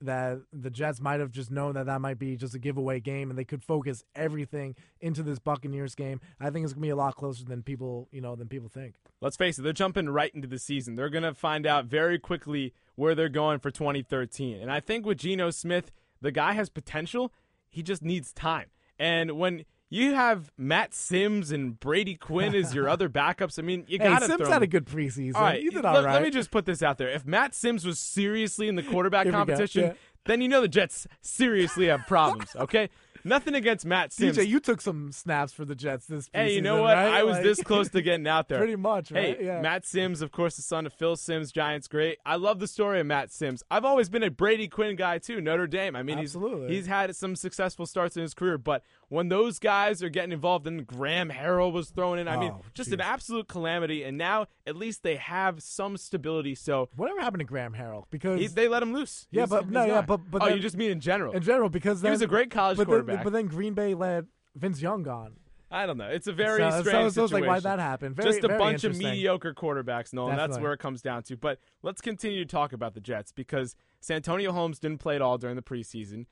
that 0.00 0.38
the 0.52 0.70
Jets 0.70 1.00
might 1.00 1.18
have 1.18 1.32
just 1.32 1.50
known 1.50 1.74
that 1.74 1.86
that 1.86 2.00
might 2.00 2.20
be 2.20 2.36
just 2.36 2.54
a 2.54 2.60
giveaway 2.60 3.00
game, 3.00 3.28
and 3.28 3.36
they 3.36 3.44
could 3.44 3.64
focus 3.64 4.04
everything 4.14 4.76
into 5.00 5.24
this 5.24 5.40
Buccaneers 5.40 5.96
game. 5.96 6.20
I 6.38 6.50
think 6.50 6.62
it's 6.62 6.74
gonna 6.74 6.82
be 6.82 6.90
a 6.90 6.96
lot 6.96 7.16
closer 7.16 7.44
than 7.44 7.64
people 7.64 8.06
you 8.12 8.20
know 8.20 8.36
than 8.36 8.46
people 8.46 8.68
think. 8.68 8.94
Let's 9.20 9.36
face 9.36 9.58
it, 9.58 9.62
they're 9.62 9.72
jumping 9.72 10.08
right 10.08 10.32
into 10.32 10.46
the 10.46 10.60
season. 10.60 10.94
They're 10.94 11.10
to 11.10 11.34
find 11.34 11.66
out 11.66 11.86
very 11.86 12.20
quickly 12.20 12.72
where 12.94 13.16
they're 13.16 13.28
going 13.28 13.58
for 13.58 13.72
2013. 13.72 14.60
And 14.60 14.70
I 14.70 14.78
think 14.78 15.04
with 15.04 15.18
Geno 15.18 15.50
Smith, 15.50 15.90
the 16.20 16.30
guy 16.30 16.52
has 16.52 16.68
potential. 16.68 17.32
He 17.68 17.82
just 17.82 18.00
needs 18.00 18.32
time. 18.32 18.66
And 18.96 19.32
when 19.32 19.64
you 19.90 20.14
have 20.14 20.50
Matt 20.58 20.92
Simms 20.94 21.50
and 21.50 21.78
Brady 21.78 22.14
Quinn 22.14 22.54
as 22.54 22.74
your 22.74 22.88
other 22.90 23.08
backups, 23.08 23.58
I 23.58 23.62
mean, 23.62 23.84
you 23.88 23.98
Hey, 23.98 24.04
got 24.08 24.20
to 24.20 24.26
Simms 24.26 24.42
throw 24.42 24.50
had 24.50 24.62
a 24.62 24.66
good 24.66 24.86
preseason. 24.86 25.36
All 25.36 25.42
right, 25.42 25.60
he 25.62 25.68
did 25.70 25.76
let, 25.76 25.86
all 25.86 25.94
let 25.94 26.04
right. 26.04 26.22
me 26.22 26.30
just 26.30 26.50
put 26.50 26.66
this 26.66 26.82
out 26.82 26.98
there. 26.98 27.08
If 27.08 27.26
Matt 27.26 27.54
Simms 27.54 27.84
was 27.86 27.98
seriously 27.98 28.68
in 28.68 28.74
the 28.76 28.82
quarterback 28.90 29.30
competition, 29.30 29.82
yeah. 29.84 29.92
then 30.26 30.40
you 30.40 30.48
know 30.48 30.60
the 30.60 30.68
Jets 30.68 31.06
seriously 31.22 31.86
have 31.86 32.06
problems, 32.06 32.48
okay? 32.56 32.90
Nothing 33.24 33.56
against 33.56 33.84
Matt 33.84 34.12
Simms. 34.12 34.38
DJ, 34.38 34.46
you 34.46 34.60
took 34.60 34.80
some 34.80 35.10
snaps 35.10 35.52
for 35.52 35.64
the 35.64 35.74
Jets 35.74 36.06
this. 36.06 36.28
Preseason. 36.28 36.34
Hey, 36.34 36.54
you 36.54 36.62
know 36.62 36.80
what? 36.82 36.94
right? 36.96 37.12
I 37.14 37.24
was 37.24 37.34
Like- 37.34 37.42
this 37.44 37.62
close 37.62 37.88
to 37.90 38.00
getting 38.00 38.28
out 38.28 38.48
there. 38.48 38.58
Pretty 38.58 38.76
much, 38.76 39.10
right? 39.10 39.36
Hey, 39.38 39.44
Yeah. 39.46 39.60
Matt 39.60 39.84
Simms, 39.84 40.22
of 40.22 40.30
course, 40.30 40.54
the 40.56 40.62
son 40.62 40.86
of 40.86 40.92
Phil 40.92 41.16
Simms, 41.16 41.50
Giants 41.50 41.88
great. 41.88 42.18
I 42.24 42.36
love 42.36 42.60
the 42.60 42.68
story 42.68 43.00
of 43.00 43.06
Matt 43.06 43.32
Simms. 43.32 43.62
I've 43.72 43.84
always 43.84 44.08
been 44.08 44.22
a 44.22 44.30
Brady 44.30 44.68
Quinn 44.68 44.94
guy 44.94 45.18
too, 45.18 45.40
Notre 45.40 45.66
Dame. 45.66 45.96
I 45.96 46.02
mean, 46.04 46.18
Absolutely. 46.20 46.68
he's 46.68 46.76
he's 46.78 46.86
had 46.86 47.14
some 47.16 47.34
successful 47.34 47.86
starts 47.86 48.16
in 48.16 48.22
his 48.22 48.34
career, 48.34 48.56
but 48.56 48.84
when 49.08 49.28
those 49.28 49.58
guys 49.58 50.02
are 50.02 50.08
getting 50.08 50.32
involved, 50.32 50.66
and 50.66 50.86
Graham 50.86 51.30
Harrell 51.30 51.72
was 51.72 51.90
thrown 51.90 52.18
in, 52.18 52.28
I 52.28 52.36
mean, 52.36 52.52
Oh, 52.54 52.62
just 52.74 52.92
an 52.92 53.00
absolute 53.00 53.48
calamity. 53.48 54.02
And 54.04 54.18
now 54.18 54.46
at 54.66 54.76
least 54.76 55.02
they 55.02 55.16
have 55.16 55.62
some 55.62 55.96
stability. 55.96 56.54
So 56.54 56.88
Whatever 56.96 57.20
happened 57.20 57.40
to 57.40 57.44
Graham 57.46 57.74
Harrell? 57.74 58.04
Because 58.10 58.40
he, 58.40 58.46
they 58.48 58.68
let 58.68 58.82
him 58.82 58.92
loose. 58.92 59.26
Yeah, 59.30 59.40
He's- 59.42 59.50
but 59.50 59.64
he's 59.64 59.72
no, 59.72 59.84
yeah, 59.86 60.02
but 60.02 60.30
but 60.30 60.42
oh, 60.42 60.46
then, 60.46 60.56
you 60.56 60.62
just 60.62 60.76
mean 60.76 60.90
in 60.90 61.00
general? 61.00 61.32
in 61.32 61.42
general 61.42 61.68
because 61.70 62.02
He 62.02 62.10
was 62.10 62.22
a 62.22 62.26
great 62.26 62.50
college 62.50 62.76
but 62.76 62.84
then- 62.86 63.00
quarterback. 63.00 63.24
but 63.24 63.32
then 63.32 63.46
Green 63.46 63.74
Bay 63.74 63.94
let 63.94 64.24
Vince 64.54 64.80
Young 64.82 65.02
gone. 65.02 65.34
I 65.70 65.84
don't 65.84 65.98
know. 65.98 66.08
It's 66.08 66.26
a 66.26 66.32
very 66.32 66.60
So- 66.60 66.70
so- 66.70 66.82
strange 66.82 67.12
so 67.12 67.24
it's 67.24 67.32
like, 67.32 67.44
why'd 67.44 67.62
that 67.64 67.78
happened? 67.78 68.16
Very- 68.16 68.30
Just 68.30 68.44
a 68.44 68.48
bunch 68.48 68.84
of 68.84 68.96
mediocre 68.96 69.52
quarterbacks, 69.52 70.12
Nolan. 70.14 70.36
That's 70.36 70.58
where 70.58 70.72
it 70.72 70.78
comes 70.80 71.02
down 71.02 71.22
to. 71.24 71.36
But 71.36 71.58
let's 71.82 72.00
continue 72.00 72.38
to 72.44 72.50
talk 72.50 72.72
about 72.72 72.94
the 72.94 73.00
Jets 73.00 73.32
because 73.32 73.74
Santonio 74.00 74.52
Holmes 74.52 74.78
didn't 74.78 74.98
play 74.98 75.14
at 75.16 75.22
all 75.22 75.36
during 75.38 75.56
the 75.56 75.62
preseason, 75.62 76.24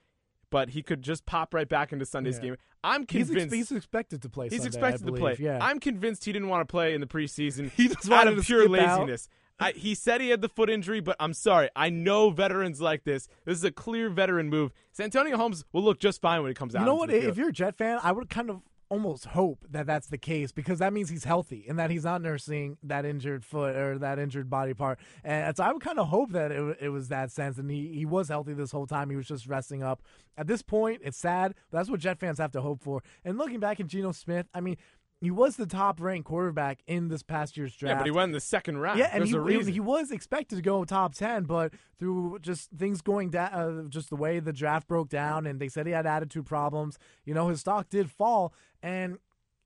but 0.51 0.71
he 0.71 0.83
could 0.83 1.03
just 1.03 1.27
pop 1.27 1.53
right 1.55 1.69
back 1.69 1.93
into 1.93 2.07
Sunday's 2.07 2.37
Yeah. 2.37 2.43
game. 2.43 2.57
I'm 2.85 3.01
He's, 3.09 3.27
convinced 3.27 3.47
ex- 3.47 3.71
he's 3.71 3.73
expected 3.73 4.23
to 4.23 4.29
play. 4.29 4.49
He's 4.49 4.63
Sunday, 4.63 4.69
expected 4.79 5.07
to 5.07 5.13
play. 5.13 5.37
Yeah, 5.39 5.59
I'm 5.61 5.81
convinced 5.81 6.25
he 6.25 6.33
didn't 6.33 6.49
want 6.49 6.67
to 6.67 6.71
play 6.71 6.95
in 6.95 7.01
the 7.01 7.07
preseason 7.07 7.71
He 7.77 7.89
just 7.89 8.11
out 8.11 8.29
of 8.29 8.45
pure 8.45 8.69
laziness. 8.69 9.29
I, 9.59 9.73
he 9.73 9.95
said 9.95 10.21
he 10.21 10.29
had 10.29 10.43
the 10.43 10.51
foot 10.51 10.69
injury, 10.69 11.01
but 11.01 11.17
I'm 11.19 11.33
sorry. 11.33 11.71
I 11.75 11.89
know 11.89 12.29
veterans 12.31 12.81
like 12.81 13.05
this. 13.05 13.27
This 13.47 13.57
is 13.57 13.65
a 13.65 13.71
clear 13.73 14.11
veteran 14.11 14.51
move. 14.51 14.71
Santonio 14.93 15.37
Holmes 15.39 15.65
will 15.73 15.83
look 15.83 15.99
just 15.99 16.21
fine 16.21 16.43
when 16.43 16.51
he 16.51 16.55
comes 16.55 16.75
out. 16.75 16.81
you 16.81 16.85
know 16.87 16.95
what? 16.97 17.11
If 17.11 17.39
you're 17.39 17.49
a 17.49 17.53
Jet 17.53 17.75
fan, 17.75 17.99
I 18.03 18.13
would 18.13 18.29
kind 18.29 18.51
of 18.51 18.61
almost 18.89 19.27
hope 19.27 19.65
that 19.71 19.87
that's 19.87 20.07
the 20.09 20.19
case 20.19 20.53
because 20.53 20.79
that 20.79 20.93
means 20.93 21.09
he's 21.09 21.25
healthy 21.25 21.65
and 21.69 21.79
that 21.79 21.91
he's 21.91 22.05
not 22.05 22.23
nursing 22.23 22.79
that 22.83 23.05
injured 23.05 23.45
foot 23.45 23.75
or 23.75 23.99
that 23.99 24.19
injured 24.19 24.49
body 24.49 24.75
part. 24.75 24.99
And 25.25 25.57
so 25.57 25.65
I 25.65 25.73
would 25.73 25.83
kind 25.83 25.99
of 25.99 26.09
hope 26.09 26.33
that 26.33 26.53
it, 26.53 26.79
it 26.81 26.89
was 26.91 27.09
that 27.09 27.31
sense 27.33 27.59
and 27.59 27.71
he, 27.71 27.93
he 27.93 28.07
was 28.07 28.29
healthy 28.29 28.55
this 28.55 28.71
whole 28.71 28.87
time. 28.87 29.11
He 29.11 29.17
was 29.17 29.27
just 29.27 29.47
resting 29.47 29.83
up. 29.83 30.03
At 30.39 30.47
this 30.47 30.63
point, 30.63 31.01
it's 31.03 31.19
sad, 31.19 31.55
that's 31.73 31.89
what 31.89 32.01
Jet 32.01 32.21
fans 32.21 32.39
have 32.39 32.53
to 32.53 32.61
hope 32.61 32.83
for. 32.83 33.03
And 33.25 33.39
looking 33.39 33.59
back 33.59 33.81
at 33.81 33.87
Geno 33.87 34.13
Smith, 34.13 34.47
I 34.55 34.61
mean, 34.61 34.77
he 35.21 35.31
was 35.31 35.57
the 35.57 35.67
top 35.67 36.01
ranked 36.01 36.27
quarterback 36.29 36.81
in 36.87 37.09
this 37.09 37.23
past 37.23 37.57
year's 37.57 37.75
draft. 37.75 37.91
yeah, 37.91 37.99
but 37.99 38.05
he 38.05 38.11
went 38.11 38.29
in 38.29 38.33
the 38.33 38.41
second 38.41 38.79
round. 38.79 38.99
Yeah, 38.99 39.11
and 39.13 39.25
he, 39.25 39.35
a 39.35 39.41
reason. 39.41 39.73
he 39.73 39.81
was 39.81 40.11
expected 40.11 40.57
to 40.57 40.63
go 40.63 40.85
top 40.85 41.15
ten, 41.15 41.45
but 41.45 41.73
through 41.99 42.39
just 42.41 42.71
things 42.71 43.01
going 43.01 43.31
down, 43.31 43.53
uh, 43.53 43.89
just 43.89 44.11
the 44.11 44.17
way 44.17 44.41
the 44.41 44.53
draft 44.53 44.87
broke 44.87 45.09
down, 45.09 45.47
and 45.47 45.59
they 45.59 45.69
said 45.69 45.87
he 45.87 45.93
had 45.93 46.07
attitude 46.07 46.47
problems. 46.47 46.99
You 47.25 47.35
know, 47.35 47.49
his 47.49 47.61
stock 47.61 47.89
did 47.89 48.11
fall, 48.11 48.53
and 48.83 49.19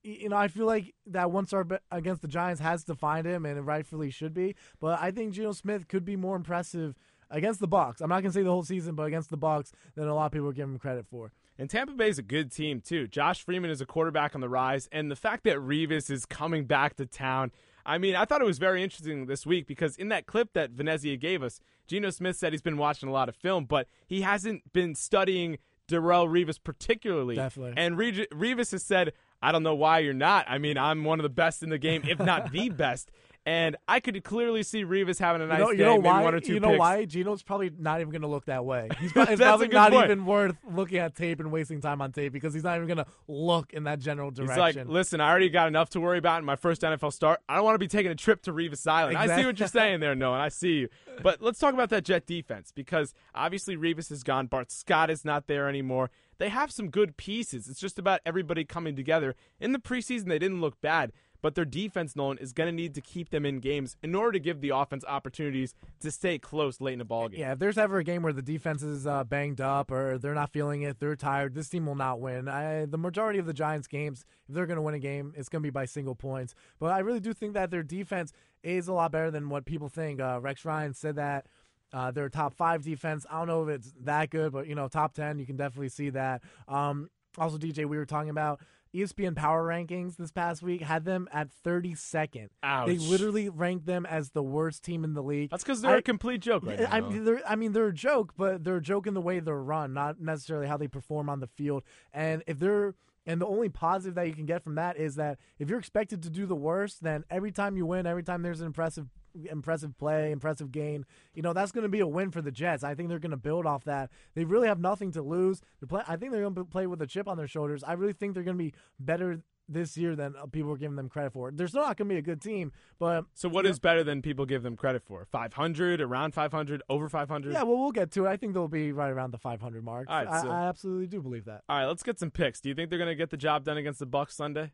you 0.02 0.28
know, 0.28 0.36
I 0.36 0.48
feel 0.48 0.66
like 0.66 0.94
that 1.06 1.30
one 1.30 1.46
star 1.46 1.66
against 1.90 2.22
the 2.22 2.28
Giants 2.28 2.60
has 2.60 2.84
defined 2.84 3.26
him, 3.26 3.44
and 3.44 3.58
it 3.58 3.62
rightfully 3.62 4.10
should 4.10 4.32
be. 4.32 4.54
But 4.80 5.00
I 5.00 5.10
think 5.10 5.34
Geno 5.34 5.52
Smith 5.52 5.88
could 5.88 6.04
be 6.04 6.16
more 6.16 6.36
impressive 6.36 6.94
against 7.28 7.60
the 7.60 7.68
Bucks. 7.68 8.00
I'm 8.00 8.08
not 8.08 8.22
gonna 8.22 8.32
say 8.32 8.42
the 8.42 8.50
whole 8.50 8.62
season, 8.62 8.94
but 8.94 9.04
against 9.04 9.30
the 9.30 9.36
Bucks 9.36 9.72
than 9.94 10.08
a 10.08 10.14
lot 10.14 10.26
of 10.26 10.32
people 10.32 10.48
are 10.48 10.52
giving 10.52 10.74
him 10.74 10.78
credit 10.78 11.06
for. 11.06 11.32
And 11.60 11.68
Tampa 11.68 11.92
Bay 11.92 12.08
is 12.08 12.18
a 12.18 12.22
good 12.22 12.50
team 12.50 12.80
too. 12.80 13.06
Josh 13.06 13.44
Freeman 13.44 13.70
is 13.70 13.82
a 13.82 13.86
quarterback 13.86 14.34
on 14.34 14.40
the 14.40 14.48
rise, 14.48 14.88
and 14.90 15.10
the 15.10 15.16
fact 15.16 15.44
that 15.44 15.58
Revis 15.58 16.10
is 16.10 16.24
coming 16.24 16.64
back 16.64 16.96
to 16.96 17.04
town. 17.04 17.52
I 17.84 17.98
mean, 17.98 18.16
I 18.16 18.24
thought 18.24 18.40
it 18.40 18.46
was 18.46 18.56
very 18.56 18.82
interesting 18.82 19.26
this 19.26 19.44
week 19.44 19.66
because 19.66 19.96
in 19.96 20.08
that 20.08 20.24
clip 20.24 20.54
that 20.54 20.70
Venezia 20.70 21.18
gave 21.18 21.42
us, 21.42 21.60
Geno 21.86 22.08
Smith 22.08 22.36
said 22.36 22.54
he's 22.54 22.62
been 22.62 22.78
watching 22.78 23.10
a 23.10 23.12
lot 23.12 23.28
of 23.28 23.36
film, 23.36 23.66
but 23.66 23.88
he 24.06 24.22
hasn't 24.22 24.72
been 24.72 24.94
studying 24.94 25.58
Darrell 25.86 26.28
Revis 26.28 26.58
particularly. 26.62 27.36
Definitely. 27.36 27.74
And 27.76 27.98
Re- 27.98 28.26
Revis 28.32 28.72
has 28.72 28.82
said, 28.82 29.12
"I 29.42 29.52
don't 29.52 29.62
know 29.62 29.74
why 29.74 29.98
you're 29.98 30.14
not. 30.14 30.46
I 30.48 30.56
mean, 30.56 30.78
I'm 30.78 31.04
one 31.04 31.18
of 31.18 31.24
the 31.24 31.28
best 31.28 31.62
in 31.62 31.68
the 31.68 31.78
game, 31.78 32.04
if 32.08 32.18
not 32.18 32.52
the 32.52 32.68
best." 32.70 33.10
And 33.46 33.76
I 33.88 34.00
could 34.00 34.22
clearly 34.22 34.62
see 34.62 34.84
Revis 34.84 35.18
having 35.18 35.40
a 35.40 35.46
nice 35.46 35.58
you 35.58 35.64
know, 35.64 35.70
you 35.70 35.76
day, 35.78 35.84
know 35.84 35.96
maybe 35.96 36.08
why? 36.08 36.22
one 36.22 36.34
or 36.34 36.40
two 36.40 36.54
you 36.54 36.60
know 36.60 36.68
picks. 36.68 36.78
why? 36.78 37.04
Geno's 37.06 37.42
probably 37.42 37.70
not 37.78 38.00
even 38.00 38.10
going 38.10 38.20
to 38.22 38.28
look 38.28 38.44
that 38.46 38.66
way. 38.66 38.88
He's, 39.00 39.12
pro- 39.14 39.22
it's 39.22 39.40
probably 39.40 39.68
not 39.68 39.92
point. 39.92 40.04
even 40.04 40.26
worth 40.26 40.56
looking 40.70 40.98
at 40.98 41.16
tape 41.16 41.40
and 41.40 41.50
wasting 41.50 41.80
time 41.80 42.02
on 42.02 42.12
tape 42.12 42.34
because 42.34 42.52
he's 42.52 42.64
not 42.64 42.76
even 42.76 42.86
going 42.86 42.98
to 42.98 43.06
look 43.28 43.72
in 43.72 43.84
that 43.84 43.98
general 43.98 44.30
direction. 44.30 44.66
He's 44.66 44.76
like, 44.76 44.86
listen, 44.86 45.22
I 45.22 45.30
already 45.30 45.48
got 45.48 45.68
enough 45.68 45.88
to 45.90 46.00
worry 46.00 46.18
about 46.18 46.40
in 46.40 46.44
my 46.44 46.56
first 46.56 46.82
NFL 46.82 47.14
start. 47.14 47.40
I 47.48 47.56
don't 47.56 47.64
want 47.64 47.76
to 47.76 47.78
be 47.78 47.88
taking 47.88 48.12
a 48.12 48.16
trip 48.16 48.42
to 48.42 48.52
Revis 48.52 48.86
Island. 48.86 49.16
I 49.16 49.38
see 49.38 49.46
what 49.46 49.58
you're 49.58 49.68
saying 49.68 50.00
there, 50.00 50.14
Noah, 50.14 50.34
and 50.34 50.42
I 50.42 50.48
see 50.50 50.80
you. 50.80 50.88
But 51.22 51.40
let's 51.40 51.58
talk 51.58 51.72
about 51.72 51.88
that 51.90 52.04
Jet 52.04 52.26
defense 52.26 52.72
because 52.72 53.14
obviously 53.34 53.76
Revis 53.76 54.12
is 54.12 54.22
gone. 54.22 54.48
Bart 54.48 54.70
Scott 54.70 55.10
is 55.10 55.24
not 55.24 55.46
there 55.46 55.68
anymore. 55.68 56.10
They 56.38 56.48
have 56.48 56.72
some 56.72 56.88
good 56.88 57.18
pieces. 57.18 57.68
It's 57.68 57.80
just 57.80 57.98
about 57.98 58.20
everybody 58.24 58.64
coming 58.64 58.96
together. 58.96 59.34
In 59.60 59.72
the 59.72 59.78
preseason, 59.78 60.28
they 60.28 60.38
didn't 60.38 60.62
look 60.62 60.80
bad, 60.80 61.12
but 61.42 61.54
their 61.54 61.64
defense, 61.64 62.16
Nolan, 62.16 62.38
is 62.38 62.52
going 62.52 62.68
to 62.68 62.72
need 62.72 62.94
to 62.94 63.00
keep 63.00 63.30
them 63.30 63.46
in 63.46 63.60
games 63.60 63.96
in 64.02 64.14
order 64.14 64.32
to 64.32 64.40
give 64.40 64.60
the 64.60 64.70
offense 64.70 65.04
opportunities 65.06 65.74
to 66.00 66.10
stay 66.10 66.38
close 66.38 66.80
late 66.80 66.94
in 66.94 66.98
the 66.98 67.04
ballgame. 67.04 67.38
yeah, 67.38 67.52
if 67.52 67.58
there's 67.58 67.78
ever 67.78 67.98
a 67.98 68.04
game 68.04 68.22
where 68.22 68.32
the 68.32 68.42
defense 68.42 68.82
is 68.82 69.06
uh, 69.06 69.24
banged 69.24 69.60
up 69.60 69.90
or 69.90 70.18
they're 70.18 70.34
not 70.34 70.52
feeling 70.52 70.82
it, 70.82 70.98
they're 71.00 71.16
tired, 71.16 71.54
this 71.54 71.68
team 71.68 71.86
will 71.86 71.94
not 71.94 72.20
win. 72.20 72.48
I, 72.48 72.86
the 72.86 72.98
majority 72.98 73.38
of 73.38 73.46
the 73.46 73.52
Giants 73.52 73.86
games, 73.86 74.24
if 74.48 74.54
they're 74.54 74.66
going 74.66 74.76
to 74.76 74.82
win 74.82 74.94
a 74.94 74.98
game, 74.98 75.32
it's 75.36 75.48
going 75.48 75.62
to 75.62 75.66
be 75.66 75.70
by 75.70 75.84
single 75.84 76.14
points. 76.14 76.54
But 76.78 76.92
I 76.92 76.98
really 77.00 77.20
do 77.20 77.32
think 77.32 77.54
that 77.54 77.70
their 77.70 77.82
defense 77.82 78.32
is 78.62 78.88
a 78.88 78.92
lot 78.92 79.12
better 79.12 79.30
than 79.30 79.48
what 79.48 79.64
people 79.64 79.88
think. 79.88 80.20
Uh, 80.20 80.38
Rex 80.40 80.64
Ryan 80.64 80.94
said 80.94 81.16
that. 81.16 81.46
Uh, 81.92 82.12
they're 82.12 82.26
a 82.26 82.30
top 82.30 82.54
five 82.54 82.84
defense. 82.84 83.26
I 83.28 83.38
don't 83.38 83.48
know 83.48 83.64
if 83.64 83.68
it's 83.68 83.92
that 84.02 84.30
good, 84.30 84.52
but 84.52 84.68
you 84.68 84.76
know, 84.76 84.86
top 84.86 85.12
ten, 85.12 85.40
you 85.40 85.46
can 85.46 85.56
definitely 85.56 85.88
see 85.88 86.10
that. 86.10 86.40
Um, 86.68 87.10
also, 87.36 87.58
DJ, 87.58 87.84
we 87.84 87.96
were 87.96 88.06
talking 88.06 88.30
about 88.30 88.60
ESPN 88.94 89.36
Power 89.36 89.66
Rankings 89.66 90.16
this 90.16 90.32
past 90.32 90.62
week 90.62 90.80
had 90.82 91.04
them 91.04 91.28
at 91.32 91.48
32nd. 91.64 92.48
Ouch. 92.62 92.86
They 92.88 92.98
literally 92.98 93.48
ranked 93.48 93.86
them 93.86 94.04
as 94.06 94.30
the 94.30 94.42
worst 94.42 94.82
team 94.82 95.04
in 95.04 95.14
the 95.14 95.22
league. 95.22 95.50
That's 95.50 95.62
because 95.62 95.80
they're 95.82 95.94
I- 95.96 95.98
a 95.98 96.02
complete 96.02 96.40
joke 96.40 96.64
right 96.66 96.80
now. 96.80 96.88
I, 96.90 97.00
Noah. 97.00 97.20
they're, 97.20 97.40
I 97.48 97.56
mean, 97.56 97.72
they're 97.72 97.86
a 97.86 97.92
joke, 97.94 98.32
but 98.36 98.64
they're 98.64 98.76
a 98.76 98.82
joke 98.82 99.06
in 99.06 99.14
the 99.14 99.20
way 99.20 99.38
they're 99.40 99.54
run, 99.62 99.92
not 99.92 100.20
necessarily 100.20 100.66
how 100.66 100.76
they 100.76 100.88
perform 100.88 101.28
on 101.28 101.40
the 101.40 101.46
field. 101.46 101.84
And 102.12 102.42
if 102.46 102.58
they're 102.58 102.94
and 103.26 103.40
the 103.40 103.46
only 103.46 103.68
positive 103.68 104.14
that 104.14 104.26
you 104.26 104.34
can 104.34 104.46
get 104.46 104.62
from 104.62 104.76
that 104.76 104.96
is 104.96 105.16
that 105.16 105.38
if 105.58 105.68
you're 105.68 105.78
expected 105.78 106.22
to 106.22 106.30
do 106.30 106.46
the 106.46 106.54
worst, 106.54 107.02
then 107.02 107.24
every 107.30 107.52
time 107.52 107.76
you 107.76 107.86
win, 107.86 108.06
every 108.06 108.22
time 108.22 108.42
there's 108.42 108.60
an 108.60 108.66
impressive 108.66 109.06
impressive 109.48 109.96
play, 109.96 110.32
impressive 110.32 110.72
gain, 110.72 111.06
you 111.34 111.42
know, 111.42 111.52
that's 111.52 111.70
going 111.70 111.84
to 111.84 111.88
be 111.88 112.00
a 112.00 112.06
win 112.06 112.30
for 112.30 112.42
the 112.42 112.50
Jets. 112.50 112.82
I 112.82 112.94
think 112.94 113.08
they're 113.08 113.20
going 113.20 113.30
to 113.30 113.36
build 113.36 113.64
off 113.64 113.84
that. 113.84 114.10
They 114.34 114.44
really 114.44 114.66
have 114.66 114.80
nothing 114.80 115.12
to 115.12 115.22
lose. 115.22 115.62
Play, 115.86 116.02
I 116.08 116.16
think 116.16 116.32
they're 116.32 116.42
going 116.42 116.54
to 116.54 116.64
play 116.64 116.86
with 116.88 117.00
a 117.00 117.06
chip 117.06 117.28
on 117.28 117.36
their 117.36 117.46
shoulders. 117.46 117.84
I 117.84 117.92
really 117.92 118.12
think 118.12 118.34
they're 118.34 118.42
going 118.42 118.58
to 118.58 118.64
be 118.64 118.74
better 118.98 119.42
this 119.72 119.96
year 119.96 120.16
than 120.16 120.34
uh, 120.36 120.46
people 120.46 120.72
are 120.72 120.76
giving 120.76 120.96
them 120.96 121.08
credit 121.08 121.32
for. 121.32 121.50
They're 121.50 121.68
still 121.68 121.82
not 121.82 121.96
going 121.96 122.08
to 122.08 122.14
be 122.14 122.18
a 122.18 122.22
good 122.22 122.40
team, 122.42 122.72
but 122.98 123.24
So 123.34 123.48
what 123.48 123.64
is 123.66 123.78
better 123.78 124.02
than 124.02 124.20
people 124.20 124.44
give 124.44 124.62
them 124.62 124.76
credit 124.76 125.02
for? 125.06 125.24
500, 125.24 126.00
around 126.00 126.34
500, 126.34 126.82
over 126.88 127.08
500? 127.08 127.52
yeah, 127.52 127.62
well, 127.62 127.78
we'll 127.78 127.92
get 127.92 128.10
to 128.12 128.26
it. 128.26 128.28
I 128.28 128.36
think 128.36 128.54
they'll 128.54 128.68
be 128.68 128.92
right 128.92 129.10
around 129.10 129.30
the 129.30 129.38
500 129.38 129.84
mark. 129.84 130.06
All 130.10 130.16
right, 130.18 130.28
I, 130.28 130.42
so- 130.42 130.50
I 130.50 130.66
absolutely 130.68 131.06
do 131.06 131.22
believe 131.22 131.44
that. 131.44 131.62
All 131.68 131.78
right, 131.78 131.86
let's 131.86 132.02
get 132.02 132.18
some 132.18 132.30
picks. 132.30 132.60
Do 132.60 132.68
you 132.68 132.74
think 132.74 132.90
they're 132.90 132.98
going 132.98 133.08
to 133.08 133.14
get 133.14 133.30
the 133.30 133.36
job 133.36 133.64
done 133.64 133.76
against 133.76 134.00
the 134.00 134.06
Bucks 134.06 134.34
Sunday? 134.34 134.72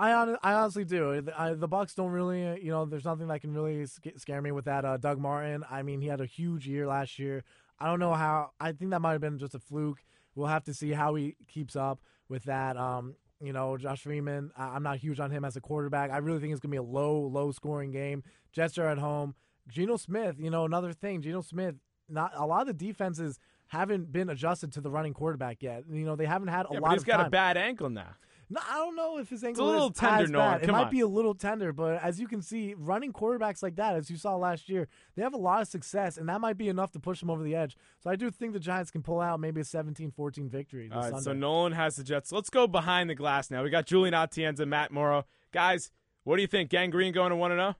I 0.00 0.12
hon- 0.12 0.38
I 0.42 0.52
honestly 0.54 0.84
do. 0.84 1.28
I, 1.36 1.54
the 1.54 1.68
Bucks 1.68 1.94
don't 1.94 2.12
really, 2.12 2.62
you 2.64 2.70
know, 2.70 2.84
there's 2.84 3.04
nothing 3.04 3.26
that 3.28 3.40
can 3.40 3.52
really 3.52 3.84
sca- 3.84 4.18
scare 4.18 4.40
me 4.40 4.52
with 4.52 4.64
that. 4.66 4.84
Uh, 4.84 4.96
Doug 4.96 5.18
Martin. 5.18 5.64
I 5.70 5.82
mean, 5.82 6.00
he 6.00 6.06
had 6.06 6.20
a 6.20 6.26
huge 6.26 6.66
year 6.68 6.86
last 6.86 7.18
year. 7.18 7.42
I 7.80 7.86
don't 7.86 7.98
know 7.98 8.14
how. 8.14 8.52
I 8.60 8.72
think 8.72 8.92
that 8.92 9.00
might 9.00 9.12
have 9.12 9.20
been 9.20 9.38
just 9.38 9.54
a 9.54 9.58
fluke. 9.58 9.98
We'll 10.36 10.46
have 10.46 10.62
to 10.64 10.74
see 10.74 10.92
how 10.92 11.16
he 11.16 11.34
keeps 11.48 11.74
up 11.74 12.00
with 12.28 12.44
that. 12.44 12.76
Um, 12.76 13.16
you 13.40 13.52
know, 13.52 13.76
Josh 13.76 14.02
Freeman. 14.02 14.50
I, 14.56 14.68
I'm 14.68 14.82
not 14.82 14.98
huge 14.98 15.20
on 15.20 15.30
him 15.30 15.44
as 15.44 15.56
a 15.56 15.60
quarterback. 15.60 16.10
I 16.10 16.18
really 16.18 16.40
think 16.40 16.52
it's 16.52 16.60
gonna 16.60 16.72
be 16.72 16.76
a 16.78 16.82
low, 16.82 17.20
low 17.20 17.52
scoring 17.52 17.90
game. 17.90 18.22
Jets 18.52 18.78
are 18.78 18.86
at 18.88 18.98
home. 18.98 19.34
Geno 19.68 19.96
Smith. 19.96 20.36
You 20.38 20.50
know, 20.50 20.64
another 20.64 20.92
thing. 20.92 21.22
Geno 21.22 21.40
Smith. 21.40 21.74
Not 22.08 22.32
a 22.34 22.46
lot 22.46 22.62
of 22.62 22.66
the 22.68 22.72
defenses 22.86 23.38
haven't 23.68 24.10
been 24.10 24.30
adjusted 24.30 24.72
to 24.72 24.80
the 24.80 24.90
running 24.90 25.12
quarterback 25.12 25.62
yet. 25.62 25.84
You 25.90 26.06
know, 26.06 26.16
they 26.16 26.24
haven't 26.24 26.48
had 26.48 26.64
a 26.66 26.68
Yeah, 26.72 26.78
lot 26.80 26.88
but 26.88 26.92
he's 26.94 27.02
of 27.02 27.06
got 27.06 27.16
time. 27.18 27.26
a 27.26 27.30
bad 27.30 27.56
ankle 27.58 27.90
now. 27.90 28.14
No, 28.50 28.60
I 28.66 28.76
don't 28.76 28.96
know 28.96 29.18
if 29.18 29.28
his 29.28 29.44
ankle 29.44 29.68
a 29.68 29.70
little 29.70 29.90
is 29.90 29.96
tender, 29.96 30.24
as 30.24 30.30
Nolan. 30.30 30.60
bad. 30.60 30.68
It 30.68 30.72
might 30.72 30.84
on. 30.86 30.90
be 30.90 31.00
a 31.00 31.06
little 31.06 31.34
tender, 31.34 31.72
but 31.72 32.02
as 32.02 32.18
you 32.18 32.26
can 32.26 32.40
see, 32.40 32.74
running 32.78 33.12
quarterbacks 33.12 33.62
like 33.62 33.76
that, 33.76 33.94
as 33.94 34.10
you 34.10 34.16
saw 34.16 34.36
last 34.36 34.70
year, 34.70 34.88
they 35.14 35.22
have 35.22 35.34
a 35.34 35.38
lot 35.38 35.60
of 35.60 35.68
success, 35.68 36.16
and 36.16 36.28
that 36.30 36.40
might 36.40 36.56
be 36.56 36.68
enough 36.68 36.90
to 36.92 36.98
push 36.98 37.20
them 37.20 37.28
over 37.28 37.42
the 37.42 37.54
edge. 37.54 37.76
So 38.02 38.08
I 38.08 38.16
do 38.16 38.30
think 38.30 38.54
the 38.54 38.58
Giants 38.60 38.90
can 38.90 39.02
pull 39.02 39.20
out 39.20 39.38
maybe 39.38 39.60
a 39.60 39.64
17-14 39.64 40.48
victory 40.48 40.88
this 40.88 40.96
All 40.96 41.02
right, 41.02 41.10
Sunday. 41.10 41.24
so 41.24 41.32
Nolan 41.34 41.72
has 41.72 41.96
the 41.96 42.04
Jets. 42.04 42.32
Let's 42.32 42.48
go 42.48 42.66
behind 42.66 43.10
the 43.10 43.14
glass 43.14 43.50
now. 43.50 43.62
We 43.62 43.68
got 43.68 43.84
Julian 43.84 44.14
Atienza, 44.14 44.66
Matt 44.66 44.92
Morrow. 44.92 45.26
Guys, 45.52 45.90
what 46.24 46.36
do 46.36 46.42
you 46.42 46.48
think? 46.48 46.70
Gang 46.70 46.88
Green 46.88 47.12
going 47.12 47.30
to 47.30 47.36
1 47.36 47.50
0? 47.50 47.74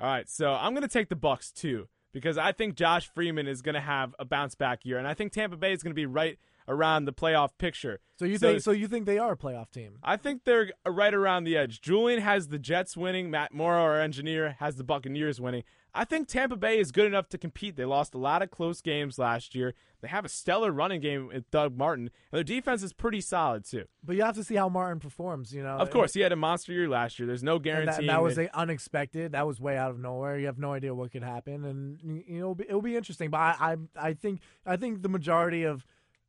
All 0.00 0.06
right, 0.06 0.28
so 0.28 0.52
I'm 0.52 0.72
going 0.72 0.82
to 0.82 0.88
take 0.88 1.08
the 1.08 1.16
Bucks 1.16 1.52
too 1.52 1.86
because 2.12 2.38
I 2.38 2.52
think 2.52 2.74
Josh 2.74 3.08
Freeman 3.14 3.46
is 3.46 3.62
going 3.62 3.74
to 3.74 3.80
have 3.80 4.14
a 4.18 4.24
bounce 4.24 4.54
back 4.54 4.84
year, 4.84 4.98
and 4.98 5.06
I 5.06 5.14
think 5.14 5.32
Tampa 5.32 5.56
Bay 5.56 5.72
is 5.72 5.82
going 5.82 5.92
to 5.92 5.94
be 5.94 6.06
right 6.06 6.38
around 6.68 7.04
the 7.04 7.12
playoff 7.12 7.50
picture. 7.58 8.00
so 8.16 8.24
you 8.24 8.38
think 8.38 8.60
so 8.60 8.70
you 8.70 8.88
think 8.88 9.06
they 9.06 9.18
are 9.18 9.32
a 9.32 9.36
playoff 9.36 9.70
team? 9.70 9.98
I 10.02 10.16
think 10.16 10.44
they're 10.44 10.72
right 10.86 11.14
around 11.14 11.44
the 11.44 11.56
edge. 11.56 11.80
Julian 11.80 12.20
has 12.20 12.48
the 12.48 12.58
Jets 12.58 12.96
winning. 12.96 13.30
Matt 13.30 13.52
Morrow, 13.52 13.82
our 13.82 14.00
engineer, 14.00 14.56
has 14.58 14.76
the 14.76 14.84
Buccaneers 14.84 15.40
winning. 15.40 15.64
I 15.92 16.04
think 16.04 16.28
Tampa 16.28 16.56
Bay 16.56 16.78
is 16.78 16.92
good 16.92 17.06
enough 17.06 17.28
to 17.30 17.38
compete. 17.38 17.74
They 17.74 17.84
lost 17.84 18.14
a 18.14 18.18
lot 18.18 18.42
of 18.42 18.50
close 18.52 18.80
games 18.80 19.18
last 19.18 19.56
year. 19.56 19.74
They 20.00 20.08
have 20.08 20.24
a 20.24 20.28
stellar 20.28 20.70
running 20.70 21.00
game 21.00 21.26
with 21.26 21.50
Doug 21.50 21.76
Martin, 21.76 22.10
and 22.30 22.38
their 22.38 22.44
defense 22.44 22.82
is 22.82 22.92
pretty 22.92 23.20
solid 23.20 23.64
too. 23.64 23.84
But 24.02 24.14
you 24.16 24.22
have 24.22 24.36
to 24.36 24.44
see 24.44 24.54
how 24.54 24.68
Martin 24.68 25.00
performs. 25.00 25.52
You 25.52 25.62
know, 25.62 25.76
Of 25.76 25.90
course, 25.90 26.14
he 26.14 26.20
had 26.20 26.30
a 26.32 26.36
monster 26.36 26.72
year 26.72 26.88
last 26.88 27.18
year. 27.18 27.26
There's 27.26 27.42
no 27.42 27.58
guarantee. 27.58 28.06
that, 28.06 28.12
that 28.12 28.22
was 28.22 28.38
a 28.38 28.56
unexpected. 28.56 29.32
That 29.32 29.46
was 29.46 29.60
way 29.60 29.76
out 29.76 29.90
of 29.90 29.98
nowhere. 29.98 30.38
You 30.38 30.46
have 30.46 30.58
no 30.58 30.72
idea 30.72 30.94
what 30.94 31.10
could 31.10 31.24
happen, 31.24 31.64
and 31.64 32.00
you 32.26 32.38
know 32.38 32.38
it'll 32.38 32.54
be, 32.54 32.64
it'll 32.68 32.82
be 32.82 32.96
interesting. 32.96 33.30
But 33.30 33.38
I, 33.38 33.56
I, 33.60 33.76
I 34.08 34.14
think, 34.14 34.40
I 34.64 34.76
think 34.76 35.02
the 35.02 35.08
majority 35.08 35.64
of 35.64 35.84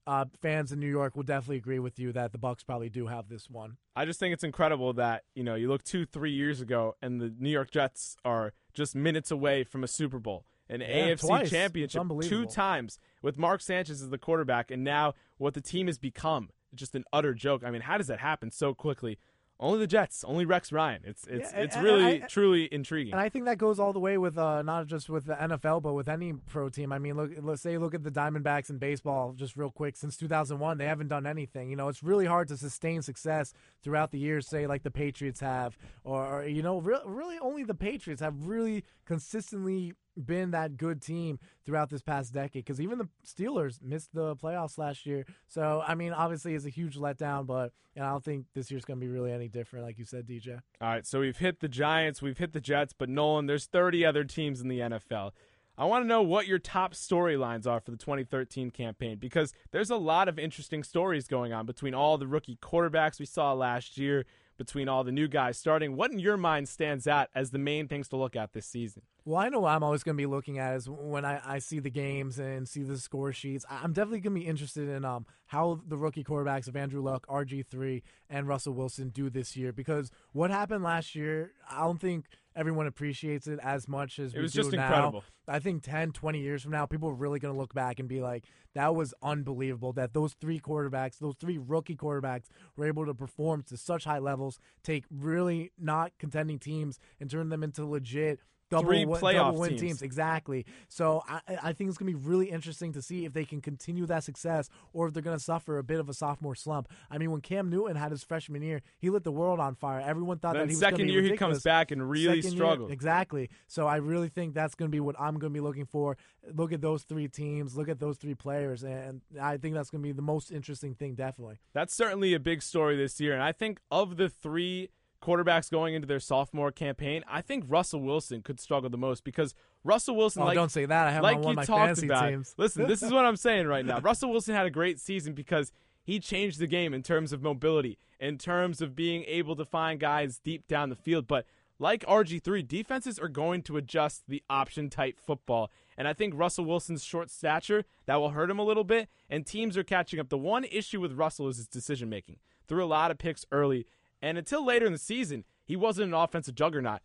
uh, 0.08 0.26
fans 0.42 0.72
in 0.72 0.80
New 0.80 0.88
York 0.90 1.16
will 1.16 1.24
definitely 1.24 1.58
agree 1.58 1.80
with 1.80 2.00
you 2.00 2.12
that 2.14 2.32
the 2.32 2.38
Bucks 2.38 2.64
probably 2.64 2.90
do 2.90 3.08
have 3.08 3.30
this 3.30 3.50
one. 3.50 3.78
I 3.96 4.06
just 4.06 4.20
think 4.20 4.34
it's 4.34 4.44
incredible 4.44 4.94
that 4.94 5.24
you 5.36 5.44
know 5.44 5.56
you 5.56 5.68
look 5.70 5.84
two, 5.84 6.06
three 6.06 6.32
years 6.32 6.62
ago, 6.62 6.96
and 7.02 7.22
the 7.22 7.34
New 7.40 7.50
York 7.50 7.72
Jets 7.72 8.16
are 8.26 8.54
just 8.74 8.96
minutes 8.96 9.32
away 9.32 9.64
from 9.64 9.84
a 9.84 9.88
Super 9.88 10.20
Bowl, 10.20 10.46
an 10.70 10.82
Yeah, 10.82 11.10
AFC 11.10 11.20
twice. 11.28 11.50
championship, 11.50 12.02
two 12.24 12.46
times 12.46 12.98
with 13.22 13.38
Mark 13.38 13.62
Sanchez 13.62 14.02
as 14.02 14.10
the 14.10 14.18
quarterback, 14.18 14.72
and 14.72 14.84
now 14.84 15.14
what 15.38 15.54
the 15.54 15.62
team 15.62 15.88
has 15.88 15.98
become, 16.00 16.50
just 16.74 16.96
an 16.96 17.04
utter 17.14 17.34
joke. 17.34 17.64
I 17.66 17.70
mean, 17.72 17.82
how 17.82 17.98
does 17.98 18.08
that 18.08 18.20
happen 18.20 18.50
so 18.52 18.74
quickly? 18.74 19.20
Only 19.62 19.78
the 19.78 19.86
Jets, 19.88 20.24
only 20.24 20.43
Rex 20.43 20.71
Ryan. 20.71 21.04
It's 21.06 21.28
it's 21.28 21.54
Yeah, 21.54 21.60
it's 21.62 21.78
really 21.78 22.24
I- 22.24 22.26
truly 22.28 22.67
intriguing. 22.74 23.13
And 23.13 23.21
I 23.21 23.30
think 23.30 23.45
that 23.45 23.60
goes 23.60 23.80
all 23.80 23.93
the 23.93 24.00
way 24.00 24.17
with 24.17 24.36
uh, 24.36 24.63
not 24.63 24.88
just 24.88 25.08
with 25.08 25.26
the 25.26 25.36
NFL, 25.36 25.84
but 25.84 25.93
with 25.93 26.10
any 26.10 26.34
pro 26.34 26.67
team. 26.69 26.91
I 26.91 26.97
mean, 26.97 27.15
look, 27.15 27.32
let's 27.39 27.62
say 27.62 27.78
look 27.78 27.93
at 27.93 28.04
the 28.04 28.10
Diamondbacks 28.10 28.71
in 28.71 28.80
baseball, 28.80 29.34
just 29.34 29.56
real 29.56 29.69
quick. 29.69 29.95
Since 29.95 30.17
2001, 30.17 30.80
they 30.80 30.88
haven't 30.88 31.10
done 31.10 31.28
anything. 31.28 31.69
You 31.69 31.76
know, 31.76 31.89
it's 31.89 32.02
really 32.02 32.26
hard 32.26 32.47
to 32.47 32.58
sustain 32.58 33.04
success 33.04 33.54
throughout 33.84 34.10
the 34.12 34.17
years, 34.17 34.47
say 34.47 34.65
like 34.65 34.82
the 34.82 34.89
Patriots 34.91 35.41
have, 35.41 35.78
or, 36.04 36.26
or 36.26 36.47
you 36.47 36.63
know, 36.63 36.80
re- 36.82 36.97
really 37.06 37.38
only 37.38 37.63
the 37.63 37.76
Patriots 37.76 38.21
have 38.21 38.47
really 38.47 38.84
consistently 39.06 39.93
been 40.17 40.52
that 40.52 40.78
good 40.78 41.02
team 41.02 41.39
throughout 41.65 41.89
this 41.89 42.02
past 42.02 42.34
decade. 42.34 42.65
Because 42.65 42.82
even 42.82 42.97
the 42.97 43.10
Steelers 43.26 43.82
missed 43.82 44.13
the 44.13 44.36
playoffs 44.36 44.78
last 44.78 45.06
year. 45.06 45.26
So 45.47 45.84
I 45.88 45.95
mean, 45.95 46.13
obviously, 46.13 46.56
it's 46.56 46.65
a 46.65 46.69
huge 46.69 46.97
letdown, 46.97 47.45
but 47.45 47.74
I 47.97 48.02
don't 48.02 48.24
think 48.24 48.45
this 48.54 48.71
year's 48.71 48.86
going 48.86 49.00
to 49.00 49.06
be 49.06 49.12
really 49.12 49.32
any 49.32 49.47
different, 49.47 49.86
like 49.86 49.97
you 49.97 50.06
said, 50.06 50.26
DJ. 50.28 50.60
All 50.80 50.88
right, 50.88 51.06
so 51.06 51.19
we've 51.19 51.38
hit 51.38 51.60
the 51.60 51.67
Giants, 51.67 52.21
we've 52.21 52.38
hit 52.38 52.54
the 52.54 52.62
Jets, 52.62 52.93
but 52.97 53.10
Nolan, 53.10 53.47
there's 53.47 53.65
30 53.65 54.06
other 54.06 54.24
teams 54.24 54.62
in 54.62 54.69
the 54.69 54.80
NFL. 54.80 55.32
I 55.78 55.86
want 55.86 56.04
to 56.04 56.08
know 56.08 56.21
what 56.21 56.47
your 56.47 56.60
top 56.60 56.93
storylines 56.93 57.65
are 57.65 57.80
for 57.80 57.91
the 57.91 57.97
2013 57.97 58.71
campaign 58.71 59.17
because 59.17 59.54
there's 59.71 59.89
a 59.89 59.95
lot 59.95 60.28
of 60.28 60.38
interesting 60.38 60.84
stories 60.84 61.28
going 61.28 61.54
on 61.54 61.65
between 61.65 61.93
all 61.93 62.17
the 62.17 62.28
rookie 62.28 62.58
quarterbacks 62.62 63.19
we 63.19 63.26
saw 63.26 63.54
last 63.54 63.97
year, 63.97 64.26
between 64.58 64.88
all 64.88 65.04
the 65.04 65.12
new 65.12 65.28
guys 65.28 65.58
starting. 65.58 65.96
What 65.96 66.12
in 66.12 66.20
your 66.20 66.38
mind 66.38 66.70
stands 66.70 67.08
out 67.08 67.30
as 67.34 67.52
the 67.52 67.58
main 67.58 67.88
things 67.88 68.08
to 68.10 68.18
look 68.18 68.36
at 68.36 68.54
this 68.54 68.66
season? 68.66 69.04
Well, 69.26 69.38
I 69.38 69.50
know 69.50 69.60
what 69.62 69.72
I'm 69.72 69.84
always 69.84 70.04
going 70.04 70.16
to 70.16 70.22
be 70.22 70.26
looking 70.26 70.58
at 70.58 70.76
is 70.76 70.90
when 70.90 71.26
I, 71.26 71.42
I 71.46 71.60
see 71.60 71.80
the 71.80 71.90
games 71.90 72.40
and 72.40 72.68
see 72.68 72.84
the 72.84 72.98
score 72.98 73.32
sheets. 73.32 73.66
I'm 73.70 73.94
definitely 73.94 74.22
going 74.22 74.36
to 74.36 74.42
be 74.42 74.48
interested 74.48 74.90
in 74.90 75.06
um 75.06 75.26
how 75.48 75.82
the 75.86 75.98
rookie 75.98 76.24
quarterbacks 76.24 76.68
of 76.68 76.76
Andrew 76.76 77.02
Luck, 77.02 77.28
RG3, 77.28 78.02
and 78.30 78.48
Russell 78.48 78.74
Wilson 78.74 79.10
do 79.10 79.30
this 79.30 79.58
year 79.58 79.72
because 79.74 80.12
what 80.32 80.50
happened 80.50 80.84
last 80.84 81.14
year, 81.14 81.52
I 81.70 81.82
don't 81.82 82.00
think 82.00 82.26
everyone 82.56 82.88
appreciates 82.88 83.48
it 83.48 83.60
as 83.64 83.88
much 83.88 84.20
as 84.20 84.34
It 84.34 84.38
we 84.38 84.44
was 84.44 84.54
do 84.54 84.62
just 84.64 84.74
now. 84.74 84.84
incredible. 84.84 85.24
I 85.48 85.60
think 85.60 85.84
10, 85.84 86.12
20 86.12 86.40
years 86.40 86.62
from 86.62 86.72
now, 86.72 86.86
people 86.86 87.10
are 87.10 87.14
really 87.14 87.40
going 87.40 87.54
to 87.54 87.60
look 87.60 87.74
back 87.74 88.00
and 88.00 88.08
be 88.08 88.22
like, 88.22 88.46
that 88.74 88.96
was 88.96 89.14
unbelievable 89.22 89.94
that 89.94 90.14
those 90.14 90.34
three 90.34 90.60
quarterbacks, 90.60 91.18
those 91.20 91.36
three 91.40 91.58
rookie 91.58 91.96
quarterbacks, 91.96 92.46
were 92.76 92.86
able 92.86 93.06
to 93.06 93.14
perform 93.14 93.64
to 93.64 93.78
such 93.78 94.04
high 94.06 94.20
levels, 94.20 94.60
take 94.84 95.06
really 95.10 95.72
not 95.80 96.12
contending 96.20 96.60
teams 96.60 97.00
and 97.20 97.30
turn 97.30 97.50
them 97.50 97.64
into 97.64 97.86
legit 97.86 98.40
double, 98.72 98.86
Three 98.90 99.06
win- 99.06 99.22
playoff 99.22 99.34
double 99.36 99.60
win 99.60 99.70
teams. 99.72 99.82
teams. 99.82 100.02
Exactly. 100.02 100.66
So 100.88 101.24
I, 101.30 101.42
I 101.62 101.74
think 101.74 101.90
it's 101.90 101.98
going 102.00 102.12
to 102.12 102.18
be 102.20 102.26
really 102.28 102.50
interesting 102.50 102.94
to 102.94 103.02
see 103.02 103.26
if 103.26 103.34
they 103.34 103.46
can 103.46 103.62
continue 103.62 104.06
that 104.08 104.24
success 104.24 104.70
or 104.94 105.08
if 105.08 105.14
they're 105.14 105.22
going 105.22 105.38
to 105.38 105.44
suffer 105.44 105.78
a 105.78 105.84
bit 105.84 106.00
of 106.00 106.10
a 106.10 106.14
sophomore 106.14 106.56
slump. 106.56 106.88
I 107.12 107.18
mean, 107.20 107.30
when 107.32 107.42
Cam 107.42 107.70
Newton 107.70 107.96
had 107.96 108.12
his 108.12 108.24
freshman 108.24 108.62
year, 108.64 108.82
he 108.98 109.10
lit 109.12 109.24
the 109.24 109.32
world 109.32 109.60
on 109.60 109.76
fire. 109.76 110.00
Everyone 110.00 110.40
thought 110.40 110.54
Then 110.54 110.62
that 110.64 110.70
he 110.70 110.76
was 110.76 110.80
second 110.80 111.06
be 111.08 111.14
year 111.14 111.22
he 111.22 111.38
comes 111.38 111.62
back 111.62 111.92
and 111.92 112.10
really 112.10 112.42
Second 112.42 112.58
year- 112.58 112.66
struggled. 112.66 112.92
exactly. 112.92 113.50
So 113.68 113.86
I 113.86 113.98
really 113.98 114.30
think 114.30 114.54
that's 114.56 114.74
going 114.74 114.90
to 114.90 114.92
be 114.92 115.00
what 115.00 115.16
I'm 115.20 115.38
going 115.38 115.52
to 115.52 115.58
be 115.58 115.60
looking 115.60 115.86
for. 115.86 116.18
Look 116.54 116.74
at 116.74 116.82
those 116.82 117.04
three 117.04 117.28
teams. 117.28 117.76
Look 117.78 117.90
at 117.90 118.00
those 118.00 118.18
three 118.18 118.34
players, 118.36 118.84
and 118.84 119.22
I 119.40 119.58
think 119.58 119.76
that's 119.76 119.90
going 119.92 120.02
to 120.02 120.08
be 120.08 120.14
the 120.14 120.22
most 120.22 120.52
interesting 120.52 120.96
thing. 120.96 121.14
Definitely. 121.16 121.58
That's 121.74 121.94
certainly 121.94 122.34
a 122.34 122.40
big 122.40 122.62
story 122.64 122.96
this 122.98 123.20
year. 123.20 123.34
And 123.34 123.44
I 123.44 123.52
think 123.52 123.80
of 123.92 124.18
the 124.18 124.30
three 124.30 124.90
quarterbacks 125.22 125.70
going 125.72 125.94
into 125.94 126.08
their 126.08 126.20
sophomore 126.20 126.72
campaign, 126.72 127.24
I 127.28 127.42
think 127.42 127.66
Russell 127.68 128.02
Wilson 128.02 128.42
could 128.42 128.60
struggle 128.60 128.90
the 128.90 128.98
most 128.98 129.24
because 129.24 129.54
Russell 129.84 130.16
Wilson, 130.16 130.42
Oh, 130.42 130.46
like, 130.46 130.56
don't 130.56 130.72
say 130.72 130.86
that. 130.86 131.08
I 131.08 131.12
have 131.12 131.24
like 131.24 131.42
you 131.44 131.50
of 131.50 131.56
my 131.56 131.64
talked 131.66 131.80
fantasy 131.86 132.08
about. 132.08 132.30
teams. 132.30 132.54
Listen, 132.58 132.88
this 132.88 133.02
is 133.04 133.12
what 133.14 133.26
I'm 133.26 133.36
saying 133.38 133.68
right 133.68 133.86
now. 133.86 134.00
Russell 134.00 134.32
Wilson 134.32 134.56
had 134.56 134.66
a 134.66 134.72
great 134.72 135.00
season 135.00 135.34
because 135.34 135.72
he 136.04 136.20
changed 136.20 136.60
the 136.60 136.68
game 136.68 136.94
in 136.94 137.04
terms 137.04 137.32
of 137.32 137.42
mobility, 137.42 137.98
in 138.20 138.38
terms 138.38 138.82
of 138.82 138.96
being 138.96 139.24
able 139.28 139.56
to 139.56 139.66
find 139.66 140.00
guys 140.00 140.40
deep 140.40 140.68
down 140.68 140.90
the 140.90 140.96
field. 140.96 141.28
But 141.28 141.46
like 141.78 142.06
RG3, 142.06 142.68
defenses 142.68 143.18
are 143.18 143.28
going 143.28 143.62
to 143.64 143.78
adjust 143.78 144.24
the 144.28 144.44
option 144.50 144.90
type 144.90 145.20
football. 145.20 145.72
And 145.98 146.08
I 146.08 146.14
think 146.14 146.34
Russell 146.36 146.66
Wilson's 146.66 147.04
short 147.04 147.30
stature, 147.30 147.86
that 148.06 148.16
will 148.16 148.30
hurt 148.32 148.50
him 148.50 148.60
a 148.60 148.64
little 148.64 148.84
bit, 148.84 149.10
and 149.30 149.46
teams 149.46 149.78
are 149.78 149.84
catching 149.84 150.20
up. 150.20 150.30
The 150.30 150.38
one 150.38 150.64
issue 150.64 151.00
with 151.02 151.14
Russell 151.14 151.48
is 151.48 151.58
his 151.58 151.68
decision 151.68 152.10
making. 152.10 152.38
Threw 152.68 152.84
a 152.84 152.86
lot 152.86 153.12
of 153.12 153.18
picks 153.18 153.46
early, 153.52 153.86
and 154.22 154.38
until 154.38 154.66
later 154.66 154.86
in 154.86 154.92
the 154.92 154.98
season, 155.00 155.44
he 155.66 155.76
wasn't 155.76 156.08
an 156.10 156.14
offensive 156.14 156.56
juggernaut. 156.56 157.00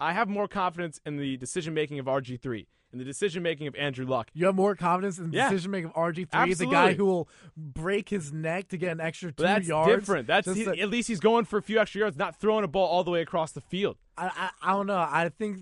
I 0.00 0.12
have 0.12 0.28
more 0.28 0.48
confidence 0.48 1.00
in 1.06 1.16
the 1.16 1.36
decision 1.36 1.74
making 1.74 1.98
of 1.98 2.06
RG3, 2.06 2.66
in 2.92 2.98
the 2.98 3.04
decision 3.04 3.42
making 3.42 3.66
of 3.68 3.74
Andrew 3.76 4.04
Luck. 4.04 4.30
You 4.34 4.46
have 4.46 4.54
more 4.56 4.74
confidence 4.74 5.18
in 5.18 5.30
the 5.30 5.36
Yeah. 5.36 5.48
decision 5.50 5.70
making 5.70 5.90
of 5.90 5.94
RG3, 5.96 6.54
the 6.58 6.66
guy 6.66 6.94
who 6.94 7.04
will 7.04 7.28
break 7.56 8.08
his 8.08 8.32
neck 8.32 8.68
to 8.68 8.76
get 8.76 8.90
an 8.92 9.00
extra 9.00 9.30
two 9.30 9.34
But 9.36 9.42
that's 9.44 9.68
yards. 9.68 9.92
different. 9.94 10.26
That's 10.26 10.46
Just 10.46 10.58
he- 10.58 10.64
to- 10.64 10.78
at 10.78 10.88
least 10.90 11.06
he's 11.08 11.20
going 11.20 11.44
for 11.44 11.58
a 11.58 11.62
few 11.62 11.78
extra 11.78 12.00
yards, 12.00 12.16
not 12.16 12.34
throwing 12.40 12.64
a 12.64 12.68
ball 12.68 12.88
all 12.88 13.04
the 13.04 13.10
way 13.12 13.22
across 13.22 13.52
the 13.52 13.60
field. 13.60 13.96
I, 14.18 14.26
I 14.62 14.70
I 14.70 14.72
don't 14.72 14.86
know. 14.88 14.98
I 14.98 15.28
think 15.28 15.58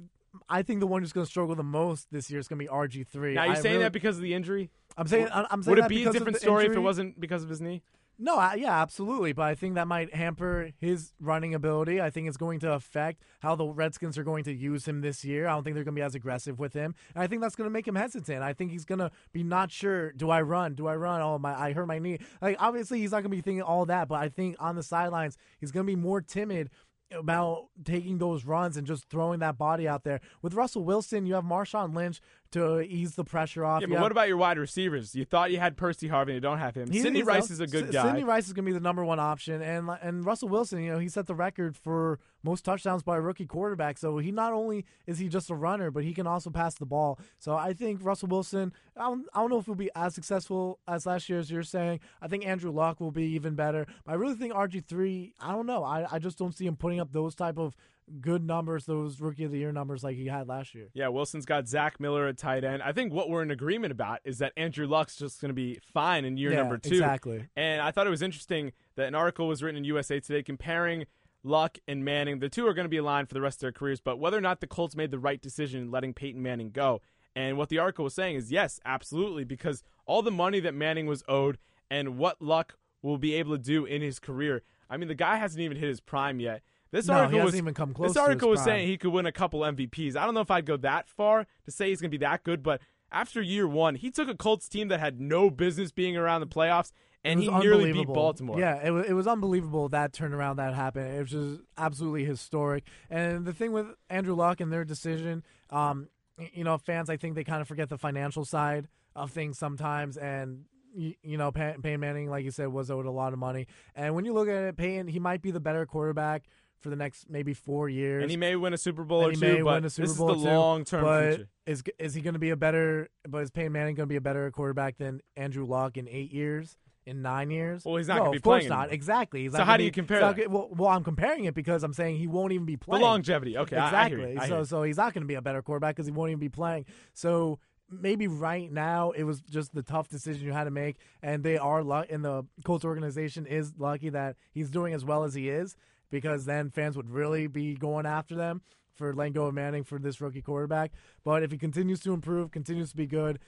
I 0.49 0.63
think 0.63 0.81
the 0.81 0.87
one 0.87 1.03
who's 1.03 1.13
going 1.13 1.27
to 1.27 1.31
struggle 1.31 1.55
the 1.57 1.63
most 1.65 2.11
this 2.13 2.31
year 2.31 2.39
is 2.41 2.47
going 2.49 2.59
to 2.61 2.65
be 2.65 2.69
RG3. 2.69 3.35
Now, 3.35 3.45
you 3.45 3.57
saying 3.57 3.75
really- 3.75 3.85
that 3.85 3.93
because 3.93 4.17
of 4.17 4.23
the 4.23 4.33
injury? 4.33 4.71
I'm 4.97 5.07
saying 5.07 5.29
I'm 5.33 5.63
saying 5.63 5.77
Would 5.77 5.85
it 5.85 5.89
be 5.89 6.05
a 6.05 6.13
different 6.13 6.39
story 6.39 6.67
if 6.67 6.73
it 6.73 6.79
wasn't 6.81 7.21
because 7.21 7.43
of 7.43 7.49
his 7.51 7.61
knee? 7.61 7.83
No, 8.23 8.37
I, 8.37 8.55
yeah, 8.57 8.83
absolutely. 8.83 9.33
But 9.33 9.45
I 9.45 9.55
think 9.55 9.77
that 9.77 9.89
might 9.89 10.15
hamper 10.15 10.73
his 10.79 11.15
running 11.19 11.55
ability. 11.55 12.03
I 12.03 12.11
think 12.11 12.29
it's 12.29 12.37
going 12.37 12.61
to 12.61 12.73
affect 12.75 13.23
how 13.41 13.55
the 13.55 13.65
Redskins 13.65 14.19
are 14.19 14.23
going 14.23 14.45
to 14.45 14.53
use 14.53 14.87
him 14.87 15.01
this 15.01 15.25
year. 15.25 15.49
I 15.49 15.53
don't 15.55 15.65
think 15.65 15.75
they're 15.75 15.85
going 15.85 15.95
to 15.95 16.01
be 16.01 16.05
as 16.05 16.15
aggressive 16.15 16.59
with 16.59 16.75
him. 16.75 16.95
And 17.15 17.25
I 17.25 17.27
think 17.27 17.41
that's 17.41 17.57
going 17.57 17.67
to 17.67 17.73
make 17.73 17.89
him 17.89 17.95
hesitant. 17.95 18.43
I 18.43 18.53
think 18.53 18.73
he's 18.73 18.85
going 18.85 18.99
to 18.99 19.11
be 19.33 19.43
not 19.43 19.73
sure. 19.73 20.13
Do 20.13 20.29
I 20.29 20.43
run? 20.43 20.75
Do 20.75 20.87
I 20.87 20.97
run? 20.97 21.23
Oh 21.23 21.39
my! 21.39 21.59
I 21.59 21.73
hurt 21.73 21.87
my 21.87 21.99
knee. 21.99 22.19
Like 22.43 22.57
obviously 22.61 23.01
he's 23.01 23.13
not 23.13 23.23
going 23.23 23.31
to 23.31 23.37
be 23.37 23.41
thinking 23.41 23.63
all 23.63 23.87
that. 23.87 24.07
But 24.07 24.17
I 24.17 24.29
think 24.29 24.57
on 24.61 24.77
the 24.77 24.83
sidelines 24.83 25.39
he's 25.59 25.73
going 25.73 25.87
to 25.87 25.91
be 25.91 25.97
more 25.97 26.21
timid 26.21 26.69
about 27.13 27.69
taking 27.85 28.19
those 28.19 28.45
runs 28.45 28.77
and 28.77 28.87
just 28.87 29.09
throwing 29.09 29.41
that 29.41 29.59
body 29.59 29.89
out 29.89 30.05
there. 30.05 30.21
With 30.43 30.55
Russell 30.55 30.85
Wilson, 30.85 31.27
you 31.27 31.35
have 31.35 31.45
Marshawn 31.45 31.95
Lynch 31.95 32.21
to 32.53 32.81
ease 32.81 33.15
the 33.15 33.25
pressure 33.25 33.65
off. 33.65 33.81
Yeah, 33.83 33.87
but 33.89 34.01
what 34.01 34.13
about 34.13 34.29
your 34.29 34.37
wide 34.37 34.59
receivers? 34.59 35.15
You 35.15 35.25
thought 35.25 35.51
you 35.51 35.59
had 35.59 35.77
Percy 35.77 36.09
Harvin, 36.09 36.35
you 36.35 36.41
don't 36.41 36.59
have 36.59 36.75
him. 36.75 36.91
He- 36.91 37.01
Sidney 37.01 37.23
Rice 37.23 37.51
is 37.51 37.61
a 37.61 37.67
good 37.67 37.87
S- 37.87 37.93
guy. 37.93 38.03
Sidney 38.05 38.25
Rice 38.25 38.47
is 38.47 38.53
going 38.53 38.65
to 38.65 38.69
be 38.69 38.73
the 38.73 38.81
number 38.81 39.05
one 39.05 39.21
option, 39.21 39.63
and 39.63 39.89
and 40.03 40.25
Russell 40.25 40.49
Wilson, 40.49 40.83
you 40.83 40.93
know, 40.93 40.99
he 40.99 41.09
set 41.09 41.27
the 41.27 41.35
record 41.35 41.77
for 41.77 42.19
most 42.43 42.65
touchdowns 42.65 43.03
by 43.03 43.17
a 43.17 43.21
rookie 43.21 43.47
quarterback. 43.47 43.99
So 43.99 44.19
he 44.19 44.33
not 44.33 44.53
only 44.53 44.85
is 45.07 45.19
he 45.19 45.29
just 45.29 45.51
a 45.51 45.55
runner, 45.55 45.91
but 45.91 46.05
he 46.05 46.13
can 46.15 46.27
also 46.27 46.51
pass 46.51 46.75
the 46.75 46.87
ball. 46.87 47.19
So 47.39 47.55
I 47.55 47.73
think 47.73 48.01
Russell 48.03 48.29
Wilson. 48.29 48.73
I 48.97 49.05
don't, 49.05 49.27
I 49.33 49.41
don't 49.41 49.51
know 49.51 49.59
if 49.59 49.67
he'll 49.67 49.75
be 49.75 49.91
as 49.95 50.15
successful 50.15 50.79
as 50.89 51.07
last 51.07 51.29
year, 51.29 51.39
as 51.39 51.51
you're 51.51 51.63
saying. 51.63 52.01
I 52.21 52.29
think 52.29 52.47
Andrew 52.47 52.71
Luck 52.71 53.01
will 53.01 53.13
be 53.13 53.25
even 53.35 53.55
better. 53.55 53.87
But 54.05 54.13
I 54.13 54.15
really 54.17 54.35
think 54.35 54.53
RG 54.53 54.85
three. 54.87 55.35
I 55.41 55.53
don't 55.53 55.67
know. 55.67 55.85
I 55.85 56.07
I 56.11 56.19
just 56.19 56.39
don't 56.39 56.55
see 56.55 56.67
him 56.67 56.77
putting 56.77 57.01
up 57.01 57.13
those 57.13 57.35
type 57.35 57.59
of 57.59 57.75
good 58.21 58.45
numbers, 58.45 58.87
those 58.87 59.21
rookie 59.21 59.45
of 59.45 59.51
the 59.53 59.59
year 59.59 59.73
numbers 59.73 60.03
like 60.03 60.17
he 60.17 60.27
had 60.27 60.49
last 60.49 60.75
year. 60.75 60.89
Yeah, 60.95 61.09
Wilson's 61.09 61.47
got 61.47 61.69
Zach 61.69 62.01
Miller 62.01 62.27
at 62.27 62.37
tight 62.39 62.65
end. 62.65 62.83
I 62.83 62.93
think 62.93 63.13
what 63.13 63.29
we're 63.31 63.43
in 63.43 63.51
agreement 63.51 63.93
about 63.93 64.21
is 64.25 64.39
that 64.39 64.53
Andrew 64.57 64.87
Luck's 64.87 65.17
just 65.17 65.41
going 65.41 65.51
to 65.51 65.55
be 65.55 65.79
fine 65.93 66.25
in 66.25 66.37
year 66.37 66.51
Yeah, 66.51 66.57
number 66.59 66.79
two. 66.79 66.95
exactly. 66.95 67.47
And 67.57 67.81
I 67.81 67.91
thought 67.91 68.07
it 68.07 68.11
was 68.11 68.23
interesting 68.23 68.73
that 68.97 69.07
an 69.07 69.15
article 69.15 69.47
was 69.49 69.63
written 69.63 69.79
in 69.79 69.85
USA 69.85 70.21
Today 70.21 70.43
comparing 70.43 71.07
Luck 71.43 71.79
and 71.89 72.05
Manning. 72.05 72.39
The 72.41 72.49
two 72.49 72.67
are 72.67 72.75
going 72.75 72.85
to 72.85 72.91
be 72.91 72.99
aligned 72.99 73.29
for 73.29 73.35
the 73.35 73.41
rest 73.41 73.59
of 73.59 73.61
their 73.61 73.73
careers, 73.73 74.01
but 74.01 74.19
whether 74.19 74.37
or 74.37 74.43
not 74.43 74.61
the 74.61 74.67
Colts 74.67 74.97
made 74.97 75.11
the 75.11 75.19
right 75.19 75.41
decision 75.41 75.81
in 75.83 75.91
letting 75.91 76.13
Peyton 76.15 76.43
Manning 76.43 76.71
go. 76.71 77.01
And 77.37 77.57
what 77.57 77.69
the 77.69 77.79
article 77.79 78.05
was 78.05 78.15
saying 78.15 78.37
is 78.37 78.51
yes, 78.51 78.81
absolutely, 78.85 79.45
because 79.45 79.83
all 80.05 80.21
the 80.23 80.31
money 80.33 80.61
that 80.61 80.75
Manning 80.75 81.07
was 81.07 81.23
owed 81.29 81.59
and 81.91 82.19
what 82.19 82.43
Luck 82.43 82.75
will 83.03 83.19
be 83.19 83.35
able 83.35 83.57
to 83.57 83.63
do 83.63 83.85
in 83.85 84.03
his 84.03 84.19
career. 84.19 84.63
I 84.91 84.97
mean, 84.97 85.09
the 85.09 85.15
guy 85.15 85.37
hasn't 85.37 85.61
even 85.63 85.77
hit 85.77 85.89
his 85.89 86.01
prime 86.01 86.41
yet. 86.41 86.63
This 86.93 87.07
No, 87.07 87.15
he 87.15 87.19
article 87.21 87.39
hasn't 87.39 87.53
was 87.53 87.57
even 87.57 87.75
come 87.75 87.95
close 87.95 88.11
This 88.11 88.17
article 88.17 88.51
was 88.51 88.63
saying 88.63 88.89
he 88.89 88.99
could 88.99 89.13
win 89.13 89.27
a 89.27 89.33
couple 89.33 89.61
MVPs. 89.61 90.17
I 90.17 90.25
don't 90.25 90.35
know 90.35 90.41
if 90.41 90.51
I'd 90.51 90.67
go 90.67 90.77
that 90.79 91.09
far 91.09 91.47
to 91.65 91.71
say 91.71 91.91
he's 91.91 92.01
going 92.01 92.11
to 92.11 92.19
be 92.19 92.25
that 92.25 92.43
good, 92.43 92.63
but 92.63 92.81
after 93.13 93.41
year 93.43 93.67
one, 93.67 93.95
he 93.97 94.11
took 94.11 94.29
a 94.29 94.35
Colts 94.35 94.69
team 94.69 94.89
that 94.89 95.01
had 95.01 95.21
no 95.21 95.51
business 95.51 95.91
being 95.93 96.17
around 96.17 96.41
the 96.41 96.47
playoffs, 96.47 96.93
and 97.25 97.41
he 97.41 97.49
nearly 97.49 97.93
beat. 97.93 98.07
Baltimore. 98.07 98.59
Yeah, 98.59 98.81
it 98.85 98.91
was, 98.91 99.07
it 99.07 99.13
was 99.13 99.27
unbelievable 99.27 99.89
that 99.91 100.13
turnaround 100.13 100.57
that 100.57 100.75
happened. 100.75 101.15
It 101.15 101.21
was 101.21 101.31
just 101.31 101.61
absolutely 101.77 102.25
historic. 102.25 102.85
And 103.09 103.45
the 103.45 103.53
thing 103.53 103.73
with 103.73 103.87
Andrew 104.09 104.35
Luck 104.35 104.61
and 104.61 104.73
their 104.73 104.85
decision, 104.85 105.43
um, 105.71 106.09
you 106.53 106.65
know, 106.65 106.79
fans, 106.79 107.11
I 107.11 107.17
think 107.17 107.35
they 107.35 107.45
kind 107.45 107.61
of 107.61 107.69
forget 107.69 107.89
the 107.89 107.99
financial 107.99 108.45
side 108.45 108.89
of 109.15 109.31
things 109.31 109.59
sometimes. 109.59 110.17
And, 110.17 110.65
you 110.95 111.37
know, 111.37 111.53
Pey- 111.53 111.77
Peyton 111.83 112.01
Manning, 112.01 112.31
like 112.31 112.45
you 112.45 112.51
said, 112.51 112.69
was 112.69 112.91
owed 112.91 113.07
a 113.07 113.11
lot 113.11 113.33
of 113.33 113.39
money. 113.39 113.67
And 113.95 114.15
when 114.15 114.25
you 114.25 114.33
look 114.33 114.49
at 114.49 114.55
it, 114.55 114.77
Peyton, 114.77 115.09
he 115.09 115.19
might 115.19 115.43
be 115.43 115.51
the 115.51 115.61
better 115.61 115.85
quarterback 115.85 116.45
for 116.81 116.91
the 116.91 116.97
next 116.97 117.29
maybe 117.31 117.55
four 117.55 117.89
years. 117.89 118.23
And 118.23 118.31
he 118.31 118.37
may 118.37 118.57
win 118.57 118.73
a 118.73 118.79
Super 118.79 119.05
Bowl 119.05 119.21
And 119.21 119.29
or 119.29 119.31
he 119.33 119.37
two, 119.37 119.55
may 119.57 119.63
but 119.63 119.75
win 119.75 119.85
a 119.85 119.91
Super 119.91 120.09
this 120.09 120.17
Bowl 120.17 120.35
is 120.35 120.43
the 120.43 120.51
long-term 120.51 121.35
future. 121.35 121.49
Is 121.67 121.83
is 121.99 122.15
he 122.15 122.21
going 122.21 122.35
to 122.35 122.41
be 122.41 122.51
a 122.51 122.57
better? 122.57 123.09
But 123.29 123.39
is 123.45 123.51
Peyton 123.51 123.73
Manning 123.73 123.95
going 123.95 124.09
to 124.09 124.13
be 124.13 124.17
a 124.17 124.21
better 124.21 124.51
quarterback 124.51 124.97
than 124.99 125.21
Andrew 125.37 125.67
Luck 125.67 125.97
in 125.97 126.09
eight 126.09 126.33
years? 126.33 126.77
In 127.07 127.23
nine 127.23 127.51
years? 127.51 127.85
Well, 127.85 127.97
he's 127.97 128.09
not 128.09 128.19
no, 128.19 128.25
gonna 128.25 128.33
be 128.33 128.39
playing. 128.41 128.67
of 128.67 128.69
course 128.71 128.79
not. 128.79 128.93
Exactly. 128.93 129.43
He's 129.45 129.53
So 129.53 129.65
how 129.65 129.77
do 129.79 129.85
you 129.85 129.91
be- 129.91 129.95
compare 129.95 130.21
not? 130.21 130.37
Well, 130.51 130.69
well, 130.71 130.91
I'm 130.91 131.03
comparing 131.03 131.45
it 131.47 131.55
because 131.55 131.83
I'm 131.83 131.95
saying 131.95 132.19
he 132.19 132.27
won't 132.27 132.53
even 132.53 132.67
be 132.67 132.77
playing. 132.77 133.01
The 133.01 133.07
longevity. 133.07 133.57
Okay, 133.57 133.77
I- 133.77 133.85
I 133.85 133.87
exactly. 133.87 134.33
you. 134.35 134.39
I 134.39 134.49
so 134.49 134.65
so 134.65 134.83
he's 134.83 134.99
not 134.99 135.15
going 135.15 135.23
to 135.23 135.27
be 135.27 135.35
a 135.35 135.43
better 135.43 135.63
quarterback 135.63 135.97
because 135.97 136.07
he 136.07 136.13
won't 136.13 136.31
even 136.31 136.41
be 136.41 136.51
playing. 136.51 136.85
So 137.15 137.59
maybe 137.91 138.29
right 138.29 138.71
now 138.71 139.11
it 139.13 139.25
was 139.25 139.41
just 139.41 139.75
the 139.75 139.83
tough 139.83 140.09
decision 140.09 140.47
you 140.47 140.53
had 140.53 140.65
to 140.65 140.71
make, 140.71 140.97
and 141.23 141.43
they 141.43 141.57
are 141.59 141.83
luck. 141.83 142.07
And 142.11 142.25
the 142.25 142.45
Colts 142.65 142.85
organization 142.85 143.47
is 143.47 143.73
lucky 143.79 144.11
that 144.11 144.37
he's 144.53 144.71
doing 144.71 144.93
as 144.95 145.05
well 145.05 145.25
as 145.25 145.35
he 145.35 145.49
is, 145.49 145.77
because 146.11 146.45
then 146.45 146.71
fans 146.71 146.97
would 146.97 147.11
really 147.11 147.47
be 147.47 147.75
going 147.75 148.07
after 148.07 148.35
them 148.35 148.63
for 148.95 149.15
letting 149.15 149.33
go 149.33 149.47
of 149.47 149.55
Manning 149.55 149.85
for 149.85 149.99
this 149.99 150.21
rookie 150.21 150.43
quarterback. 150.43 150.93
But 151.25 151.43
if 151.43 151.51
he 151.51 151.59
continues 151.59 152.01
to 152.01 152.13
improve, 152.13 152.51
continues 152.51 152.91
to 152.91 152.97
be 152.97 153.07
good, 153.07 153.39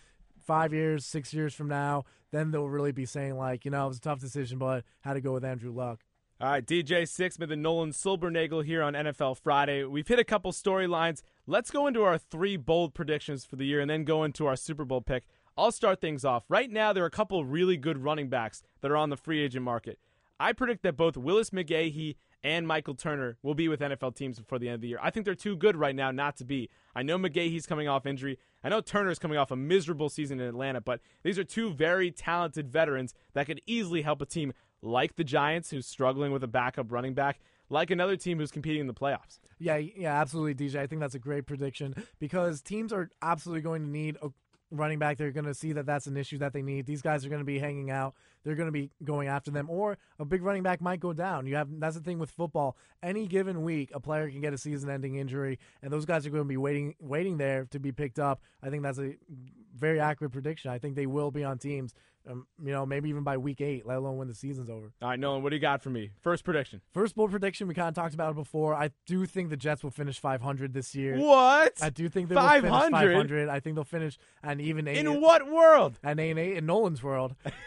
five 0.41 0.73
years, 0.73 1.05
six 1.05 1.33
years 1.35 1.55
from 1.55 1.69
now, 1.69 2.05
then 2.31 2.51
they'll 2.51 2.69
really 2.69 2.93
be 2.93 3.07
saying 3.07 3.37
like, 3.37 3.65
you 3.65 3.71
know, 3.71 3.85
it 3.85 3.89
was 3.89 3.99
a 3.99 4.01
tough 4.01 4.21
decision, 4.21 4.59
but 4.59 4.85
had 5.01 5.15
to 5.15 5.21
go 5.21 5.33
with 5.33 5.45
Andrew 5.45 5.73
Luck. 5.73 6.01
All 6.41 6.51
right, 6.51 6.67
DJ 6.67 7.03
Sixsmith 7.03 7.53
and 7.53 7.63
Nolan 7.63 7.93
Silbernagel 7.93 8.65
here 8.65 8.83
on 8.83 8.95
NFL 8.95 9.37
Friday. 9.37 9.85
We've 9.85 10.09
hit 10.09 10.19
a 10.19 10.25
couple 10.25 10.51
storylines. 10.51 11.23
Let's 11.47 11.71
go 11.71 11.87
into 11.87 12.03
our 12.03 12.19
three 12.19 12.57
bold 12.57 12.95
predictions 12.95 13.45
for 13.45 13.55
the 13.55 13.65
year 13.65 13.79
and 13.79 13.89
then 13.89 14.03
go 14.03 14.25
into 14.25 14.47
our 14.47 14.57
Super 14.57 14.85
Bowl 14.85 15.03
pick. 15.03 15.25
I'll 15.57 15.71
start 15.71 16.01
things 16.01 16.25
off. 16.25 16.45
Right 16.49 16.69
now, 16.69 16.93
there 16.93 17.05
are 17.05 17.07
a 17.07 17.11
couple 17.11 17.45
really 17.45 17.77
good 17.77 17.99
running 17.99 18.29
backs 18.29 18.63
that 18.81 18.91
are 18.91 18.97
on 18.97 19.11
the 19.11 19.17
free 19.17 19.41
agent 19.41 19.65
market. 19.65 20.01
I 20.41 20.53
predict 20.53 20.83
that 20.83 20.97
both 20.97 21.17
Willis 21.17 21.51
McGahee 21.51 22.17
and 22.45 22.67
Michael 22.67 22.95
Turner 22.95 23.37
will 23.43 23.55
be 23.55 23.69
with 23.69 23.81
NFL 23.81 24.17
teams 24.17 24.39
before 24.39 24.59
the 24.59 24.69
end 24.69 24.77
of 24.77 24.81
the 24.81 24.89
year. 24.89 24.99
I 25.03 25.11
think 25.11 25.25
they're 25.25 25.35
too 25.35 25.57
good 25.57 25.77
right 25.77 25.95
now 25.95 26.11
not 26.11 26.37
to 26.39 26.45
be. 26.45 26.71
I 26.95 27.03
know 27.03 27.19
McGahee's 27.19 27.67
coming 27.67 27.89
off 27.89 28.07
injury. 28.07 28.39
I 28.65 28.69
know 28.69 28.81
Turner's 28.81 29.19
coming 29.19 29.39
off 29.39 29.51
a 29.51 29.57
miserable 29.57 30.09
season 30.09 30.41
in 30.41 30.49
Atlanta, 30.49 30.81
but 30.81 31.01
these 31.23 31.39
are 31.39 31.45
two 31.45 31.73
very 31.73 32.11
talented 32.11 32.69
veterans 32.69 33.15
that 33.35 33.47
could 33.47 33.61
easily 33.67 34.03
help 34.03 34.21
a 34.21 34.27
team 34.27 34.53
like 34.83 35.15
the 35.15 35.25
Giants, 35.25 35.71
who's 35.71 35.87
struggling 35.87 36.33
with 36.33 36.43
a 36.43 36.49
backup 36.49 36.91
running 36.91 37.15
back, 37.15 37.41
like 37.71 37.91
another 37.91 38.17
team 38.17 38.39
who's 38.39 38.51
competing 38.51 38.81
in 38.81 38.87
the 38.89 38.95
playoffs. 38.95 39.39
Yeah, 39.59 39.77
yeah, 39.77 40.21
absolutely, 40.21 40.55
DJ. 40.55 40.77
I 40.77 40.87
think 40.89 41.01
that's 41.01 41.15
a 41.15 41.21
great 41.21 41.47
prediction 41.47 41.95
because 42.19 42.61
teams 42.61 42.93
are 42.93 43.09
absolutely 43.23 43.63
going 43.63 43.83
to 43.83 43.89
need 43.89 44.17
a 44.21 44.31
running 44.73 44.99
back. 44.99 45.19
They're 45.19 45.31
going 45.31 45.45
to 45.45 45.55
see 45.55 45.73
that 45.73 45.87
that's 45.87 46.07
an 46.07 46.17
issue 46.17 46.39
that 46.39 46.53
they 46.53 46.63
need. 46.63 46.87
These 46.87 47.03
guys 47.03 47.25
are 47.25 47.29
going 47.29 47.41
to 47.41 47.45
be 47.45 47.59
hanging 47.59 47.91
out. 47.91 48.15
They're 48.45 48.55
going 48.55 48.69
to 48.69 48.73
be 48.73 48.91
going 49.05 49.29
after 49.29 49.51
them, 49.51 49.69
or 49.71 49.99
a 50.19 50.25
big 50.25 50.43
running 50.43 50.63
back 50.63 50.81
might 50.81 51.01
go 51.01 51.13
down. 51.13 51.47
You 51.47 51.57
have 51.57 51.69
that's 51.79 51.97
the 51.97 52.03
thing 52.03 52.19
with 52.19 52.31
football. 52.31 52.77
Any 53.03 53.27
given 53.27 53.63
week, 53.63 53.91
a 53.95 54.01
player 54.01 54.31
can 54.31 54.41
get 54.41 54.53
a 54.53 54.59
season-ending 54.59 55.17
injury, 55.17 55.59
and 55.83 55.93
those 55.93 56.05
guys 56.05 56.27
are 56.27 56.31
going 56.31 56.45
to 56.45 56.49
be 56.49 56.57
waiting, 56.57 56.95
waiting 57.01 57.39
there 57.39 57.67
to 57.71 57.79
be 57.79 57.93
picked 57.93 58.19
up. 58.19 58.41
I 58.63 58.71
think 58.71 58.83
that's 58.83 58.99
a 58.99 59.15
very 59.75 60.01
accurate 60.01 60.33
prediction. 60.33 60.71
I 60.71 60.79
think 60.79 60.97
they 60.97 61.07
will 61.07 61.31
be 61.31 61.45
on 61.45 61.59
teams. 61.59 61.95
Um, 62.31 62.47
you 62.63 62.71
know, 62.71 62.87
maybe 62.87 63.09
even 63.09 63.25
by 63.25 63.37
week 63.37 63.61
eight, 63.61 63.85
let 63.85 63.97
alone 63.97 64.17
when 64.17 64.29
the 64.29 64.35
season's 64.35 64.71
over. 64.71 64.93
All 65.03 65.09
right, 65.09 65.19
Nolan, 65.19 65.43
what 65.43 65.51
do 65.51 65.57
you 65.57 65.61
got 65.61 65.83
for 65.83 65.91
me? 65.91 66.13
First 66.21 66.45
prediction. 66.45 66.81
First 66.93 67.17
bold 67.17 67.33
prediction, 67.33 67.67
we 67.67 67.75
kind 67.75 67.89
of 67.89 67.95
talked 67.95 68.15
about 68.15 68.31
it 68.31 68.37
before. 68.37 68.77
I 68.77 68.91
do 69.07 69.27
think 69.27 69.51
the 69.51 69.57
Jets 69.57 69.83
will 69.83 69.91
finish 69.91 70.21
500 70.21 70.73
this 70.73 70.95
year. 70.95 71.19
What? 71.19 71.83
I 71.83 71.91
do 71.91 72.09
think 72.09 72.29
they 72.29 72.37
will 72.37 72.49
finish 72.49 72.71
500? 72.71 72.93
500. 72.93 73.49
I 73.49 73.59
think 73.59 73.75
they'll 73.75 73.83
finish 73.83 74.19
an 74.45 74.61
even 74.61 74.87
eight. 74.87 74.99
In 74.99 75.21
what 75.21 75.51
world? 75.51 75.99
An 76.05 76.21
eight 76.21 76.31
and 76.31 76.39
eight 76.39 76.59
in 76.59 76.67
Nolan's 76.67 77.03
world. 77.03 77.35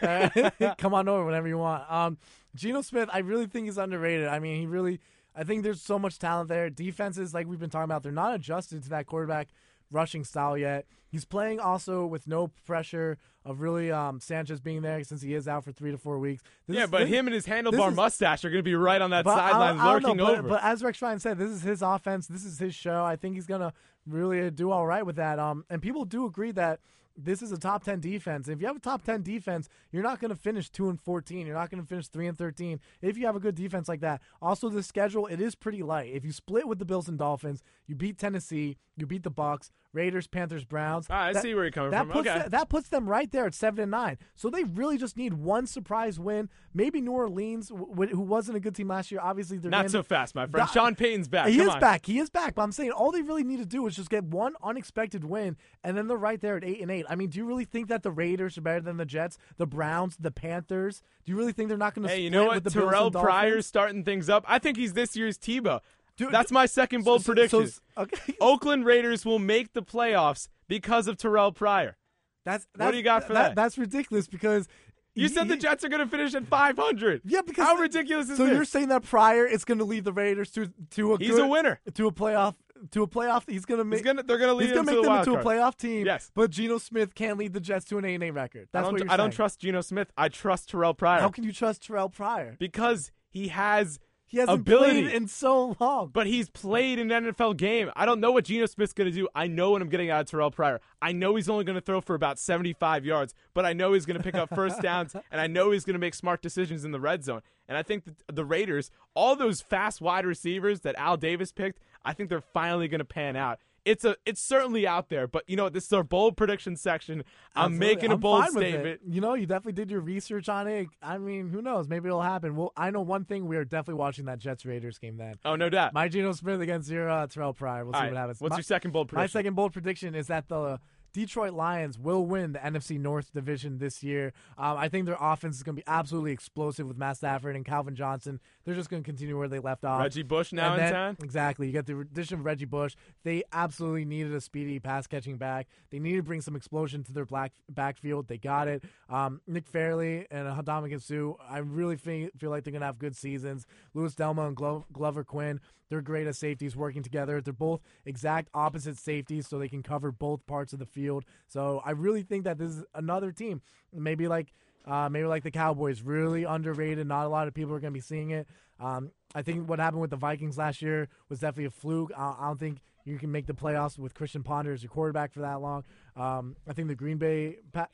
Come 0.74 0.94
on 0.94 1.08
over 1.08 1.24
whenever 1.24 1.48
you 1.48 1.58
want. 1.58 1.90
Um, 1.90 2.18
Geno 2.54 2.82
Smith, 2.82 3.08
I 3.12 3.18
really 3.18 3.46
think 3.46 3.66
he's 3.66 3.78
underrated. 3.78 4.28
I 4.28 4.38
mean, 4.38 4.60
he 4.60 4.66
really. 4.66 5.00
I 5.38 5.44
think 5.44 5.64
there's 5.64 5.82
so 5.82 5.98
much 5.98 6.18
talent 6.18 6.48
there. 6.48 6.70
Defenses, 6.70 7.34
like 7.34 7.46
we've 7.46 7.60
been 7.60 7.68
talking 7.68 7.84
about, 7.84 8.02
they're 8.02 8.10
not 8.12 8.34
adjusted 8.34 8.82
to 8.84 8.88
that 8.90 9.06
quarterback 9.06 9.48
rushing 9.90 10.24
style 10.24 10.56
yet. 10.56 10.86
He's 11.08 11.24
playing 11.26 11.60
also 11.60 12.06
with 12.06 12.26
no 12.26 12.48
pressure 12.66 13.18
of 13.44 13.60
really 13.60 13.92
um, 13.92 14.18
Sanchez 14.18 14.60
being 14.60 14.82
there 14.82 15.04
since 15.04 15.22
he 15.22 15.34
is 15.34 15.46
out 15.46 15.62
for 15.64 15.72
three 15.72 15.90
to 15.92 15.98
four 15.98 16.18
weeks. 16.18 16.42
This 16.66 16.76
yeah, 16.76 16.84
is- 16.84 16.90
but 16.90 17.00
this- 17.00 17.10
him 17.10 17.26
and 17.26 17.34
his 17.34 17.46
handlebar 17.46 17.90
is- 17.90 17.96
mustache 17.96 18.44
are 18.44 18.50
going 18.50 18.58
to 18.60 18.68
be 18.68 18.74
right 18.74 19.00
on 19.00 19.10
that 19.10 19.24
sideline 19.26 19.76
don't- 19.76 19.86
I 19.86 19.92
don't 19.92 20.02
lurking 20.02 20.16
know, 20.16 20.26
but, 20.26 20.38
over. 20.38 20.48
But 20.48 20.64
as 20.64 20.82
Rex 20.82 21.00
Ryan 21.02 21.20
said, 21.20 21.38
this 21.38 21.50
is 21.50 21.62
his 21.62 21.82
offense. 21.82 22.26
This 22.26 22.44
is 22.44 22.58
his 22.58 22.74
show. 22.74 23.04
I 23.04 23.16
think 23.16 23.34
he's 23.34 23.46
gonna 23.46 23.72
really 24.06 24.50
do 24.50 24.70
all 24.70 24.86
right 24.86 25.04
with 25.04 25.16
that. 25.16 25.38
Um, 25.38 25.64
and 25.70 25.82
people 25.82 26.04
do 26.06 26.24
agree 26.24 26.52
that 26.52 26.80
this 27.16 27.42
is 27.42 27.52
a 27.52 27.58
top 27.58 27.84
ten 27.84 28.00
defense. 28.00 28.48
If 28.48 28.60
you 28.60 28.66
have 28.66 28.76
a 28.76 28.80
top 28.80 29.02
ten 29.02 29.22
defense, 29.22 29.68
you're 29.90 30.02
not 30.02 30.20
gonna 30.20 30.36
finish 30.36 30.70
two 30.70 30.88
and 30.88 31.00
fourteen. 31.00 31.46
You're 31.46 31.56
not 31.56 31.70
gonna 31.70 31.84
finish 31.84 32.08
three 32.08 32.26
and 32.26 32.36
thirteen 32.36 32.80
if 33.00 33.16
you 33.16 33.26
have 33.26 33.36
a 33.36 33.40
good 33.40 33.54
defense 33.54 33.88
like 33.88 34.00
that. 34.00 34.20
Also, 34.42 34.68
the 34.68 34.82
schedule 34.82 35.26
it 35.26 35.40
is 35.40 35.54
pretty 35.54 35.82
light. 35.82 36.12
If 36.12 36.24
you 36.24 36.32
split 36.32 36.68
with 36.68 36.78
the 36.78 36.84
Bills 36.84 37.08
and 37.08 37.18
Dolphins, 37.18 37.62
you 37.86 37.94
beat 37.94 38.18
Tennessee, 38.18 38.76
you 38.96 39.06
beat 39.06 39.22
the 39.22 39.30
Bucks, 39.30 39.70
Raiders, 39.96 40.26
Panthers, 40.26 40.64
Browns. 40.64 41.06
Ah, 41.10 41.24
I 41.24 41.32
That- 41.32 41.42
see 41.42 41.54
where 41.54 41.64
you're 41.64 41.70
coming 41.72 41.90
that 41.90 42.04
from. 42.04 42.12
Puts 42.12 42.28
Okay. 42.28 42.42
the- 42.44 42.50
that 42.50 42.68
puts 42.68 42.88
them 42.90 43.08
right 43.08 43.30
there 43.32 43.46
at 43.46 43.54
seven 43.54 43.80
and 43.80 43.90
nine. 43.90 44.18
So 44.34 44.50
they 44.50 44.62
really 44.64 44.98
just 44.98 45.16
need 45.16 45.32
one 45.32 45.66
surprise 45.66 46.20
win. 46.20 46.48
Maybe 46.74 47.00
New 47.00 47.12
Orleans, 47.12 47.68
w- 47.70 47.88
w- 47.88 48.14
who 48.14 48.20
wasn't 48.20 48.58
a 48.58 48.60
good 48.60 48.74
team 48.74 48.88
last 48.88 49.10
year. 49.10 49.20
Obviously, 49.22 49.56
they're 49.56 49.70
Not 49.70 49.86
in- 49.86 49.90
so 49.90 50.02
fast, 50.02 50.34
my 50.34 50.46
friend. 50.46 50.66
Da- 50.66 50.72
Sean 50.72 50.94
Payton's 50.94 51.26
back. 51.28 51.48
He 51.48 51.56
Come 51.56 51.68
is 51.68 51.74
on. 51.74 51.80
back. 51.80 52.04
He 52.06 52.18
is 52.18 52.28
back. 52.28 52.54
But 52.54 52.62
I'm 52.62 52.72
saying 52.72 52.90
all 52.90 53.10
they 53.10 53.22
really 53.22 53.42
need 53.44 53.58
to 53.58 53.64
do 53.66 53.86
is 53.86 53.96
just 53.96 54.10
get 54.10 54.24
one 54.24 54.54
unexpected 54.62 55.24
win, 55.24 55.56
and 55.82 55.96
then 55.96 56.06
they're 56.06 56.16
right 56.18 56.40
there 56.40 56.56
at 56.58 56.64
eight 56.64 56.82
and 56.82 56.90
eight. 56.90 57.06
I 57.08 57.14
mean, 57.16 57.30
do 57.30 57.38
you 57.38 57.46
really 57.46 57.64
think 57.64 57.88
that 57.88 58.02
the 58.02 58.10
Raiders 58.10 58.58
are 58.58 58.60
better 58.60 58.80
than 58.82 58.98
the 58.98 59.06
Jets, 59.06 59.38
the 59.56 59.66
Browns, 59.66 60.16
the 60.18 60.30
Panthers? 60.30 61.02
Do 61.24 61.32
you 61.32 61.38
really 61.38 61.52
think 61.52 61.68
they're 61.68 61.78
not 61.78 61.94
going 61.94 62.06
to? 62.06 62.12
Hey, 62.12 62.20
you 62.20 62.30
know 62.30 62.44
what? 62.44 62.56
With 62.56 62.64
the 62.64 62.70
Terrell? 62.70 63.10
Pryor's 63.10 63.66
starting 63.66 64.04
things 64.04 64.28
up. 64.28 64.44
I 64.46 64.58
think 64.58 64.76
he's 64.76 64.92
this 64.92 65.16
year's 65.16 65.38
Tebow. 65.38 65.80
Dude, 66.16 66.32
That's 66.32 66.50
my 66.50 66.66
second 66.66 67.04
bold 67.04 67.22
so- 67.22 67.32
prediction. 67.32 67.68
so- 67.68 67.80
okay. 67.98 68.34
Oakland 68.40 68.84
Raiders 68.84 69.24
will 69.24 69.38
make 69.38 69.72
the 69.74 69.82
playoffs 69.82 70.48
because 70.68 71.08
of 71.08 71.16
Terrell 71.18 71.52
Pryor. 71.52 71.96
That's, 72.44 72.66
What 72.76 72.92
do 72.92 72.96
you 72.96 73.02
got 73.02 73.24
for 73.24 73.32
that? 73.34 73.48
that? 73.48 73.54
That's 73.56 73.76
ridiculous 73.76 74.26
because 74.28 74.68
You 75.14 75.28
he- 75.28 75.34
said 75.34 75.48
the 75.48 75.56
Jets 75.56 75.84
are 75.84 75.88
going 75.88 76.02
to 76.04 76.08
finish 76.08 76.34
at 76.34 76.46
500. 76.46 77.22
Yeah, 77.24 77.40
because 77.44 77.64
how 77.66 77.74
ridiculous 77.76 78.30
is 78.30 78.36
so 78.36 78.46
this? 78.46 78.54
you're 78.54 78.64
saying 78.64 78.88
that 78.88 79.02
Pryor 79.02 79.46
is 79.46 79.64
going 79.64 79.78
to 79.78 79.84
lead 79.84 80.04
the 80.04 80.12
Raiders 80.12 80.50
to 80.52 80.72
to 80.90 81.14
a 81.14 81.18
He's 81.18 81.30
good- 81.30 81.40
a 81.44 81.46
winner. 81.48 81.80
to 81.94 82.06
a 82.06 82.12
playoff 82.12 82.54
to 82.90 83.02
a 83.02 83.06
playoff. 83.08 83.42
He's 83.48 83.64
going 83.64 83.78
to 83.78 83.84
make. 83.84 83.98
He's 84.00 84.04
gonna, 84.04 84.22
they're 84.22 84.36
going 84.38 84.50
to 84.50 84.54
lead 84.54 84.66
he's 84.66 84.74
gonna 84.74 84.84
make 84.92 84.96
the 85.02 85.08
them 85.08 85.18
into 85.18 85.32
a 85.34 85.42
playoff 85.42 85.76
team. 85.76 86.04
Yes. 86.06 86.30
but 86.34 86.50
Geno 86.50 86.76
Smith 86.78 87.14
can't 87.14 87.38
lead 87.38 87.52
the 87.54 87.60
Jets 87.60 87.86
to 87.86 87.96
an 87.98 88.04
8 88.04 88.22
8 88.22 88.30
record. 88.32 88.68
That's 88.70 88.82
I 88.82 88.84
don't, 88.86 88.92
what 88.92 89.02
you're 89.02 89.10
I 89.12 89.16
don't 89.16 89.30
trust 89.30 89.60
Geno 89.60 89.80
Smith. 89.80 90.12
I 90.16 90.28
trust 90.28 90.68
Terrell 90.70 90.92
Pryor. 90.94 91.20
How 91.20 91.30
can 91.30 91.42
you 91.44 91.52
trust 91.52 91.86
Terrell 91.86 92.10
Pryor? 92.10 92.54
because 92.58 93.10
he 93.28 93.48
has 93.48 93.98
He 94.28 94.38
hasn't 94.38 94.60
ability. 94.60 95.02
played 95.02 95.14
in 95.14 95.28
so 95.28 95.76
long. 95.78 96.10
But 96.12 96.26
he's 96.26 96.50
played 96.50 96.98
an 96.98 97.08
NFL 97.08 97.56
game. 97.56 97.90
I 97.94 98.06
don't 98.06 98.20
know 98.20 98.32
what 98.32 98.44
Geno 98.44 98.66
Smith's 98.66 98.92
going 98.92 99.08
to 99.10 99.16
do. 99.16 99.28
I 99.34 99.46
know 99.46 99.70
what 99.70 99.82
I'm 99.82 99.88
getting 99.88 100.10
out 100.10 100.22
of 100.22 100.26
Terrell 100.26 100.50
Pryor. 100.50 100.80
I 101.00 101.12
know 101.12 101.36
he's 101.36 101.48
only 101.48 101.64
going 101.64 101.76
to 101.76 101.80
throw 101.80 102.00
for 102.00 102.14
about 102.14 102.38
75 102.38 103.04
yards, 103.04 103.34
but 103.54 103.64
I 103.64 103.72
know 103.72 103.92
he's 103.92 104.04
going 104.04 104.16
to 104.16 104.22
pick 104.22 104.34
up 104.34 104.52
first 104.54 104.82
downs, 104.82 105.14
and 105.30 105.40
I 105.40 105.46
know 105.46 105.70
he's 105.70 105.84
going 105.84 105.94
to 105.94 106.00
make 106.00 106.14
smart 106.14 106.42
decisions 106.42 106.84
in 106.84 106.90
the 106.90 107.00
red 107.00 107.24
zone. 107.24 107.42
And 107.68 107.78
I 107.78 107.82
think 107.82 108.04
that 108.04 108.34
the 108.34 108.44
Raiders, 108.44 108.90
all 109.14 109.36
those 109.36 109.60
fast 109.60 110.00
wide 110.00 110.26
receivers 110.26 110.80
that 110.80 110.96
Al 110.96 111.16
Davis 111.16 111.52
picked, 111.52 111.78
I 112.04 112.12
think 112.12 112.28
they're 112.28 112.40
finally 112.40 112.88
going 112.88 112.98
to 112.98 113.04
pan 113.04 113.36
out. 113.36 113.60
It's 113.86 114.04
a, 114.04 114.16
it's 114.26 114.40
certainly 114.40 114.84
out 114.84 115.10
there, 115.10 115.28
but 115.28 115.44
you 115.46 115.56
know 115.56 115.68
this 115.68 115.86
is 115.86 115.92
our 115.92 116.02
bold 116.02 116.36
prediction 116.36 116.74
section. 116.74 117.22
I'm 117.54 117.74
Absolutely. 117.74 117.86
making 117.86 118.10
a 118.10 118.14
I'm 118.14 118.20
bold 118.20 118.48
statement. 118.48 119.00
You 119.08 119.20
know, 119.20 119.34
you 119.34 119.46
definitely 119.46 119.74
did 119.74 119.92
your 119.92 120.00
research 120.00 120.48
on 120.48 120.66
it. 120.66 120.88
I 121.00 121.18
mean, 121.18 121.48
who 121.50 121.62
knows? 121.62 121.88
Maybe 121.88 122.08
it'll 122.08 122.20
happen. 122.20 122.56
Well, 122.56 122.72
I 122.76 122.90
know 122.90 123.00
one 123.02 123.24
thing: 123.24 123.46
we 123.46 123.56
are 123.56 123.64
definitely 123.64 124.00
watching 124.00 124.24
that 124.24 124.40
Jets 124.40 124.66
Raiders 124.66 124.98
game 124.98 125.16
then. 125.18 125.36
Oh, 125.44 125.54
no 125.54 125.70
doubt. 125.70 125.94
My 125.94 126.08
Geno 126.08 126.32
Smith 126.32 126.60
against 126.60 126.90
your 126.90 127.08
uh, 127.08 127.28
Terrell 127.28 127.54
Pryor. 127.54 127.84
We'll 127.84 127.94
see 127.94 128.00
right, 128.00 128.12
what 128.12 128.18
happens. 128.18 128.40
What's 128.40 128.50
My- 128.50 128.56
your 128.58 128.64
second 128.64 128.90
bold 128.90 129.08
prediction? 129.08 129.22
My 129.22 129.40
second 129.40 129.54
bold 129.54 129.72
prediction 129.72 130.16
is 130.16 130.26
that 130.26 130.48
the 130.48 130.80
Detroit 131.16 131.54
Lions 131.54 131.98
will 131.98 132.26
win 132.26 132.52
the 132.52 132.58
NFC 132.58 133.00
North 133.00 133.32
division 133.32 133.78
this 133.78 134.02
year. 134.02 134.34
Um, 134.58 134.76
I 134.76 134.90
think 134.90 135.06
their 135.06 135.16
offense 135.18 135.56
is 135.56 135.62
going 135.62 135.74
to 135.74 135.80
be 135.82 135.86
absolutely 135.86 136.30
explosive 136.32 136.86
with 136.86 136.98
Matt 136.98 137.16
Stafford 137.16 137.56
and 137.56 137.64
Calvin 137.64 137.94
Johnson. 137.96 138.38
They're 138.66 138.74
just 138.74 138.90
going 138.90 139.02
to 139.02 139.06
continue 139.06 139.38
where 139.38 139.48
they 139.48 139.58
left 139.58 139.86
off. 139.86 139.98
Reggie 140.02 140.22
Bush 140.22 140.52
now 140.52 140.72
And 140.74 140.74
in 140.74 140.78
then- 140.84 140.92
town? 140.92 141.16
Exactly. 141.22 141.68
You 141.68 141.72
get 141.72 141.86
the 141.86 141.98
addition 142.00 142.40
of 142.40 142.44
Reggie 142.44 142.66
Bush. 142.66 142.96
They 143.24 143.44
absolutely 143.50 144.04
needed 144.04 144.34
a 144.34 144.42
speedy 144.42 144.78
pass 144.78 145.06
catching 145.06 145.38
back. 145.38 145.68
They 145.88 145.98
needed 145.98 146.18
to 146.18 146.22
bring 146.22 146.42
some 146.42 146.54
explosion 146.54 147.02
to 147.04 147.12
their 147.14 147.24
black 147.24 147.52
backfield. 147.70 148.28
They 148.28 148.36
got 148.36 148.68
it. 148.68 148.84
Um, 149.08 149.40
Nick 149.46 149.66
Fairley 149.66 150.26
and 150.30 150.46
Ndamukong 150.46 151.00
Suh, 151.00 151.42
I 151.48 151.58
really 151.60 151.96
feel, 151.96 152.28
feel 152.36 152.50
like 152.50 152.64
they're 152.64 152.72
going 152.72 152.80
to 152.82 152.86
have 152.86 152.98
good 152.98 153.16
seasons. 153.16 153.64
Louis 153.94 154.14
Delmas 154.14 154.48
and 154.48 154.56
Glo- 154.56 154.84
Glover 154.92 155.24
Quinn, 155.24 155.60
they're 155.88 156.02
great 156.02 156.26
as 156.26 156.38
safeties 156.38 156.76
working 156.76 157.02
together. 157.02 157.40
They're 157.40 157.52
both 157.52 157.80
exact 158.04 158.48
opposite 158.54 158.98
safeties, 158.98 159.46
so 159.48 159.58
they 159.58 159.68
can 159.68 159.82
cover 159.82 160.12
both 160.12 160.46
parts 160.46 160.72
of 160.72 160.78
the 160.78 160.86
field. 160.86 161.24
So 161.48 161.82
I 161.84 161.92
really 161.92 162.22
think 162.22 162.44
that 162.44 162.58
this 162.58 162.72
is 162.76 162.84
another 162.94 163.32
team, 163.32 163.62
maybe 163.92 164.28
like 164.28 164.52
uh, 164.86 165.08
maybe 165.08 165.26
like 165.26 165.42
the 165.42 165.50
Cowboys, 165.50 166.02
really 166.02 166.44
underrated. 166.44 167.06
Not 167.06 167.26
a 167.26 167.28
lot 167.28 167.48
of 167.48 167.54
people 167.54 167.74
are 167.74 167.80
going 167.80 167.92
to 167.92 167.96
be 167.96 168.00
seeing 168.00 168.30
it. 168.30 168.46
Um, 168.78 169.10
I 169.34 169.42
think 169.42 169.68
what 169.68 169.78
happened 169.78 170.02
with 170.02 170.10
the 170.10 170.16
Vikings 170.16 170.58
last 170.58 170.82
year 170.82 171.08
was 171.28 171.40
definitely 171.40 171.66
a 171.66 171.70
fluke. 171.70 172.12
I, 172.16 172.34
I 172.38 172.46
don't 172.46 172.60
think 172.60 172.80
you 173.04 173.18
can 173.18 173.32
make 173.32 173.46
the 173.46 173.54
playoffs 173.54 173.98
with 173.98 174.14
Christian 174.14 174.42
Ponder 174.42 174.72
as 174.72 174.82
your 174.82 174.90
quarterback 174.90 175.32
for 175.32 175.40
that 175.40 175.60
long. 175.60 175.84
Um, 176.14 176.56
I 176.68 176.72
think 176.72 176.88
the 176.88 176.94
Green 176.94 177.18
Bay, 177.18 177.56
pa- 177.72 177.88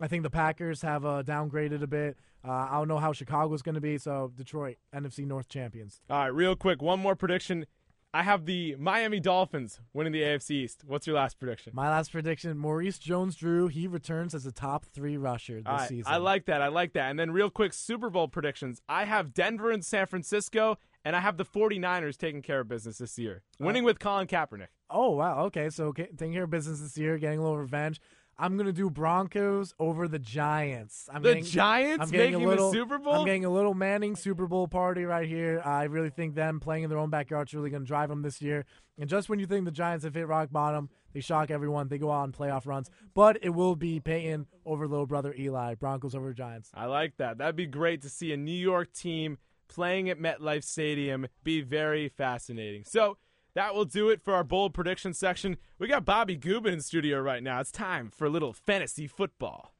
I 0.00 0.08
think 0.08 0.22
the 0.22 0.30
Packers 0.30 0.82
have 0.82 1.04
uh, 1.04 1.22
downgraded 1.22 1.82
a 1.82 1.86
bit. 1.86 2.16
Uh, 2.46 2.68
I 2.70 2.72
don't 2.72 2.88
know 2.88 2.98
how 2.98 3.12
Chicago's 3.12 3.62
going 3.62 3.74
to 3.74 3.80
be. 3.80 3.98
So 3.98 4.32
Detroit, 4.36 4.76
NFC 4.94 5.26
North 5.26 5.48
champions. 5.48 6.00
All 6.08 6.18
right, 6.18 6.26
real 6.26 6.56
quick, 6.56 6.80
one 6.80 7.00
more 7.00 7.16
prediction. 7.16 7.66
I 8.14 8.22
have 8.22 8.46
the 8.46 8.76
Miami 8.76 9.20
Dolphins 9.20 9.78
winning 9.92 10.12
the 10.12 10.22
AFC 10.22 10.50
East. 10.52 10.84
What's 10.86 11.06
your 11.06 11.16
last 11.16 11.38
prediction? 11.38 11.72
My 11.74 11.90
last 11.90 12.12
prediction: 12.12 12.56
Maurice 12.56 12.98
Jones-Drew. 12.98 13.68
He 13.68 13.86
returns 13.86 14.34
as 14.34 14.46
a 14.46 14.52
top 14.52 14.86
three 14.86 15.18
rusher 15.18 15.56
this 15.56 15.66
right, 15.66 15.88
season. 15.88 16.10
I 16.10 16.16
like 16.16 16.46
that. 16.46 16.62
I 16.62 16.68
like 16.68 16.94
that. 16.94 17.10
And 17.10 17.18
then, 17.18 17.30
real 17.30 17.50
quick, 17.50 17.74
Super 17.74 18.08
Bowl 18.08 18.28
predictions. 18.28 18.80
I 18.88 19.04
have 19.04 19.34
Denver 19.34 19.70
and 19.70 19.84
San 19.84 20.06
Francisco, 20.06 20.78
and 21.04 21.14
I 21.14 21.20
have 21.20 21.36
the 21.36 21.44
49ers 21.44 22.16
taking 22.16 22.40
care 22.40 22.60
of 22.60 22.68
business 22.68 22.98
this 22.98 23.18
year, 23.18 23.42
winning 23.58 23.84
with 23.84 23.98
Colin 23.98 24.28
Kaepernick. 24.28 24.68
Oh 24.88 25.10
wow, 25.10 25.44
okay. 25.46 25.68
So 25.68 25.92
taking 25.92 26.32
care 26.32 26.44
of 26.44 26.50
business 26.50 26.80
this 26.80 26.96
year, 26.96 27.18
getting 27.18 27.38
a 27.38 27.42
little 27.42 27.58
revenge. 27.58 28.00
I'm 28.38 28.56
gonna 28.56 28.72
do 28.72 28.90
Broncos 28.90 29.74
over 29.78 30.08
the 30.08 30.18
Giants. 30.18 31.08
I'm 31.12 31.22
The 31.22 31.30
getting, 31.30 31.44
Giants 31.44 32.04
I'm 32.04 32.10
making 32.10 32.34
a 32.36 32.38
the 32.40 32.46
little, 32.46 32.72
Super 32.72 32.98
Bowl? 32.98 33.14
I'm 33.14 33.24
getting 33.24 33.44
a 33.44 33.50
little 33.50 33.72
Manning 33.74 34.14
Super 34.14 34.46
Bowl 34.46 34.68
party 34.68 35.04
right 35.04 35.26
here. 35.26 35.62
I 35.64 35.84
really 35.84 36.10
think 36.10 36.34
them 36.34 36.60
playing 36.60 36.84
in 36.84 36.90
their 36.90 36.98
own 36.98 37.08
backyard 37.10 37.48
is 37.48 37.54
really 37.54 37.70
gonna 37.70 37.84
drive 37.84 38.08
them 38.10 38.22
this 38.22 38.42
year. 38.42 38.64
And 38.98 39.08
just 39.08 39.28
when 39.28 39.38
you 39.38 39.46
think 39.46 39.64
the 39.64 39.70
Giants 39.70 40.04
have 40.04 40.14
hit 40.14 40.26
rock 40.28 40.50
bottom, 40.50 40.90
they 41.12 41.20
shock 41.20 41.50
everyone. 41.50 41.88
They 41.88 41.98
go 41.98 42.10
on 42.10 42.32
playoff 42.32 42.66
runs, 42.66 42.90
but 43.14 43.38
it 43.42 43.50
will 43.50 43.74
be 43.74 44.00
Peyton 44.00 44.46
over 44.66 44.86
little 44.86 45.06
brother 45.06 45.34
Eli. 45.38 45.74
Broncos 45.74 46.14
over 46.14 46.32
Giants. 46.34 46.70
I 46.74 46.86
like 46.86 47.16
that. 47.16 47.38
That'd 47.38 47.56
be 47.56 47.66
great 47.66 48.02
to 48.02 48.10
see 48.10 48.32
a 48.32 48.36
New 48.36 48.52
York 48.52 48.92
team 48.92 49.38
playing 49.68 50.10
at 50.10 50.18
MetLife 50.18 50.64
Stadium. 50.64 51.26
Be 51.42 51.62
very 51.62 52.08
fascinating. 52.08 52.84
So 52.84 53.16
that 53.56 53.74
will 53.74 53.86
do 53.86 54.10
it 54.10 54.22
for 54.22 54.34
our 54.34 54.44
bold 54.44 54.74
prediction 54.74 55.14
section. 55.14 55.56
We 55.78 55.88
got 55.88 56.04
Bobby 56.04 56.36
Gubin 56.36 56.74
in 56.74 56.82
studio 56.82 57.18
right 57.18 57.42
now. 57.42 57.58
It's 57.58 57.72
time 57.72 58.10
for 58.14 58.26
a 58.26 58.30
little 58.30 58.52
fantasy 58.52 59.06
football. 59.06 59.72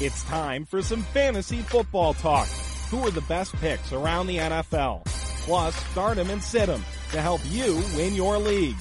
It's 0.00 0.22
time 0.24 0.64
for 0.64 0.82
some 0.82 1.02
fantasy 1.02 1.62
football 1.62 2.14
talk. 2.14 2.46
Who 2.90 3.04
are 3.04 3.10
the 3.10 3.22
best 3.22 3.54
picks 3.56 3.92
around 3.92 4.28
the 4.28 4.38
NFL? 4.38 5.02
Plus, 5.46 5.74
start 5.90 6.18
'em 6.18 6.30
and 6.30 6.42
sit 6.42 6.68
'em 6.68 6.84
to 7.10 7.20
help 7.20 7.40
you 7.46 7.82
win 7.96 8.14
your 8.14 8.38
league. 8.38 8.78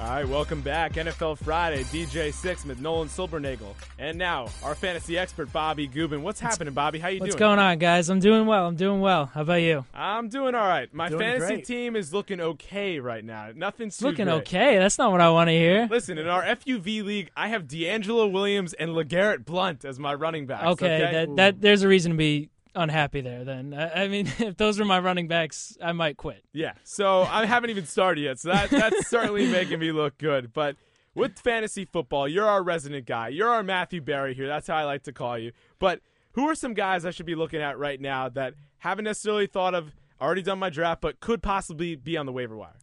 All 0.00 0.06
right, 0.06 0.28
welcome 0.28 0.60
back. 0.60 0.92
NFL 0.92 1.38
Friday, 1.38 1.82
DJ 1.84 2.28
Sixsmith, 2.28 2.78
Nolan 2.78 3.08
Silbernagel. 3.08 3.74
And 3.98 4.16
now, 4.16 4.46
our 4.62 4.76
fantasy 4.76 5.18
expert, 5.18 5.52
Bobby 5.52 5.88
Gubin. 5.88 6.22
What's 6.22 6.38
happening, 6.38 6.72
Bobby? 6.72 7.00
How 7.00 7.08
you 7.08 7.18
What's 7.18 7.34
doing? 7.34 7.48
What's 7.50 7.56
going 7.56 7.58
on, 7.58 7.78
guys? 7.78 8.08
I'm 8.08 8.20
doing 8.20 8.46
well. 8.46 8.66
I'm 8.68 8.76
doing 8.76 9.00
well. 9.00 9.26
How 9.26 9.40
about 9.40 9.54
you? 9.54 9.84
I'm 9.92 10.28
doing 10.28 10.54
all 10.54 10.68
right. 10.68 10.92
My 10.94 11.08
Doing 11.08 11.20
fantasy 11.20 11.54
great. 11.54 11.64
team 11.66 11.96
is 11.96 12.14
looking 12.14 12.40
okay 12.40 13.00
right 13.00 13.24
now. 13.24 13.48
Nothing's 13.56 14.00
looking 14.00 14.26
great. 14.26 14.34
okay. 14.36 14.78
That's 14.78 14.98
not 14.98 15.10
what 15.10 15.20
I 15.20 15.30
want 15.30 15.48
to 15.48 15.52
hear. 15.52 15.88
Listen, 15.90 16.16
in 16.16 16.28
our 16.28 16.44
FUV 16.44 17.02
league, 17.04 17.30
I 17.36 17.48
have 17.48 17.64
DeAngelo 17.64 18.30
Williams 18.30 18.74
and 18.74 18.92
LeGarrette 18.92 19.44
Blunt 19.44 19.84
as 19.84 19.98
my 19.98 20.14
running 20.14 20.46
backs. 20.46 20.64
Okay, 20.64 21.02
Okay, 21.02 21.12
that 21.12 21.36
that 21.36 21.60
there's 21.60 21.82
a 21.82 21.88
reason 21.88 22.12
to 22.12 22.16
be 22.18 22.50
unhappy 22.74 23.20
there. 23.20 23.44
Then 23.44 23.74
I, 23.74 24.04
I 24.04 24.08
mean, 24.08 24.26
if 24.38 24.56
those 24.56 24.78
were 24.78 24.84
my 24.84 24.98
running 24.98 25.28
backs, 25.28 25.76
I 25.82 25.92
might 25.92 26.16
quit. 26.16 26.44
Yeah, 26.52 26.72
so 26.84 27.22
I 27.22 27.46
haven't 27.46 27.70
even 27.70 27.86
started 27.86 28.22
yet, 28.22 28.38
so 28.38 28.48
that 28.50 28.70
that's 28.70 29.08
certainly 29.08 29.46
making 29.50 29.78
me 29.78 29.92
look 29.92 30.18
good. 30.18 30.52
But 30.52 30.76
with 31.14 31.38
fantasy 31.38 31.84
football, 31.84 32.28
you're 32.28 32.46
our 32.46 32.62
resident 32.62 33.06
guy. 33.06 33.28
You're 33.28 33.48
our 33.50 33.62
Matthew 33.62 34.00
Berry 34.00 34.34
here. 34.34 34.46
That's 34.46 34.66
how 34.66 34.76
I 34.76 34.84
like 34.84 35.02
to 35.04 35.12
call 35.12 35.38
you. 35.38 35.52
But 35.78 36.00
who 36.32 36.48
are 36.48 36.54
some 36.54 36.74
guys 36.74 37.04
I 37.04 37.10
should 37.10 37.26
be 37.26 37.34
looking 37.34 37.60
at 37.60 37.78
right 37.78 38.00
now 38.00 38.28
that 38.30 38.54
haven't 38.78 39.04
necessarily 39.04 39.46
thought 39.46 39.74
of, 39.74 39.96
already 40.20 40.42
done 40.42 40.58
my 40.58 40.70
draft, 40.70 41.00
but 41.00 41.18
could 41.20 41.42
possibly 41.42 41.96
be 41.96 42.16
on 42.16 42.26
the 42.26 42.32
waiver 42.32 42.56
wire? 42.56 42.74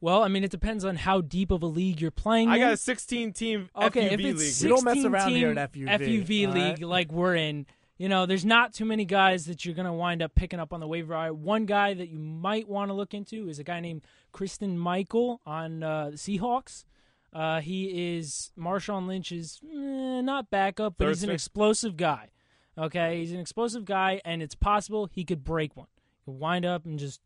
Well, 0.00 0.22
I 0.22 0.28
mean, 0.28 0.44
it 0.44 0.50
depends 0.50 0.84
on 0.84 0.96
how 0.96 1.20
deep 1.22 1.50
of 1.50 1.62
a 1.62 1.66
league 1.66 2.00
you're 2.00 2.10
playing. 2.10 2.48
I 2.48 2.56
in. 2.56 2.60
got 2.60 2.72
a 2.74 2.76
16 2.76 3.32
team 3.32 3.68
Okay, 3.76 4.08
FUV 4.08 4.12
if 4.12 4.20
it's 4.20 4.38
league. 4.38 4.38
16 4.38 4.68
We 4.68 4.74
don't 4.76 4.84
mess 4.84 5.04
around 5.04 5.28
team 5.28 5.36
here 5.38 5.50
at 5.58 5.72
FUV, 5.72 5.86
FUV 6.26 6.46
all 6.48 6.54
league 6.54 6.64
right? 6.64 6.82
like 6.82 7.12
we're 7.12 7.34
in, 7.34 7.66
you 7.98 8.08
know, 8.08 8.26
there's 8.26 8.44
not 8.44 8.74
too 8.74 8.84
many 8.84 9.04
guys 9.04 9.46
that 9.46 9.64
you're 9.64 9.74
going 9.74 9.86
to 9.86 9.92
wind 9.92 10.22
up 10.22 10.34
picking 10.34 10.60
up 10.60 10.72
on 10.72 10.80
the 10.80 10.86
waiver 10.86 11.14
wire. 11.14 11.32
One 11.32 11.64
guy 11.64 11.94
that 11.94 12.08
you 12.08 12.18
might 12.18 12.68
want 12.68 12.90
to 12.90 12.94
look 12.94 13.14
into 13.14 13.48
is 13.48 13.58
a 13.58 13.64
guy 13.64 13.80
named 13.80 14.02
Christine 14.32 14.78
Michael 14.78 15.40
on 15.46 15.82
uh, 15.82 16.10
the 16.10 16.16
Seahawks. 16.16 16.84
Uh, 17.32 17.60
he 17.60 18.16
is 18.16 18.52
Marshawn 18.58 19.06
Lynch's 19.06 19.60
eh, 19.64 20.20
not 20.20 20.50
backup, 20.50 20.94
but 20.98 21.08
he's 21.08 21.22
an 21.22 21.30
explosive 21.30 21.96
guy. 21.96 22.30
Okay, 22.78 23.20
he's 23.20 23.32
an 23.32 23.40
explosive 23.40 23.86
guy, 23.86 24.20
and 24.24 24.42
it's 24.42 24.54
possible 24.54 25.08
he 25.10 25.24
could 25.24 25.42
break 25.42 25.76
one. 25.76 25.88
He'll 26.24 26.34
wind 26.34 26.66
up 26.66 26.84
and 26.84 26.98
just, 26.98 27.20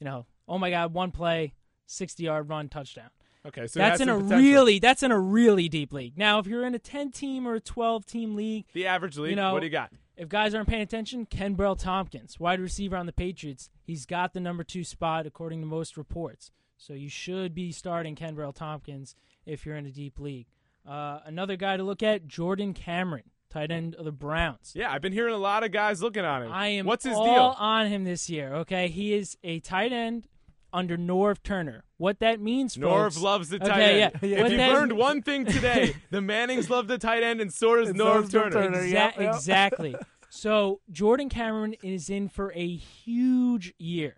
you 0.00 0.06
know, 0.06 0.26
oh 0.48 0.58
my 0.58 0.70
God, 0.70 0.94
one 0.94 1.10
play, 1.10 1.52
60 1.86 2.22
yard 2.22 2.48
run, 2.48 2.68
touchdown. 2.68 3.10
Okay, 3.46 3.66
so 3.66 3.80
it 3.80 3.82
has 3.84 3.90
that's 3.92 4.00
in 4.00 4.08
a 4.08 4.14
potential. 4.14 4.38
really 4.38 4.78
that's 4.78 5.02
in 5.02 5.10
a 5.12 5.18
really 5.18 5.68
deep 5.68 5.92
league. 5.92 6.18
Now, 6.18 6.38
if 6.38 6.46
you're 6.46 6.66
in 6.66 6.74
a 6.74 6.78
10 6.78 7.12
team 7.12 7.46
or 7.46 7.54
a 7.54 7.60
12 7.60 8.04
team 8.04 8.34
league, 8.34 8.64
The 8.72 8.86
average 8.86 9.16
league, 9.16 9.30
you 9.30 9.36
know, 9.36 9.52
what 9.52 9.60
do 9.60 9.66
you 9.66 9.72
got? 9.72 9.92
If 10.16 10.28
guys 10.28 10.52
aren't 10.54 10.68
paying 10.68 10.82
attention, 10.82 11.26
Kenbrell 11.26 11.78
Thompkins, 11.78 12.40
wide 12.40 12.58
receiver 12.60 12.96
on 12.96 13.06
the 13.06 13.12
Patriots, 13.12 13.70
he's 13.84 14.04
got 14.04 14.32
the 14.32 14.40
number 14.40 14.64
two 14.64 14.82
spot 14.82 15.26
according 15.26 15.60
to 15.60 15.66
most 15.66 15.96
reports. 15.96 16.50
So 16.76 16.92
you 16.92 17.08
should 17.08 17.54
be 17.54 17.70
starting 17.70 18.16
Kenbrell 18.16 18.54
Thompkins 18.54 19.14
if 19.46 19.64
you're 19.64 19.76
in 19.76 19.86
a 19.86 19.92
deep 19.92 20.18
league. 20.18 20.46
Uh, 20.86 21.20
another 21.24 21.56
guy 21.56 21.76
to 21.76 21.84
look 21.84 22.02
at, 22.02 22.26
Jordan 22.26 22.74
Cameron, 22.74 23.24
tight 23.50 23.70
end 23.70 23.94
of 23.94 24.04
the 24.04 24.12
Browns. 24.12 24.72
Yeah, 24.74 24.90
I've 24.90 25.02
been 25.02 25.12
hearing 25.12 25.34
a 25.34 25.38
lot 25.38 25.62
of 25.62 25.70
guys 25.70 26.02
looking 26.02 26.24
on 26.24 26.42
him. 26.42 26.52
I 26.52 26.68
am 26.68 26.86
What's 26.86 27.04
his 27.04 27.14
all 27.14 27.24
deal? 27.24 27.56
on 27.58 27.86
him 27.86 28.02
this 28.04 28.28
year. 28.28 28.52
Okay, 28.54 28.88
he 28.88 29.12
is 29.14 29.36
a 29.44 29.60
tight 29.60 29.92
end 29.92 30.26
under 30.72 30.96
Norv 30.96 31.42
Turner. 31.42 31.84
What 31.96 32.20
that 32.20 32.40
means, 32.40 32.74
for 32.74 32.80
Norv 32.82 33.02
folks- 33.04 33.20
loves 33.20 33.48
the 33.48 33.56
okay, 33.56 33.66
tight 33.68 33.80
end. 33.82 33.98
Yeah. 33.98 34.06
If 34.30 34.42
What 34.42 34.50
you've 34.50 34.58
that- 34.58 34.72
learned 34.72 34.92
one 34.92 35.22
thing 35.22 35.44
today, 35.46 35.94
the 36.10 36.20
Mannings 36.20 36.68
love 36.70 36.86
the 36.88 36.98
tight 36.98 37.22
end, 37.22 37.40
and 37.40 37.52
so 37.52 37.76
does 37.76 37.90
And 37.90 37.98
Norv 37.98 38.22
does 38.22 38.30
Norv 38.32 38.52
Turner. 38.52 38.66
Turner. 38.72 38.82
Exa- 38.82 38.92
Yep, 38.92 39.14
yep. 39.20 39.34
Exactly. 39.34 39.96
so 40.30 40.80
Jordan 40.90 41.28
Cameron 41.28 41.74
is 41.82 42.08
in 42.10 42.28
for 42.28 42.52
a 42.54 42.66
huge 42.68 43.74
year. 43.78 44.16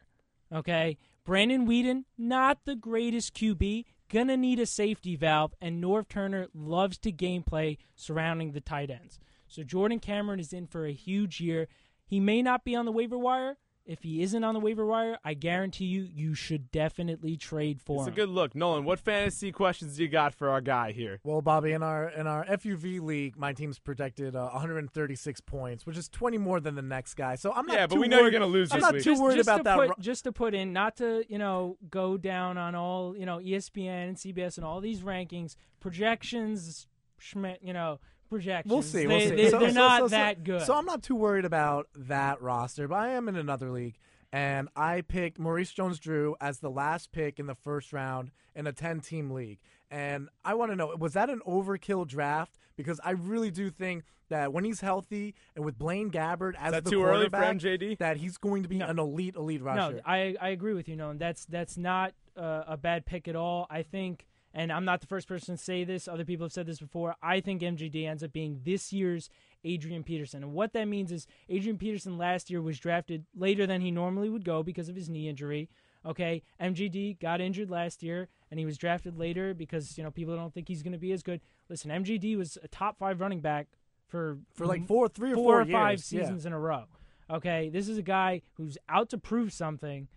Okay. 0.52 0.98
Brandon 1.24 1.66
Weeden, 1.66 2.04
not 2.18 2.58
the 2.64 2.74
greatest 2.74 3.34
QB. 3.34 3.84
gonna 4.08 4.36
need 4.36 4.58
a 4.58 4.66
safety 4.66 5.14
valve, 5.14 5.54
and 5.60 5.82
Norv 5.82 6.08
Turner 6.08 6.48
loves 6.52 6.98
to 6.98 7.12
gameplay 7.12 7.78
surrounding 7.94 8.50
the 8.52 8.60
tight 8.60 8.90
ends. 8.90 9.20
So 9.46 9.62
Jordan 9.62 10.00
Cameron 10.00 10.40
is 10.40 10.52
in 10.52 10.66
for 10.66 10.84
a 10.86 10.92
huge 10.92 11.40
year. 11.40 11.68
He 12.06 12.18
may 12.18 12.42
not 12.42 12.64
be 12.64 12.74
on 12.74 12.86
the 12.86 12.92
waiver 12.92 13.16
wire. 13.18 13.56
If 13.90 14.04
he 14.04 14.22
isn't 14.22 14.44
on 14.44 14.54
the 14.54 14.60
waiver 14.60 14.86
wire, 14.86 15.18
I 15.24 15.34
guarantee 15.34 15.86
you, 15.86 16.02
you 16.02 16.32
should 16.32 16.70
definitely 16.70 17.36
trade 17.36 17.80
for 17.82 18.02
him. 18.04 18.08
It's 18.08 18.16
a 18.16 18.20
good 18.20 18.28
look. 18.28 18.54
Nolan, 18.54 18.84
what 18.84 19.00
fantasy 19.00 19.50
questions 19.50 19.96
do 19.96 20.04
you 20.04 20.08
got 20.08 20.32
for 20.32 20.48
our 20.48 20.60
guy 20.60 20.92
here? 20.92 21.18
Well, 21.24 21.42
Bobby, 21.42 21.72
in 21.72 21.82
our 21.82 22.08
in 22.08 22.28
our 22.28 22.44
FUV 22.44 23.00
league, 23.00 23.36
my 23.36 23.52
team's 23.52 23.80
projected 23.80 24.36
uh, 24.36 24.48
136 24.52 25.40
points, 25.40 25.86
which 25.86 25.96
is 25.98 26.08
20 26.08 26.38
more 26.38 26.60
than 26.60 26.76
the 26.76 26.82
next 26.82 27.14
guy. 27.14 27.34
So 27.34 27.52
I'm 27.52 27.66
not. 27.66 27.74
Yeah, 27.76 27.86
but 27.88 27.96
too 27.96 28.00
we 28.02 28.06
know 28.06 28.18
you're 28.18 28.26
worried- 28.26 28.32
gonna 28.34 28.46
lose 28.46 28.70
I'm 28.70 28.76
this 28.78 28.82
not 28.82 28.94
week. 28.94 29.02
too 29.02 29.10
just, 29.10 29.22
worried 29.22 29.36
just 29.38 29.48
about 29.48 29.56
to 29.56 29.62
that. 29.64 29.76
Put, 29.76 29.88
ru- 29.88 29.94
just 29.98 30.22
to 30.22 30.30
put 30.32 30.54
in, 30.54 30.72
not 30.72 30.96
to 30.98 31.24
you 31.28 31.38
know 31.38 31.76
go 31.90 32.16
down 32.16 32.58
on 32.58 32.76
all 32.76 33.16
you 33.16 33.26
know 33.26 33.38
ESPN 33.38 34.08
and 34.10 34.16
CBS 34.16 34.56
and 34.56 34.64
all 34.64 34.80
these 34.80 35.00
rankings, 35.00 35.56
projections, 35.80 36.86
schme- 37.20 37.58
you 37.60 37.72
know 37.72 37.98
projections. 38.30 38.72
We'll 38.72 38.82
see. 38.82 39.06
We'll 39.06 39.18
They, 39.18 39.28
see. 39.28 39.34
They, 39.36 39.50
So- 39.50 39.58
are 39.64 39.68
so- 39.68 39.74
not 39.74 39.98
so- 40.00 40.06
so- 40.06 40.10
that 40.10 40.44
good. 40.44 40.62
So 40.62 40.74
I'm 40.74 40.86
not 40.86 41.02
too 41.02 41.16
worried 41.16 41.44
about 41.44 41.88
that 41.94 42.40
roster, 42.40 42.88
but 42.88 42.94
I 42.96 43.08
am 43.08 43.28
in 43.28 43.36
another 43.36 43.70
league, 43.70 43.98
and 44.32 44.68
I 44.76 45.02
picked 45.02 45.38
Maurice 45.38 45.72
Jones-Drew 45.72 46.36
as 46.40 46.60
the 46.60 46.70
last 46.70 47.12
pick 47.12 47.38
in 47.38 47.46
the 47.46 47.54
first 47.56 47.92
round 47.92 48.30
in 48.54 48.66
a 48.66 48.72
10-team 48.72 49.30
league. 49.30 49.58
And 49.90 50.28
I 50.44 50.54
want 50.54 50.70
to 50.72 50.76
know, 50.76 50.94
was 50.98 51.12
that 51.14 51.28
an 51.30 51.40
overkill 51.46 52.06
draft? 52.06 52.56
Because 52.76 53.00
I 53.04 53.10
really 53.10 53.50
do 53.50 53.70
think 53.70 54.04
that 54.28 54.52
when 54.52 54.64
he's 54.64 54.80
healthy 54.80 55.34
and 55.56 55.64
with 55.64 55.76
Blaine 55.76 56.10
Gabbert 56.10 56.54
as 56.58 56.72
the 56.72 56.88
too 56.88 57.02
early 57.02 57.24
for 57.28 57.30
quarterback, 57.38 57.56
MJD? 57.56 57.98
that 57.98 58.16
he's 58.16 58.38
going 58.38 58.62
to 58.62 58.68
be 58.68 58.80
an 58.80 58.98
elite, 59.00 59.34
elite 59.34 59.60
rusher. 59.60 59.94
No, 59.94 60.00
I 60.06 60.36
I 60.40 60.50
agree 60.50 60.72
with 60.74 60.88
you, 60.88 60.94
Nolan. 60.96 61.18
That's 61.18 61.44
that's 61.46 61.76
not 61.76 62.14
uh, 62.36 62.62
a 62.68 62.76
bad 62.76 63.04
pick 63.04 63.26
at 63.26 63.34
all. 63.34 63.66
I 63.68 63.82
think, 63.82 64.26
and 64.52 64.72
I'm 64.72 64.84
not 64.84 65.00
the 65.00 65.06
first 65.06 65.28
person 65.28 65.56
to 65.56 65.62
say 65.62 65.84
this. 65.84 66.08
Other 66.08 66.24
people 66.24 66.44
have 66.44 66.52
said 66.52 66.66
this 66.66 66.80
before. 66.80 67.14
I 67.22 67.40
think 67.40 67.62
MJD 67.62 68.06
ends 68.06 68.22
up 68.22 68.32
being 68.32 68.60
this 68.64 68.92
year's 68.92 69.28
Adrian 69.64 70.02
Peterson, 70.02 70.42
and 70.42 70.52
what 70.52 70.72
that 70.72 70.88
means 70.88 71.12
is 71.12 71.26
Adrian 71.48 71.76
Peterson 71.78 72.16
last 72.18 72.50
year 72.50 72.62
was 72.62 72.78
drafted 72.78 73.26
later 73.36 73.66
than 73.66 73.80
he 73.80 73.90
normally 73.90 74.28
would 74.30 74.44
go 74.44 74.62
because 74.62 74.88
of 74.88 74.96
his 74.96 75.08
knee 75.08 75.28
injury. 75.28 75.68
Okay, 76.06 76.42
MJD 76.58 77.20
got 77.20 77.42
injured 77.42 77.68
last 77.70 78.02
year, 78.02 78.28
and 78.50 78.58
he 78.58 78.64
was 78.64 78.78
drafted 78.78 79.18
later 79.18 79.52
because 79.52 79.98
you 79.98 80.04
know 80.04 80.10
people 80.10 80.34
don't 80.34 80.54
think 80.54 80.66
he's 80.68 80.82
going 80.82 80.92
to 80.94 80.98
be 80.98 81.12
as 81.12 81.22
good. 81.22 81.40
Listen, 81.68 81.90
MJD 81.90 82.38
was 82.38 82.56
a 82.62 82.68
top 82.68 82.98
five 82.98 83.20
running 83.20 83.40
back 83.40 83.66
for 84.08 84.38
For 84.54 84.66
like 84.66 84.86
four- 84.86 85.08
three 85.08 85.32
or 85.32 85.34
four 85.34 85.44
four 85.44 85.60
or 85.60 85.64
five 85.66 85.98
years, 85.98 86.12
yeah. 86.12 86.20
seasons 86.22 86.46
in 86.46 86.52
a 86.54 86.58
row. 86.58 86.84
Okay, 87.28 87.68
this 87.68 87.86
is 87.86 87.98
a 87.98 88.02
guy 88.02 88.40
who's 88.54 88.78
out 88.88 89.10
to 89.10 89.18
prove 89.18 89.52
something. 89.52 90.08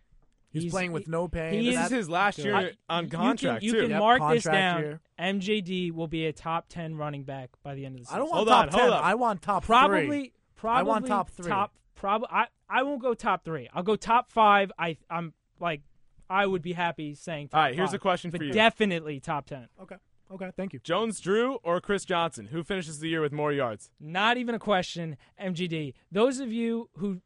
He's 0.53 0.71
playing 0.71 0.91
with 0.91 1.07
no 1.07 1.27
pain. 1.27 1.53
He 1.61 1.73
and 1.75 1.85
is 1.85 1.91
his 1.91 2.09
last 2.09 2.37
year 2.37 2.55
I- 2.55 2.71
on 2.87 3.05
you 3.05 3.09
can- 3.09 3.19
contract, 3.19 3.63
you 3.63 3.71
too. 3.73 3.81
can 3.81 3.89
Yep, 3.91 3.99
mark 3.99 4.21
this 4.33 4.43
down. 4.43 4.79
year. 4.81 5.01
MJD 5.19 5.91
will 5.91 6.07
be 6.07 6.25
a 6.27 6.33
top 6.33 6.65
ten 6.69 6.95
running 6.95 7.23
back 7.23 7.49
by 7.63 7.73
the 7.75 7.85
end 7.85 7.95
of 7.95 8.01
the 8.01 8.05
season. 8.05 8.15
I 8.15 8.19
don't 8.19 8.29
want 8.29 8.37
Hold 8.37 8.47
top 8.49 8.61
on, 8.67 8.69
hold 8.69 8.81
10. 8.91 8.93
up. 8.99 9.03
I 9.03 9.15
want 9.15 9.41
top 9.41 9.63
probably, 9.65 10.05
three. 10.07 10.33
probably. 10.55 10.79
I 10.79 10.83
want 10.83 11.07
top 11.07 11.29
three. 11.31 11.49
Top, 11.49 11.73
prob- 11.95 12.25
I, 12.29 12.47
I 12.69 12.83
won't 12.83 13.01
go 13.01 13.13
top 13.13 13.43
three. 13.43 13.67
I'll 13.73 13.83
go 13.83 13.95
top 13.95 14.31
five. 14.31 14.71
I, 14.77 14.97
I'm 15.09 15.33
like, 15.59 15.81
I 16.29 16.45
would 16.45 16.61
be 16.61 16.73
happy 16.73 17.15
saying. 17.15 17.49
Top 17.49 17.57
All 17.57 17.63
right, 17.63 17.75
here's 17.75 17.89
five, 17.89 17.95
a 17.95 17.99
question 17.99 18.31
but 18.31 18.37
for 18.39 18.43
you. 18.45 18.53
Definitely 18.53 19.19
top 19.19 19.45
ten. 19.47 19.67
Okay. 19.81 19.95
Okay. 20.31 20.51
Thank 20.55 20.73
you. 20.73 20.79
Jones 20.83 21.19
Drew 21.19 21.55
or 21.63 21.79
Chris 21.79 22.05
Johnson? 22.05 22.47
Who 22.47 22.63
finishes 22.63 22.99
the 22.99 23.07
year 23.09 23.21
with 23.21 23.31
more 23.31 23.51
yards? 23.51 23.91
Not 23.99 24.37
even 24.37 24.55
a 24.55 24.59
question. 24.59 25.17
MJD. 25.39 25.93
Those 26.11 26.39
of 26.39 26.51
you 26.51 26.89
who 26.97 27.21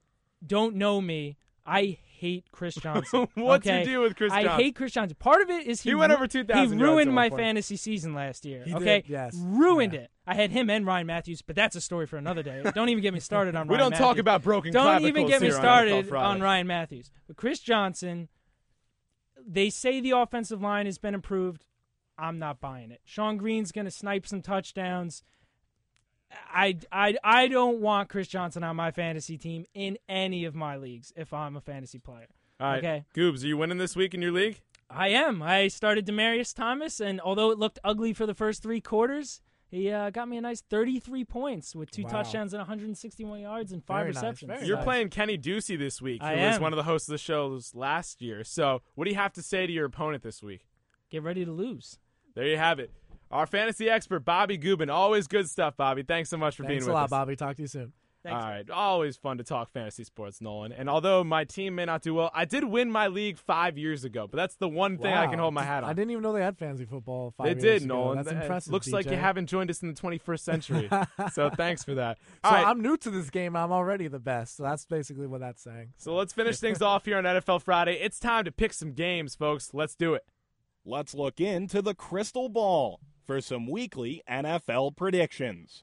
don't 0.46 0.76
know 0.76 1.00
me, 1.00 1.38
I 1.66 2.00
hate 2.20 2.46
Chris 2.52 2.76
Johnson. 2.82 3.28
What's 3.36 3.66
your 3.66 3.76
okay? 3.76 3.86
deal 3.86 4.02
with 4.02 4.16
Chris 4.16 4.32
Johnson? 4.32 4.40
I 4.40 4.50
Johnson? 4.50 4.66
hate 4.66 4.76
Chris 4.76 4.92
Johnson. 4.92 5.18
Part 5.20 5.42
of 5.42 5.50
it 5.50 5.68
is 5.68 5.82
he, 5.82 5.90
He 5.92 5.96
went 5.96 6.12
over 6.12 6.28
2,000 6.28 6.78
He 6.78 6.84
ruined 6.84 7.14
my 7.14 7.30
point. 7.30 7.42
fantasy 7.42 7.76
season 7.78 8.14
last 8.14 8.46
year. 8.46 8.64
He 8.66 8.74
okay, 8.74 9.02
did, 9.02 9.10
yes. 9.10 9.36
ruined 9.38 9.94
it. 9.94 10.10
I 10.26 10.34
had 10.36 10.52
him 10.52 10.70
and 10.70 10.86
Ryan 10.86 11.08
Mathews, 11.08 11.42
but 11.42 11.56
that's 11.56 11.76
a 11.76 11.82
story 11.82 12.06
for 12.06 12.18
another 12.18 12.44
day. 12.44 12.62
don't 12.76 12.90
even 12.90 13.02
get 13.02 13.14
me 13.14 13.20
started 13.20 13.56
on. 13.56 13.62
Ryan 13.62 13.68
We 13.70 13.76
Ryan 13.78 13.92
don't 13.92 14.00
talk 14.00 14.18
about 14.18 14.44
broken 14.44 14.74
Don't 14.74 15.04
even 15.06 15.28
get 15.28 15.42
me 15.42 15.48
on 15.52 15.54
started 15.54 16.12
on 16.12 16.42
Ryan 16.42 16.68
Mathews. 16.68 17.12
But 17.28 17.38
Chris 17.38 17.60
Johnson, 17.60 18.28
they 19.48 19.70
say 19.70 20.02
the 20.02 20.12
offensive 20.12 20.62
line 20.62 20.86
has 20.86 20.98
been 20.98 21.14
improved. 21.14 21.66
I'm 22.18 22.40
not 22.40 22.60
buying 22.60 22.92
it. 22.92 23.02
Shonn 23.08 23.38
Greene's 23.38 23.72
going 23.72 23.86
to 23.86 23.92
snipe 23.92 24.26
some 24.28 24.42
touchdowns. 24.42 25.24
I, 26.54 26.78
I, 26.92 27.16
I 27.24 27.48
don't 27.48 27.80
want 27.80 28.10
Chris 28.10 28.28
Johnson 28.28 28.64
on 28.64 28.76
my 28.76 28.92
fantasy 28.92 29.38
team 29.38 29.66
in 29.74 29.98
any 30.10 30.46
of 30.46 30.56
my 30.56 30.76
leagues 30.78 31.14
if 31.16 31.34
I'm 31.34 31.56
a 31.56 31.62
fantasy 31.62 32.00
player. 32.00 32.28
All 32.60 32.68
right, 32.68 32.78
Okay. 32.80 33.06
Goobs, 33.16 33.44
are 33.44 33.48
you 33.48 33.58
winning 33.58 33.78
this 33.78 33.96
week 33.96 34.14
in 34.14 34.22
your 34.22 34.32
league? 34.32 34.62
I 34.90 35.10
am. 35.10 35.42
I 35.44 35.68
started 35.68 36.06
Demaryius 36.08 36.54
Thomas, 36.56 37.00
and 37.00 37.20
although 37.22 37.52
it 37.52 37.58
looked 37.60 37.78
ugly 37.84 38.14
for 38.14 38.26
the 38.26 38.34
first 38.34 38.64
three 38.64 38.80
quarters, 38.82 39.42
he 39.70 39.92
uh, 39.92 40.10
got 40.12 40.30
me 40.30 40.38
a 40.38 40.42
nice 40.42 40.62
33 40.62 41.26
points 41.26 41.76
with 41.76 41.92
two 41.92 42.04
Wow. 42.04 42.10
touchdowns 42.10 42.54
and 42.54 42.60
161 42.62 43.42
yards 43.42 43.74
and 43.74 43.84
five 43.84 44.04
Very 44.06 44.10
receptions. 44.12 44.50
very 44.50 44.66
You're 44.66 44.78
nice. 44.78 44.86
playing 44.86 45.10
Kenny 45.10 45.38
Ducey 45.38 45.78
this 45.78 46.02
week, 46.02 46.22
who 46.22 46.28
I 46.28 46.36
was 46.48 46.56
am. 46.56 46.62
one 46.62 46.72
of 46.74 46.78
the 46.78 46.84
hosts 46.84 47.10
of 47.10 47.12
the 47.14 47.18
shows 47.18 47.76
last 47.76 48.22
year. 48.22 48.44
So, 48.46 48.82
what 48.96 49.04
do 49.06 49.12
you 49.12 49.18
have 49.18 49.34
to 49.34 49.42
say 49.42 49.68
to 49.68 49.74
your 49.74 49.86
opponent 49.86 50.24
this 50.24 50.42
week? 50.42 50.66
Get 51.12 51.22
ready 51.22 51.44
to 51.46 51.52
lose. 51.52 52.00
There 52.34 52.48
you 52.48 52.58
have 52.58 52.80
it. 52.80 52.92
Our 53.32 53.46
fantasy 53.46 53.90
expert, 53.90 54.22
Bobby 54.22 54.58
Gubin. 54.58 54.90
Always 54.90 55.28
good 55.28 55.50
stuff, 55.50 55.76
Bobby. 55.76 56.04
Thanks 56.04 56.30
so 56.30 56.38
much 56.38 56.56
for 56.56 56.64
Thanks 56.64 56.72
being 56.72 56.84
a 56.84 56.86
with 56.88 56.96
lot, 56.96 57.04
us. 57.06 57.10
Bobby. 57.10 57.36
Talk 57.36 57.56
to 57.58 57.62
you 57.62 57.68
soon. 57.68 57.94
Thanks. 58.24 58.44
All 58.44 58.50
right. 58.50 58.70
Always 58.70 59.16
fun 59.16 59.38
to 59.38 59.44
talk 59.44 59.72
fantasy 59.72 60.04
sports, 60.04 60.42
Nolan. 60.42 60.74
And 60.74 60.90
although 60.90 61.24
my 61.24 61.46
team 61.46 61.76
may 61.76 61.86
not 61.86 62.02
do 62.02 62.14
well, 62.14 62.32
I 62.34 62.46
did 62.46 62.64
win 62.64 62.92
my 62.92 63.08
league 63.08 63.38
five 63.38 63.78
years 63.78 64.04
ago. 64.04 64.28
But 64.28 64.38
that's 64.38 64.56
the 64.56 64.68
one 64.68 64.98
thing 64.98 65.14
I 65.14 65.28
can 65.28 65.40
hold 65.40 65.54
my 65.54 65.64
hat 65.64 65.84
on. 65.84 65.90
I 65.90 65.94
didn't 65.94 66.12
even 66.12 66.24
know 66.24 66.34
they 66.34 66.42
had 66.42 66.58
fantasy 66.58 66.86
football. 66.86 67.34
Five 67.38 67.46
They 67.46 67.52
years 67.52 67.82
did, 67.82 67.86
ago. 67.86 67.96
Nolan. 67.96 68.18
That's 68.18 68.30
Th- 68.30 68.42
impressive. 68.42 68.74
Looks 68.74 68.92
like 68.92 69.10
you 69.10 69.16
haven't 69.16 69.48
joined 69.48 69.70
us 69.70 69.82
in 69.82 69.94
the 69.94 70.02
21st 70.02 70.40
century. 70.40 70.90
so 71.32 71.50
thanks 71.50 71.84
for 71.84 71.96
that. 71.96 72.18
So 72.44 72.50
All 72.50 72.52
right. 72.52 72.68
I'm 72.68 72.82
new 72.82 72.98
to 72.98 73.10
this 73.10 73.30
game. 73.30 73.56
I'm 73.56 73.72
already 73.72 74.08
the 74.08 74.20
best. 74.20 74.58
So 74.58 74.64
that's 74.64 74.86
basically 74.86 75.28
what 75.28 75.40
that's 75.40 75.64
saying. 75.64 75.94
So 75.98 76.14
let's 76.16 76.34
finish 76.34 76.58
things 76.58 76.82
off 76.82 77.06
here 77.06 77.18
on 77.18 77.24
NFL 77.24 77.62
Friday. 77.62 77.94
It's 77.94 78.20
time 78.20 78.46
to 78.46 78.52
pick 78.52 78.74
some 78.74 78.92
games, 78.92 79.36
folks. 79.36 79.74
Let's 79.74 79.96
do 79.96 80.16
it. 80.16 80.26
Let's 80.84 81.14
look 81.14 81.40
into 81.40 81.82
the 81.82 81.94
crystal 81.94 82.50
ball 82.50 83.00
for 83.28 83.42
some 83.42 83.68
weekly 83.68 84.24
NFL 84.28 84.96
predictions. 84.96 85.80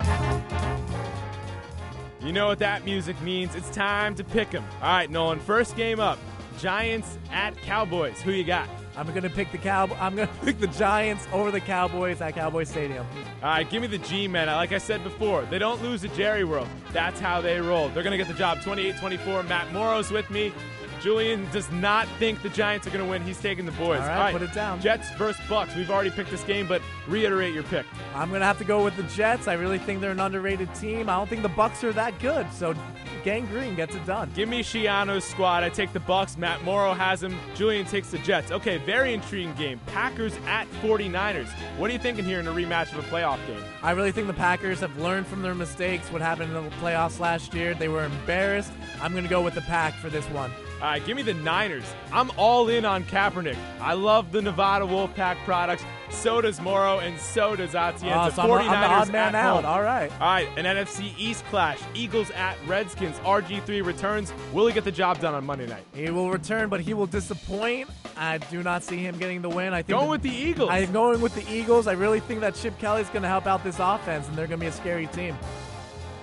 You 2.22 2.32
know 2.32 2.46
what 2.46 2.58
that 2.60 2.86
music 2.86 3.20
means. 3.20 3.54
It's 3.54 3.68
time 3.68 4.14
to 4.14 4.24
pick 4.24 4.54
'em. 4.54 4.64
All 4.80 4.88
right, 4.88 5.10
Nolan. 5.10 5.38
First 5.40 5.76
game 5.76 6.00
up 6.00 6.18
Giants 6.58 7.18
at 7.30 7.54
Cowboys. 7.58 8.20
Who 8.22 8.32
you 8.32 8.44
got? 8.44 8.68
I'm 8.96 9.12
gonna 9.12 9.30
pick 9.30 9.50
the 9.52 9.58
cow. 9.58 9.88
I'm 10.00 10.14
gonna 10.16 10.30
pick 10.44 10.60
the 10.60 10.68
Giants 10.68 11.26
over 11.32 11.50
the 11.50 11.60
Cowboys 11.60 12.20
at 12.20 12.34
Cowboy 12.34 12.64
Stadium. 12.64 13.06
All 13.42 13.50
right, 13.50 13.68
give 13.68 13.82
me 13.82 13.88
the 13.88 13.98
G 13.98 14.28
men. 14.28 14.46
Like 14.48 14.72
I 14.72 14.78
said 14.78 15.02
before, 15.02 15.42
they 15.46 15.58
don't 15.58 15.82
lose 15.82 16.04
at 16.04 16.14
Jerry 16.14 16.44
World. 16.44 16.68
That's 16.92 17.20
how 17.20 17.40
they 17.40 17.60
roll. 17.60 17.88
They're 17.88 18.02
going 18.02 18.16
to 18.16 18.18
get 18.18 18.28
the 18.28 18.38
job 18.38 18.62
28 18.62 18.96
24. 18.98 19.42
Matt 19.44 19.72
Morrow's 19.72 20.10
with 20.10 20.30
me. 20.30 20.52
Julian 21.00 21.46
does 21.52 21.70
not 21.70 22.08
think 22.18 22.40
the 22.40 22.48
Giants 22.48 22.86
are 22.86 22.90
going 22.90 23.04
to 23.04 23.10
win. 23.10 23.20
He's 23.20 23.38
taking 23.38 23.66
the 23.66 23.72
boys. 23.72 24.00
All 24.00 24.06
right, 24.06 24.32
put 24.32 24.40
it 24.40 24.54
down. 24.54 24.80
Jets 24.80 25.10
versus 25.18 25.38
Bucks. 25.50 25.76
We've 25.76 25.90
already 25.90 26.08
picked 26.08 26.30
this 26.30 26.42
game, 26.44 26.66
but 26.66 26.80
reiterate 27.06 27.52
your 27.52 27.64
pick. 27.64 27.84
I'm 28.14 28.30
gonna 28.30 28.46
have 28.46 28.56
to 28.58 28.64
go 28.64 28.82
with 28.82 28.96
the 28.96 29.02
Jets. 29.02 29.46
I 29.46 29.52
really 29.52 29.78
think 29.78 30.00
they're 30.00 30.12
an 30.12 30.20
underrated 30.20 30.74
team. 30.74 31.10
I 31.10 31.16
don't 31.16 31.28
think 31.28 31.42
the 31.42 31.48
Bucks 31.50 31.84
are 31.84 31.92
that 31.92 32.18
good. 32.20 32.50
So, 32.54 32.74
Gang 33.22 33.44
Green 33.46 33.74
gets 33.74 33.94
it 33.94 34.06
done. 34.06 34.30
Give 34.34 34.48
me 34.48 34.62
Schiano's 34.62 35.24
squad. 35.24 35.62
I 35.62 35.68
take 35.68 35.92
the 35.92 36.00
Bucks. 36.00 36.38
Matt 36.38 36.64
Morrow 36.64 36.94
has 36.94 37.22
him. 37.22 37.36
Julian 37.54 37.84
takes 37.84 38.10
the 38.10 38.18
Jets. 38.18 38.50
Okay, 38.50 38.78
very 38.84 39.14
intriguing 39.14 39.54
game. 39.54 39.80
Packers 39.86 40.34
at 40.46 40.66
49ers. 40.82 41.48
What 41.78 41.90
are 41.90 41.92
you 41.92 41.98
thinking 41.98 42.24
here 42.24 42.40
in 42.40 42.46
a 42.46 42.52
rematch 42.52 42.92
of 42.92 42.98
a 42.98 43.08
playoff 43.08 43.44
game? 43.46 43.62
I 43.82 43.92
really 43.92 44.12
think 44.12 44.26
the 44.26 44.34
Packers 44.34 44.80
have 44.80 44.96
learned 44.98 45.26
from 45.26 45.42
their 45.42 45.54
mistakes. 45.54 46.10
What 46.10 46.22
happened 46.22 46.54
in 46.54 46.64
the 46.64 46.70
playoffs 46.76 47.20
last 47.20 47.54
year? 47.54 47.74
They 47.74 47.88
were 47.88 48.04
embarrassed. 48.04 48.72
I'm 49.00 49.14
gonna 49.14 49.28
go 49.28 49.42
with 49.42 49.54
the 49.54 49.62
Pack 49.62 49.94
for 49.94 50.10
this 50.10 50.26
one. 50.26 50.50
All 50.84 50.90
right, 50.90 51.06
give 51.06 51.16
me 51.16 51.22
the 51.22 51.32
Niners. 51.32 51.86
I'm 52.12 52.30
all 52.36 52.68
in 52.68 52.84
on 52.84 53.04
Kaepernick. 53.04 53.56
I 53.80 53.94
love 53.94 54.32
the 54.32 54.42
Nevada 54.42 54.84
Wolfpack 54.84 55.42
products. 55.46 55.82
So 56.10 56.42
does 56.42 56.60
Morrow, 56.60 56.98
and 56.98 57.18
so 57.18 57.56
does 57.56 57.70
Atienza. 57.70 58.26
Oh, 58.26 58.28
so 58.28 58.42
I'm, 58.42 58.50
49ers 58.50 58.68
I'm 58.68 58.68
the 58.68 58.86
odd 58.86 59.12
man 59.12 59.34
out. 59.34 59.56
home. 59.64 59.64
All 59.64 59.80
right. 59.80 60.12
All 60.20 60.26
right, 60.26 60.46
an 60.58 60.66
NFC 60.66 61.14
East 61.16 61.42
clash. 61.46 61.80
Eagles 61.94 62.30
at 62.32 62.58
Redskins. 62.66 63.16
RG3 63.20 63.82
returns. 63.82 64.30
Will 64.52 64.66
he 64.66 64.74
get 64.74 64.84
the 64.84 64.92
job 64.92 65.20
done 65.20 65.32
on 65.32 65.46
Monday 65.46 65.66
night? 65.66 65.84
He 65.94 66.10
will 66.10 66.30
return, 66.30 66.68
but 66.68 66.80
he 66.82 66.92
will 66.92 67.06
disappoint. 67.06 67.88
I 68.14 68.36
do 68.36 68.62
not 68.62 68.82
see 68.82 68.98
him 68.98 69.16
getting 69.16 69.40
the 69.40 69.48
win. 69.48 69.72
I 69.72 69.78
think 69.80 69.88
Going 69.98 70.04
the- 70.04 70.10
with 70.10 70.22
the 70.22 70.34
Eagles. 70.34 70.68
I'm 70.70 70.92
going 70.92 71.22
with 71.22 71.34
the 71.34 71.50
Eagles. 71.50 71.86
I 71.86 71.92
really 71.92 72.20
think 72.20 72.40
that 72.42 72.56
Chip 72.56 72.78
Kelly's 72.78 73.08
going 73.08 73.22
to 73.22 73.28
help 73.28 73.46
out 73.46 73.64
this 73.64 73.78
offense, 73.78 74.28
and 74.28 74.36
they're 74.36 74.46
going 74.46 74.60
to 74.60 74.64
be 74.64 74.68
a 74.68 74.72
scary 74.72 75.06
team. 75.06 75.34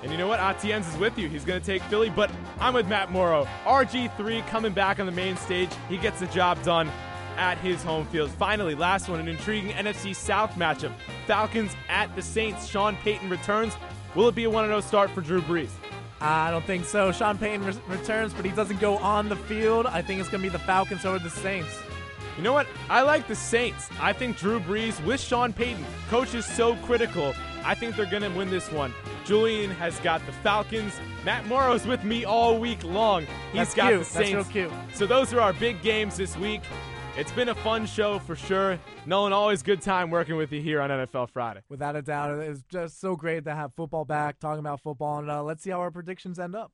And 0.01 0.11
you 0.11 0.17
know 0.17 0.27
what? 0.27 0.39
Atienz 0.39 0.91
is 0.91 0.97
with 0.97 1.17
you. 1.17 1.29
He's 1.29 1.45
going 1.45 1.59
to 1.59 1.65
take 1.65 1.81
Philly, 1.83 2.09
but 2.09 2.31
I'm 2.59 2.73
with 2.73 2.87
Matt 2.87 3.11
Morrow. 3.11 3.47
RG3 3.65 4.45
coming 4.47 4.73
back 4.73 4.99
on 4.99 5.05
the 5.05 5.11
main 5.11 5.37
stage. 5.37 5.69
He 5.89 5.97
gets 5.97 6.19
the 6.19 6.27
job 6.27 6.61
done 6.63 6.89
at 7.37 7.57
his 7.59 7.83
home 7.83 8.05
field. 8.07 8.31
Finally, 8.31 8.75
last 8.75 9.09
one, 9.09 9.19
an 9.19 9.27
intriguing 9.27 9.71
NFC 9.71 10.15
South 10.15 10.51
matchup. 10.53 10.93
Falcons 11.27 11.75
at 11.87 12.15
the 12.15 12.21
Saints. 12.21 12.67
Sean 12.67 12.95
Payton 12.97 13.29
returns. 13.29 13.73
Will 14.15 14.27
it 14.27 14.35
be 14.35 14.45
a 14.45 14.49
1 14.49 14.65
0 14.65 14.81
start 14.81 15.11
for 15.11 15.21
Drew 15.21 15.41
Brees? 15.41 15.69
I 16.19 16.51
don't 16.51 16.65
think 16.65 16.85
so. 16.85 17.11
Sean 17.11 17.37
Payton 17.37 17.65
re- 17.65 17.73
returns, 17.87 18.33
but 18.33 18.45
he 18.45 18.51
doesn't 18.51 18.79
go 18.79 18.97
on 18.97 19.29
the 19.29 19.35
field. 19.35 19.87
I 19.87 20.01
think 20.01 20.19
it's 20.19 20.29
going 20.29 20.43
to 20.43 20.49
be 20.49 20.51
the 20.51 20.63
Falcons 20.63 21.05
over 21.05 21.19
the 21.19 21.29
Saints. 21.29 21.75
You 22.37 22.43
know 22.43 22.53
what? 22.53 22.67
I 22.89 23.01
like 23.01 23.27
the 23.27 23.35
Saints. 23.35 23.89
I 23.99 24.13
think 24.13 24.37
Drew 24.37 24.59
Brees 24.59 25.03
with 25.03 25.19
Sean 25.19 25.51
Payton, 25.51 25.83
coach 26.09 26.33
is 26.35 26.45
so 26.45 26.75
critical. 26.77 27.33
I 27.63 27.75
think 27.75 27.95
they're 27.95 28.05
going 28.05 28.23
to 28.23 28.29
win 28.29 28.49
this 28.49 28.71
one. 28.71 28.93
Julian 29.25 29.71
has 29.71 29.99
got 29.99 30.25
the 30.25 30.31
Falcons. 30.31 30.93
Matt 31.23 31.45
Morrow's 31.47 31.85
with 31.85 32.03
me 32.03 32.25
all 32.25 32.59
week 32.59 32.83
long. 32.83 33.21
He's 33.51 33.59
That's 33.59 33.73
got 33.75 33.89
cute. 33.89 34.03
the 34.05 34.13
That's 34.13 34.29
Saints. 34.29 34.55
real 34.55 34.69
cute. 34.69 34.71
So 34.95 35.05
those 35.05 35.33
are 35.33 35.41
our 35.41 35.53
big 35.53 35.81
games 35.81 36.17
this 36.17 36.35
week. 36.37 36.61
It's 37.17 37.31
been 37.33 37.49
a 37.49 37.55
fun 37.55 37.85
show 37.85 38.19
for 38.19 38.35
sure. 38.35 38.79
Nolan, 39.05 39.33
always 39.33 39.61
good 39.63 39.81
time 39.81 40.09
working 40.09 40.37
with 40.37 40.51
you 40.51 40.61
here 40.61 40.79
on 40.81 40.89
NFL 40.89 41.29
Friday. 41.29 41.59
Without 41.69 41.95
a 41.95 42.01
doubt, 42.01 42.39
it's 42.39 42.63
just 42.63 43.01
so 43.01 43.15
great 43.15 43.43
to 43.45 43.53
have 43.53 43.73
football 43.75 44.05
back, 44.05 44.39
talking 44.39 44.59
about 44.59 44.79
football, 44.81 45.19
and 45.19 45.29
uh, 45.29 45.43
let's 45.43 45.61
see 45.61 45.71
how 45.71 45.81
our 45.81 45.91
predictions 45.91 46.39
end 46.39 46.55
up. 46.55 46.71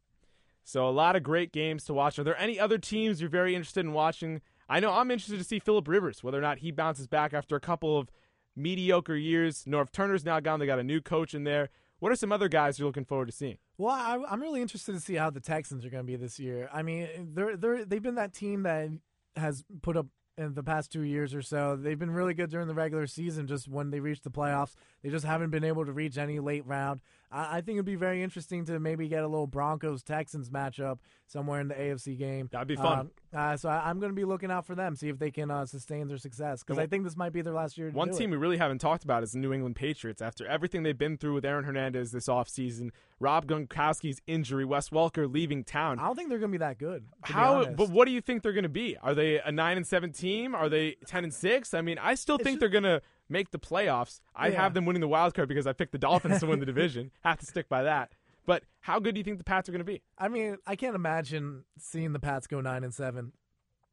So 0.63 0.87
a 0.87 0.91
lot 0.91 1.15
of 1.15 1.23
great 1.23 1.51
games 1.51 1.85
to 1.85 1.93
watch. 1.93 2.19
Are 2.19 2.23
there 2.23 2.37
any 2.39 2.59
other 2.59 2.77
teams 2.77 3.19
you're 3.19 3.29
very 3.29 3.55
interested 3.55 3.83
in 3.85 3.93
watching? 3.93 4.41
I 4.69 4.79
know 4.79 4.91
I'm 4.91 5.09
interested 5.09 5.37
to 5.39 5.43
see 5.43 5.59
Philip 5.59 5.87
Rivers, 5.87 6.23
whether 6.23 6.37
or 6.37 6.41
not 6.41 6.59
he 6.59 6.71
bounces 6.71 7.07
back 7.07 7.33
after 7.33 7.55
a 7.55 7.59
couple 7.61 7.97
of 7.97 8.09
mediocre 8.57 9.15
years. 9.15 9.63
Norv 9.65 9.91
Turner's 9.91 10.25
now 10.25 10.39
gone. 10.39 10.59
They 10.59 10.65
got 10.65 10.79
a 10.79 10.83
new 10.83 11.01
coach 11.01 11.33
in 11.33 11.43
there. 11.43 11.69
What 11.99 12.11
are 12.11 12.15
some 12.15 12.31
other 12.31 12.49
guys 12.49 12.77
you're 12.77 12.87
looking 12.87 13.05
forward 13.05 13.27
to 13.27 13.31
seeing? 13.31 13.57
Well, 13.77 13.93
I, 13.93 14.19
I'm 14.29 14.41
really 14.41 14.61
interested 14.61 14.93
to 14.93 14.99
see 14.99 15.15
how 15.15 15.29
the 15.29 15.39
Texans 15.39 15.85
are 15.85 15.89
going 15.89 16.03
to 16.03 16.07
be 16.07 16.15
this 16.15 16.39
year. 16.39 16.69
I 16.73 16.83
mean, 16.83 17.07
they're 17.33 17.55
they're 17.57 17.85
they've 17.85 18.01
been 18.01 18.15
that 18.15 18.33
team 18.33 18.63
that 18.63 18.89
has 19.35 19.63
put 19.81 19.97
up 19.97 20.07
in 20.37 20.53
the 20.53 20.63
past 20.63 20.91
two 20.91 21.01
years 21.01 21.33
or 21.33 21.41
so. 21.41 21.75
They've 21.75 21.97
been 21.97 22.11
really 22.11 22.33
good 22.33 22.49
during 22.49 22.67
the 22.67 22.73
regular 22.73 23.07
season. 23.07 23.47
Just 23.47 23.67
when 23.67 23.89
they 23.89 23.99
reach 23.99 24.21
the 24.21 24.29
playoffs, 24.29 24.75
they 25.01 25.09
just 25.09 25.25
haven't 25.25 25.49
been 25.49 25.63
able 25.63 25.85
to 25.85 25.91
reach 25.91 26.17
any 26.17 26.39
late 26.39 26.65
round. 26.65 27.01
I, 27.31 27.57
I 27.57 27.61
think 27.61 27.77
it'd 27.77 27.85
be 27.85 27.95
very 27.95 28.21
interesting 28.21 28.65
to 28.65 28.79
maybe 28.79 29.07
get 29.07 29.23
a 29.23 29.27
little 29.27 29.47
Broncos 29.47 30.03
Texans 30.03 30.49
matchup 30.49 30.99
somewhere 31.25 31.59
in 31.59 31.67
the 31.67 31.75
AFC 31.75 32.17
game. 32.17 32.49
That'd 32.51 32.67
be 32.67 32.75
fun. 32.75 32.99
Um, 32.99 33.11
uh, 33.33 33.57
so 33.57 33.69
I, 33.69 33.89
I'm 33.89 33.99
going 33.99 34.11
to 34.11 34.15
be 34.15 34.25
looking 34.25 34.51
out 34.51 34.65
for 34.65 34.75
them, 34.75 34.95
see 34.95 35.09
if 35.09 35.17
they 35.17 35.31
can 35.31 35.49
uh, 35.49 35.65
sustain 35.65 36.07
their 36.07 36.17
success 36.17 36.63
because 36.63 36.79
I 36.79 36.87
think 36.87 37.03
this 37.03 37.17
might 37.17 37.33
be 37.33 37.41
their 37.41 37.53
last 37.53 37.77
year. 37.77 37.89
One 37.89 38.11
team 38.11 38.31
it. 38.31 38.35
we 38.35 38.37
really 38.37 38.57
haven't 38.57 38.79
talked 38.79 39.03
about 39.03 39.23
is 39.23 39.31
the 39.31 39.39
New 39.39 39.53
England 39.53 39.75
Patriots. 39.75 40.21
After 40.21 40.47
everything 40.47 40.83
they've 40.83 40.97
been 40.97 41.17
through 41.17 41.33
with 41.33 41.45
Aaron 41.45 41.65
Hernandez 41.65 42.11
this 42.11 42.27
offseason, 42.27 42.91
Rob 43.19 43.47
Gronkowski's 43.47 44.21
injury, 44.27 44.63
Wes 44.65 44.89
Welker 44.89 45.31
leaving 45.31 45.63
town. 45.63 45.99
I 45.99 46.05
don't 46.05 46.15
think 46.15 46.29
they're 46.29 46.37
going 46.37 46.51
to 46.51 46.57
be 46.57 46.63
that 46.63 46.77
good. 46.77 47.05
How? 47.21 47.65
But 47.65 47.89
what 47.89 48.05
do 48.05 48.11
you 48.11 48.21
think 48.21 48.43
they're 48.43 48.53
going 48.53 48.63
to 48.63 48.69
be? 48.69 48.95
Are 49.01 49.15
they 49.15 49.39
a 49.39 49.51
nine 49.51 49.77
and 49.77 49.87
seven 49.87 50.11
team? 50.11 50.53
Are 50.53 50.69
they 50.69 50.97
ten 51.05 51.23
and 51.23 51.33
six? 51.33 51.73
I 51.73 51.81
mean, 51.81 51.97
I 51.97 52.15
still 52.15 52.37
think 52.37 52.59
they're 52.59 52.69
going 52.69 52.83
to 52.83 53.01
make 53.29 53.51
the 53.51 53.59
playoffs. 53.59 54.21
I 54.35 54.49
Yeah. 54.49 54.61
have 54.61 54.73
them 54.73 54.85
winning 54.85 55.01
the 55.01 55.07
wild 55.07 55.33
card 55.33 55.47
because 55.49 55.65
I 55.67 55.73
picked 55.73 55.91
the 55.93 55.97
Dolphins 55.97 56.39
to 56.41 56.45
win 56.47 56.59
the 56.59 56.65
division. 56.73 57.11
Have 57.23 57.39
to 57.39 57.45
stick 57.45 57.67
by 57.67 57.83
that. 57.83 58.11
But 58.45 58.63
how 58.81 58.99
good 58.99 59.15
do 59.15 59.19
you 59.19 59.23
think 59.25 59.39
the 59.39 59.43
Pats 59.43 59.67
are 59.67 59.73
going 59.73 59.79
to 59.79 59.83
be? 59.85 60.01
I 60.17 60.29
mean, 60.29 60.57
I 60.65 60.75
can't 60.77 60.95
imagine 60.95 61.63
seeing 61.77 62.13
the 62.13 62.19
Pats 62.19 62.47
go 62.47 62.61
nine 62.61 62.83
and 62.85 62.93
seven, 62.93 63.33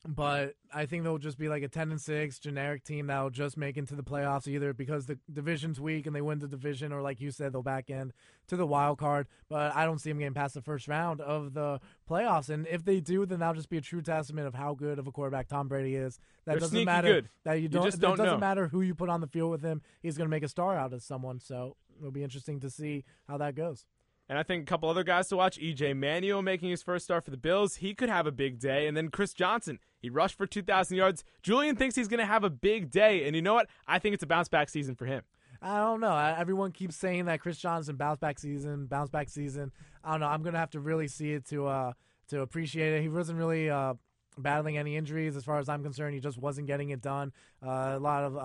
but 0.07 0.55
I 0.73 0.87
think 0.87 1.03
they'll 1.03 1.19
just 1.19 1.39
be 1.39 1.49
like 1.49 1.63
a 1.63 1.69
ten 1.69 1.91
and 1.91 2.01
six 2.01 2.39
generic 2.39 2.85
team 2.85 3.07
that'll 3.07 3.31
just 3.31 3.57
make 3.57 3.77
into 3.77 3.95
the 3.95 4.03
playoffs 4.03 4.47
either 4.47 4.73
because 4.75 5.07
the 5.07 5.19
division's 5.33 5.81
weak 5.81 6.07
and 6.07 6.15
they 6.15 6.21
win 6.21 6.41
the 6.41 6.47
division, 6.47 6.93
or 6.93 7.01
like 7.01 7.21
you 7.21 7.31
said, 7.31 7.53
they'll 7.53 7.63
back 7.63 7.89
end 7.91 8.13
to 8.49 8.57
the 8.57 8.67
wild 8.67 8.99
card. 8.99 9.27
But 9.49 9.75
I 9.75 9.85
don't 9.87 9.99
see 9.99 10.11
them 10.11 10.19
getting 10.19 10.35
past 10.35 10.55
the 10.55 10.61
first 10.63 10.89
round 10.89 11.21
of 11.23 11.55
the 11.55 11.81
playoffs, 12.09 12.51
and 12.51 12.67
if 12.67 12.85
they 12.85 13.01
do, 13.01 13.25
then 13.25 13.39
that'll 13.41 13.55
just 13.55 13.71
be 13.71 13.79
a 13.79 13.83
true 13.83 14.03
testament 14.03 14.47
of 14.47 14.55
how 14.55 14.75
good 14.75 14.99
of 14.99 15.07
a 15.07 15.13
quarterback 15.13 15.49
Tom 15.49 15.69
Brady 15.69 15.95
is. 15.97 16.19
That 16.45 16.53
They're 16.53 16.61
doesn't 16.61 16.85
matter 16.85 17.09
good. 17.15 17.29
that 17.45 17.55
you 17.55 17.63
You 17.63 17.69
don't. 17.69 17.87
it 17.87 17.99
don't 17.99 18.19
doesn't 18.19 18.35
know. 18.35 18.39
matter 18.39 18.69
who 18.69 18.83
you 18.83 18.95
put 18.95 19.09
on 19.09 19.23
the 19.23 19.27
field 19.27 19.51
with 19.51 19.63
him. 19.63 19.81
He's 20.03 20.19
going 20.19 20.27
to 20.27 20.31
make 20.31 20.43
a 20.43 20.49
star 20.49 20.77
out 20.77 20.93
of 20.93 21.03
someone. 21.03 21.41
So 21.41 21.77
it'll 21.99 22.11
be 22.11 22.23
interesting 22.23 22.61
to 22.61 22.69
see 22.69 23.05
how 23.27 23.39
that 23.39 23.55
goes. 23.55 23.87
And 24.29 24.39
I 24.39 24.43
think 24.43 24.63
a 24.63 24.67
couple 24.67 24.89
other 24.89 25.05
guys 25.05 25.29
to 25.29 25.37
watch. 25.37 25.59
EJ 25.59 25.97
Manuel 25.97 26.41
making 26.41 26.71
his 26.71 26.83
first 26.83 27.05
start 27.05 27.25
for 27.25 27.31
the 27.31 27.37
Bills. 27.37 27.77
He 27.77 27.95
could 27.95 28.09
have 28.09 28.27
a 28.27 28.33
big 28.33 28.59
day. 28.59 28.87
And 28.87 28.97
then 28.97 29.09
Chris 29.09 29.35
Johnson. 29.35 29.79
He 30.01 30.11
rushed 30.11 30.37
for 30.37 30.47
2,000 30.47 30.97
yards. 30.97 31.25
Julian 31.43 31.77
thinks 31.77 31.95
he's 31.95 32.09
going 32.09 32.21
to 32.21 32.27
have 32.27 32.45
a 32.45 32.51
big 32.51 32.91
day. 32.91 33.27
And 33.27 33.37
you 33.37 33.43
know 33.43 33.55
what? 33.55 33.69
I 33.87 33.99
think 33.99 34.15
it's 34.15 34.23
a 34.23 34.27
bounce 34.27 34.49
back 34.49 34.69
season 34.69 34.95
for 34.95 35.07
him. 35.07 35.23
I 35.63 35.79
don't 35.79 36.01
know. 36.01 36.15
Everyone 36.15 36.73
keeps 36.73 36.95
saying 36.97 37.25
that 37.25 37.41
Chris 37.41 37.57
Johnson 37.57 37.97
bounce 37.97 38.19
back 38.19 38.39
season, 38.39 38.85
bounce 38.85 39.09
back 39.09 39.31
season. 39.31 39.73
I 40.05 40.11
don't 40.11 40.21
know. 40.21 40.27
I'm 40.27 40.43
gonna 40.43 40.59
have 40.59 40.71
to 40.71 40.81
really 40.81 41.09
see 41.09 41.33
it 41.33 41.47
to 41.47 41.67
uh 41.67 41.93
to 42.29 42.43
appreciate 42.43 42.93
it. 42.93 43.01
He 43.01 43.09
wasn't 43.09 43.39
really 43.39 43.71
uh 43.71 43.95
battling 44.37 44.77
any 44.77 44.97
injuries 44.97 45.37
as 45.37 45.45
far 45.45 45.59
as 45.59 45.71
I'm 45.71 45.83
concerned. 45.83 46.15
He 46.15 46.21
just 46.21 46.37
wasn't 46.37 46.67
getting 46.67 46.91
it 46.91 47.01
done. 47.01 47.33
Uh, 47.65 47.95
a 47.95 47.99
lot 47.99 48.25
of 48.25 48.37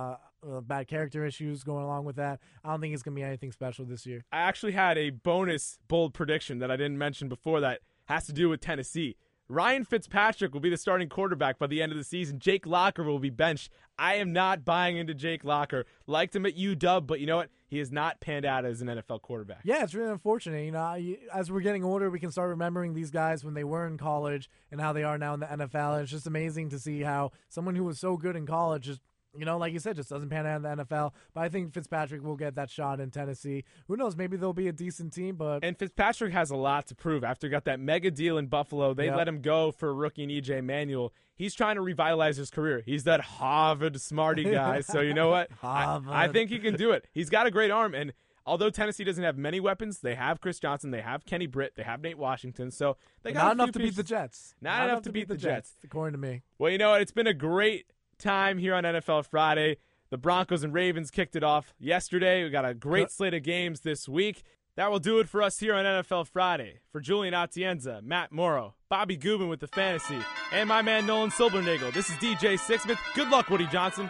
uh, 0.48 0.62
bad 0.62 0.88
character 0.88 1.26
issues 1.26 1.64
going 1.64 1.84
along 1.84 2.06
with 2.06 2.16
that. 2.18 2.40
I 2.64 2.72
don't 2.72 2.82
think 2.82 2.94
it's 2.94 3.04
gonna 3.04 3.16
be 3.16 3.24
anything 3.24 3.52
special 3.52 3.86
this 3.86 4.06
year. 4.06 4.24
I 4.32 4.40
actually 4.40 4.74
had 4.74 4.98
a 4.98 5.10
bonus 5.10 5.80
bold 5.88 6.14
prediction 6.14 6.60
that 6.60 6.72
I 6.72 6.76
didn't 6.76 6.98
mention 6.98 7.30
before 7.30 7.60
that 7.62 7.82
has 8.06 8.26
to 8.28 8.34
do 8.34 8.50
with 8.50 8.62
Tennessee. 8.62 9.16
Ryan 9.52 9.84
Fitzpatrick 9.84 10.54
will 10.54 10.62
be 10.62 10.70
the 10.70 10.78
starting 10.78 11.10
quarterback 11.10 11.58
by 11.58 11.66
the 11.66 11.82
end 11.82 11.92
of 11.92 11.98
the 11.98 12.04
season. 12.04 12.38
Jake 12.38 12.68
Locker 12.68 13.04
will 13.04 13.18
be 13.18 13.32
benched. 13.32 13.72
I 13.98 14.16
am 14.16 14.32
not 14.32 14.64
buying 14.64 14.96
into 14.98 15.16
Jake 15.16 15.44
Locker. 15.44 15.86
Liked 16.06 16.36
him 16.36 16.46
at 16.46 16.56
UW, 16.56 17.08
but 17.08 17.20
you 17.20 17.26
know 17.26 17.38
what? 17.38 17.50
He 17.68 17.80
has 17.80 17.92
not 17.92 18.20
panned 18.20 18.46
out 18.46 18.64
as 18.64 18.82
an 18.82 18.90
NFL 18.90 19.24
quarterback. 19.24 19.62
Yeah, 19.64 19.84
it's 19.84 19.96
really 19.96 20.12
unfortunate. 20.12 20.66
You 20.66 20.72
know, 20.72 21.16
as 21.34 21.52
we're 21.52 21.62
getting 21.62 21.84
older, 21.84 22.12
we 22.12 22.20
can 22.20 22.32
start 22.32 22.50
remembering 22.50 22.94
these 22.94 23.10
guys 23.10 23.44
when 23.44 23.56
they 23.56 23.64
were 23.64 23.88
in 23.88 23.98
college 23.98 24.52
and 24.72 24.80
how 24.80 24.94
they 24.94 25.04
are 25.04 25.18
now 25.18 25.34
in 25.34 25.40
the 25.40 25.48
NFL. 25.48 25.94
And 25.94 26.04
it's 26.04 26.12
just 26.12 26.28
amazing 26.28 26.70
to 26.70 26.78
see 26.78 27.02
how 27.02 27.32
someone 27.48 27.76
who 27.76 27.84
was 27.84 28.00
so 28.00 28.18
good 28.18 28.36
in 28.36 28.46
college 28.46 28.84
just, 28.84 29.02
you 29.38 29.46
know, 29.46 29.58
like 29.58 29.74
you 29.74 29.80
said, 29.80 29.96
just 29.96 30.10
doesn't 30.10 30.30
pan 30.30 30.46
out 30.48 30.58
in 30.58 30.62
the 30.78 30.84
NFL. 30.84 31.12
But 31.34 31.42
I 31.42 31.50
think 31.50 31.74
Fitzpatrick 31.74 32.24
will 32.24 32.36
get 32.36 32.56
that 32.56 32.70
shot 32.70 33.00
in 33.00 33.12
Tennessee. 33.12 33.64
Who 33.88 33.96
knows? 33.96 34.16
Maybe 34.16 34.38
they'll 34.38 34.54
be 34.54 34.68
a 34.68 34.74
decent 34.74 35.14
team, 35.14 35.36
but 35.36 35.64
And 35.64 35.78
Fitzpatrick 35.78 36.34
has 36.34 36.50
a 36.52 36.56
lot 36.56 36.88
to 36.88 36.96
prove. 36.96 37.24
After 37.24 37.48
he 37.48 37.52
got 37.52 37.66
that 37.66 37.80
mega 37.80 38.10
deal 38.12 38.38
in 38.38 38.48
Buffalo, 38.48 38.94
they 38.94 39.06
Yep. 39.06 39.16
let 39.18 39.28
him 39.28 39.42
go 39.42 39.72
for 39.72 39.94
rookie 39.94 40.26
EJ 40.28 40.62
Manuel. 40.64 41.14
He's 41.36 41.54
trying 41.54 41.76
to 41.76 41.82
revitalize 41.82 42.38
his 42.38 42.50
career. 42.50 42.84
He's 42.86 43.04
that 43.06 43.22
Harvard 43.22 44.00
smarty 44.02 44.44
guy. 44.52 44.82
so 44.82 45.00
you 45.00 45.14
know 45.14 45.30
what? 45.30 45.50
I, 45.64 46.00
I 46.10 46.28
think 46.28 46.50
he 46.50 46.60
can 46.60 46.76
do 46.76 46.92
it. 46.92 47.06
He's 47.14 47.30
got 47.30 47.46
a 47.48 47.52
great 47.52 47.72
arm. 47.72 47.94
And 47.96 48.14
although 48.46 48.70
Tennessee 48.70 49.04
doesn't 49.04 49.24
have 49.24 49.38
many 49.38 49.60
weapons, 49.60 50.00
they 50.00 50.16
have 50.16 50.42
Chris 50.42 50.60
Johnson, 50.60 50.92
they 50.92 51.02
have 51.02 51.26
Kenny 51.26 51.46
Britt, 51.48 51.74
they 51.76 51.84
have 51.84 52.02
Nate 52.02 52.18
Washington. 52.18 52.72
So 52.72 52.98
they 53.24 53.32
got 53.32 53.44
not 53.44 53.52
enough 53.54 53.72
to 53.74 53.80
beat 53.80 53.96
the 53.96 54.04
Jets. 54.04 54.56
Not, 54.60 54.90
enough, 54.90 55.04
to 55.04 55.12
beat 55.12 55.28
the 55.28 55.38
Jets. 55.38 55.74
according 55.84 56.14
to 56.14 56.18
me. 56.20 56.42
Well, 56.58 56.72
you 56.72 56.78
know 56.78 56.90
what? 56.90 57.02
It's 57.02 57.12
been 57.12 57.28
a 57.28 57.34
great 57.34 57.86
time 58.20 58.58
here 58.58 58.76
on 58.76 58.84
NFL 58.84 59.26
Friday. 59.26 59.78
The 60.12 60.18
Broncos 60.18 60.64
and 60.64 60.74
Ravens 60.74 61.12
kicked 61.12 61.36
it 61.36 61.44
off 61.44 61.74
yesterday. 61.80 62.44
We 62.44 62.50
got 62.50 62.66
a 62.66 62.74
great 62.74 63.12
slate 63.12 63.34
of 63.34 63.44
games 63.44 63.82
this 63.82 64.08
week. 64.08 64.44
That 64.76 64.92
will 64.92 65.00
do 65.00 65.20
it 65.20 65.28
for 65.28 65.44
us 65.44 65.60
here 65.60 65.74
on 65.74 65.86
NFL 65.86 66.28
Friday. 66.28 66.80
For 66.92 67.02
Julian 67.02 67.34
Atienza, 67.34 68.02
Matt 68.02 68.32
Morrow, 68.32 68.76
Bobby 68.90 69.18
Gubin 69.18 69.50
with 69.50 69.60
the 69.60 69.68
fantasy, 69.68 70.18
and 70.52 70.70
my 70.70 70.82
man 70.82 71.06
Nolan 71.06 71.32
Silbernagel. 71.32 71.94
This 71.94 72.10
is 72.10 72.16
DJ 72.16 72.58
Sixsmith. 72.58 72.98
Good 73.14 73.30
luck, 73.30 73.50
Woody 73.50 73.68
Johnson. 73.68 74.10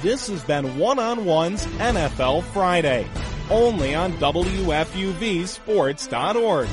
This 0.00 0.28
has 0.28 0.44
been 0.44 0.78
One 0.78 1.00
on 1.00 1.24
One's 1.24 1.66
NFL 1.66 2.44
Friday, 2.44 3.04
only 3.50 3.96
on 3.96 4.12
WFUVSports.org. 4.14 6.68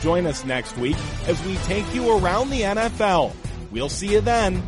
Join 0.00 0.26
us 0.26 0.44
next 0.44 0.76
week 0.78 0.96
as 1.26 1.44
we 1.44 1.56
take 1.56 1.92
you 1.94 2.16
around 2.16 2.50
the 2.50 2.60
NFL. 2.62 3.34
We'll 3.70 3.88
see 3.88 4.12
you 4.12 4.20
then. 4.20 4.62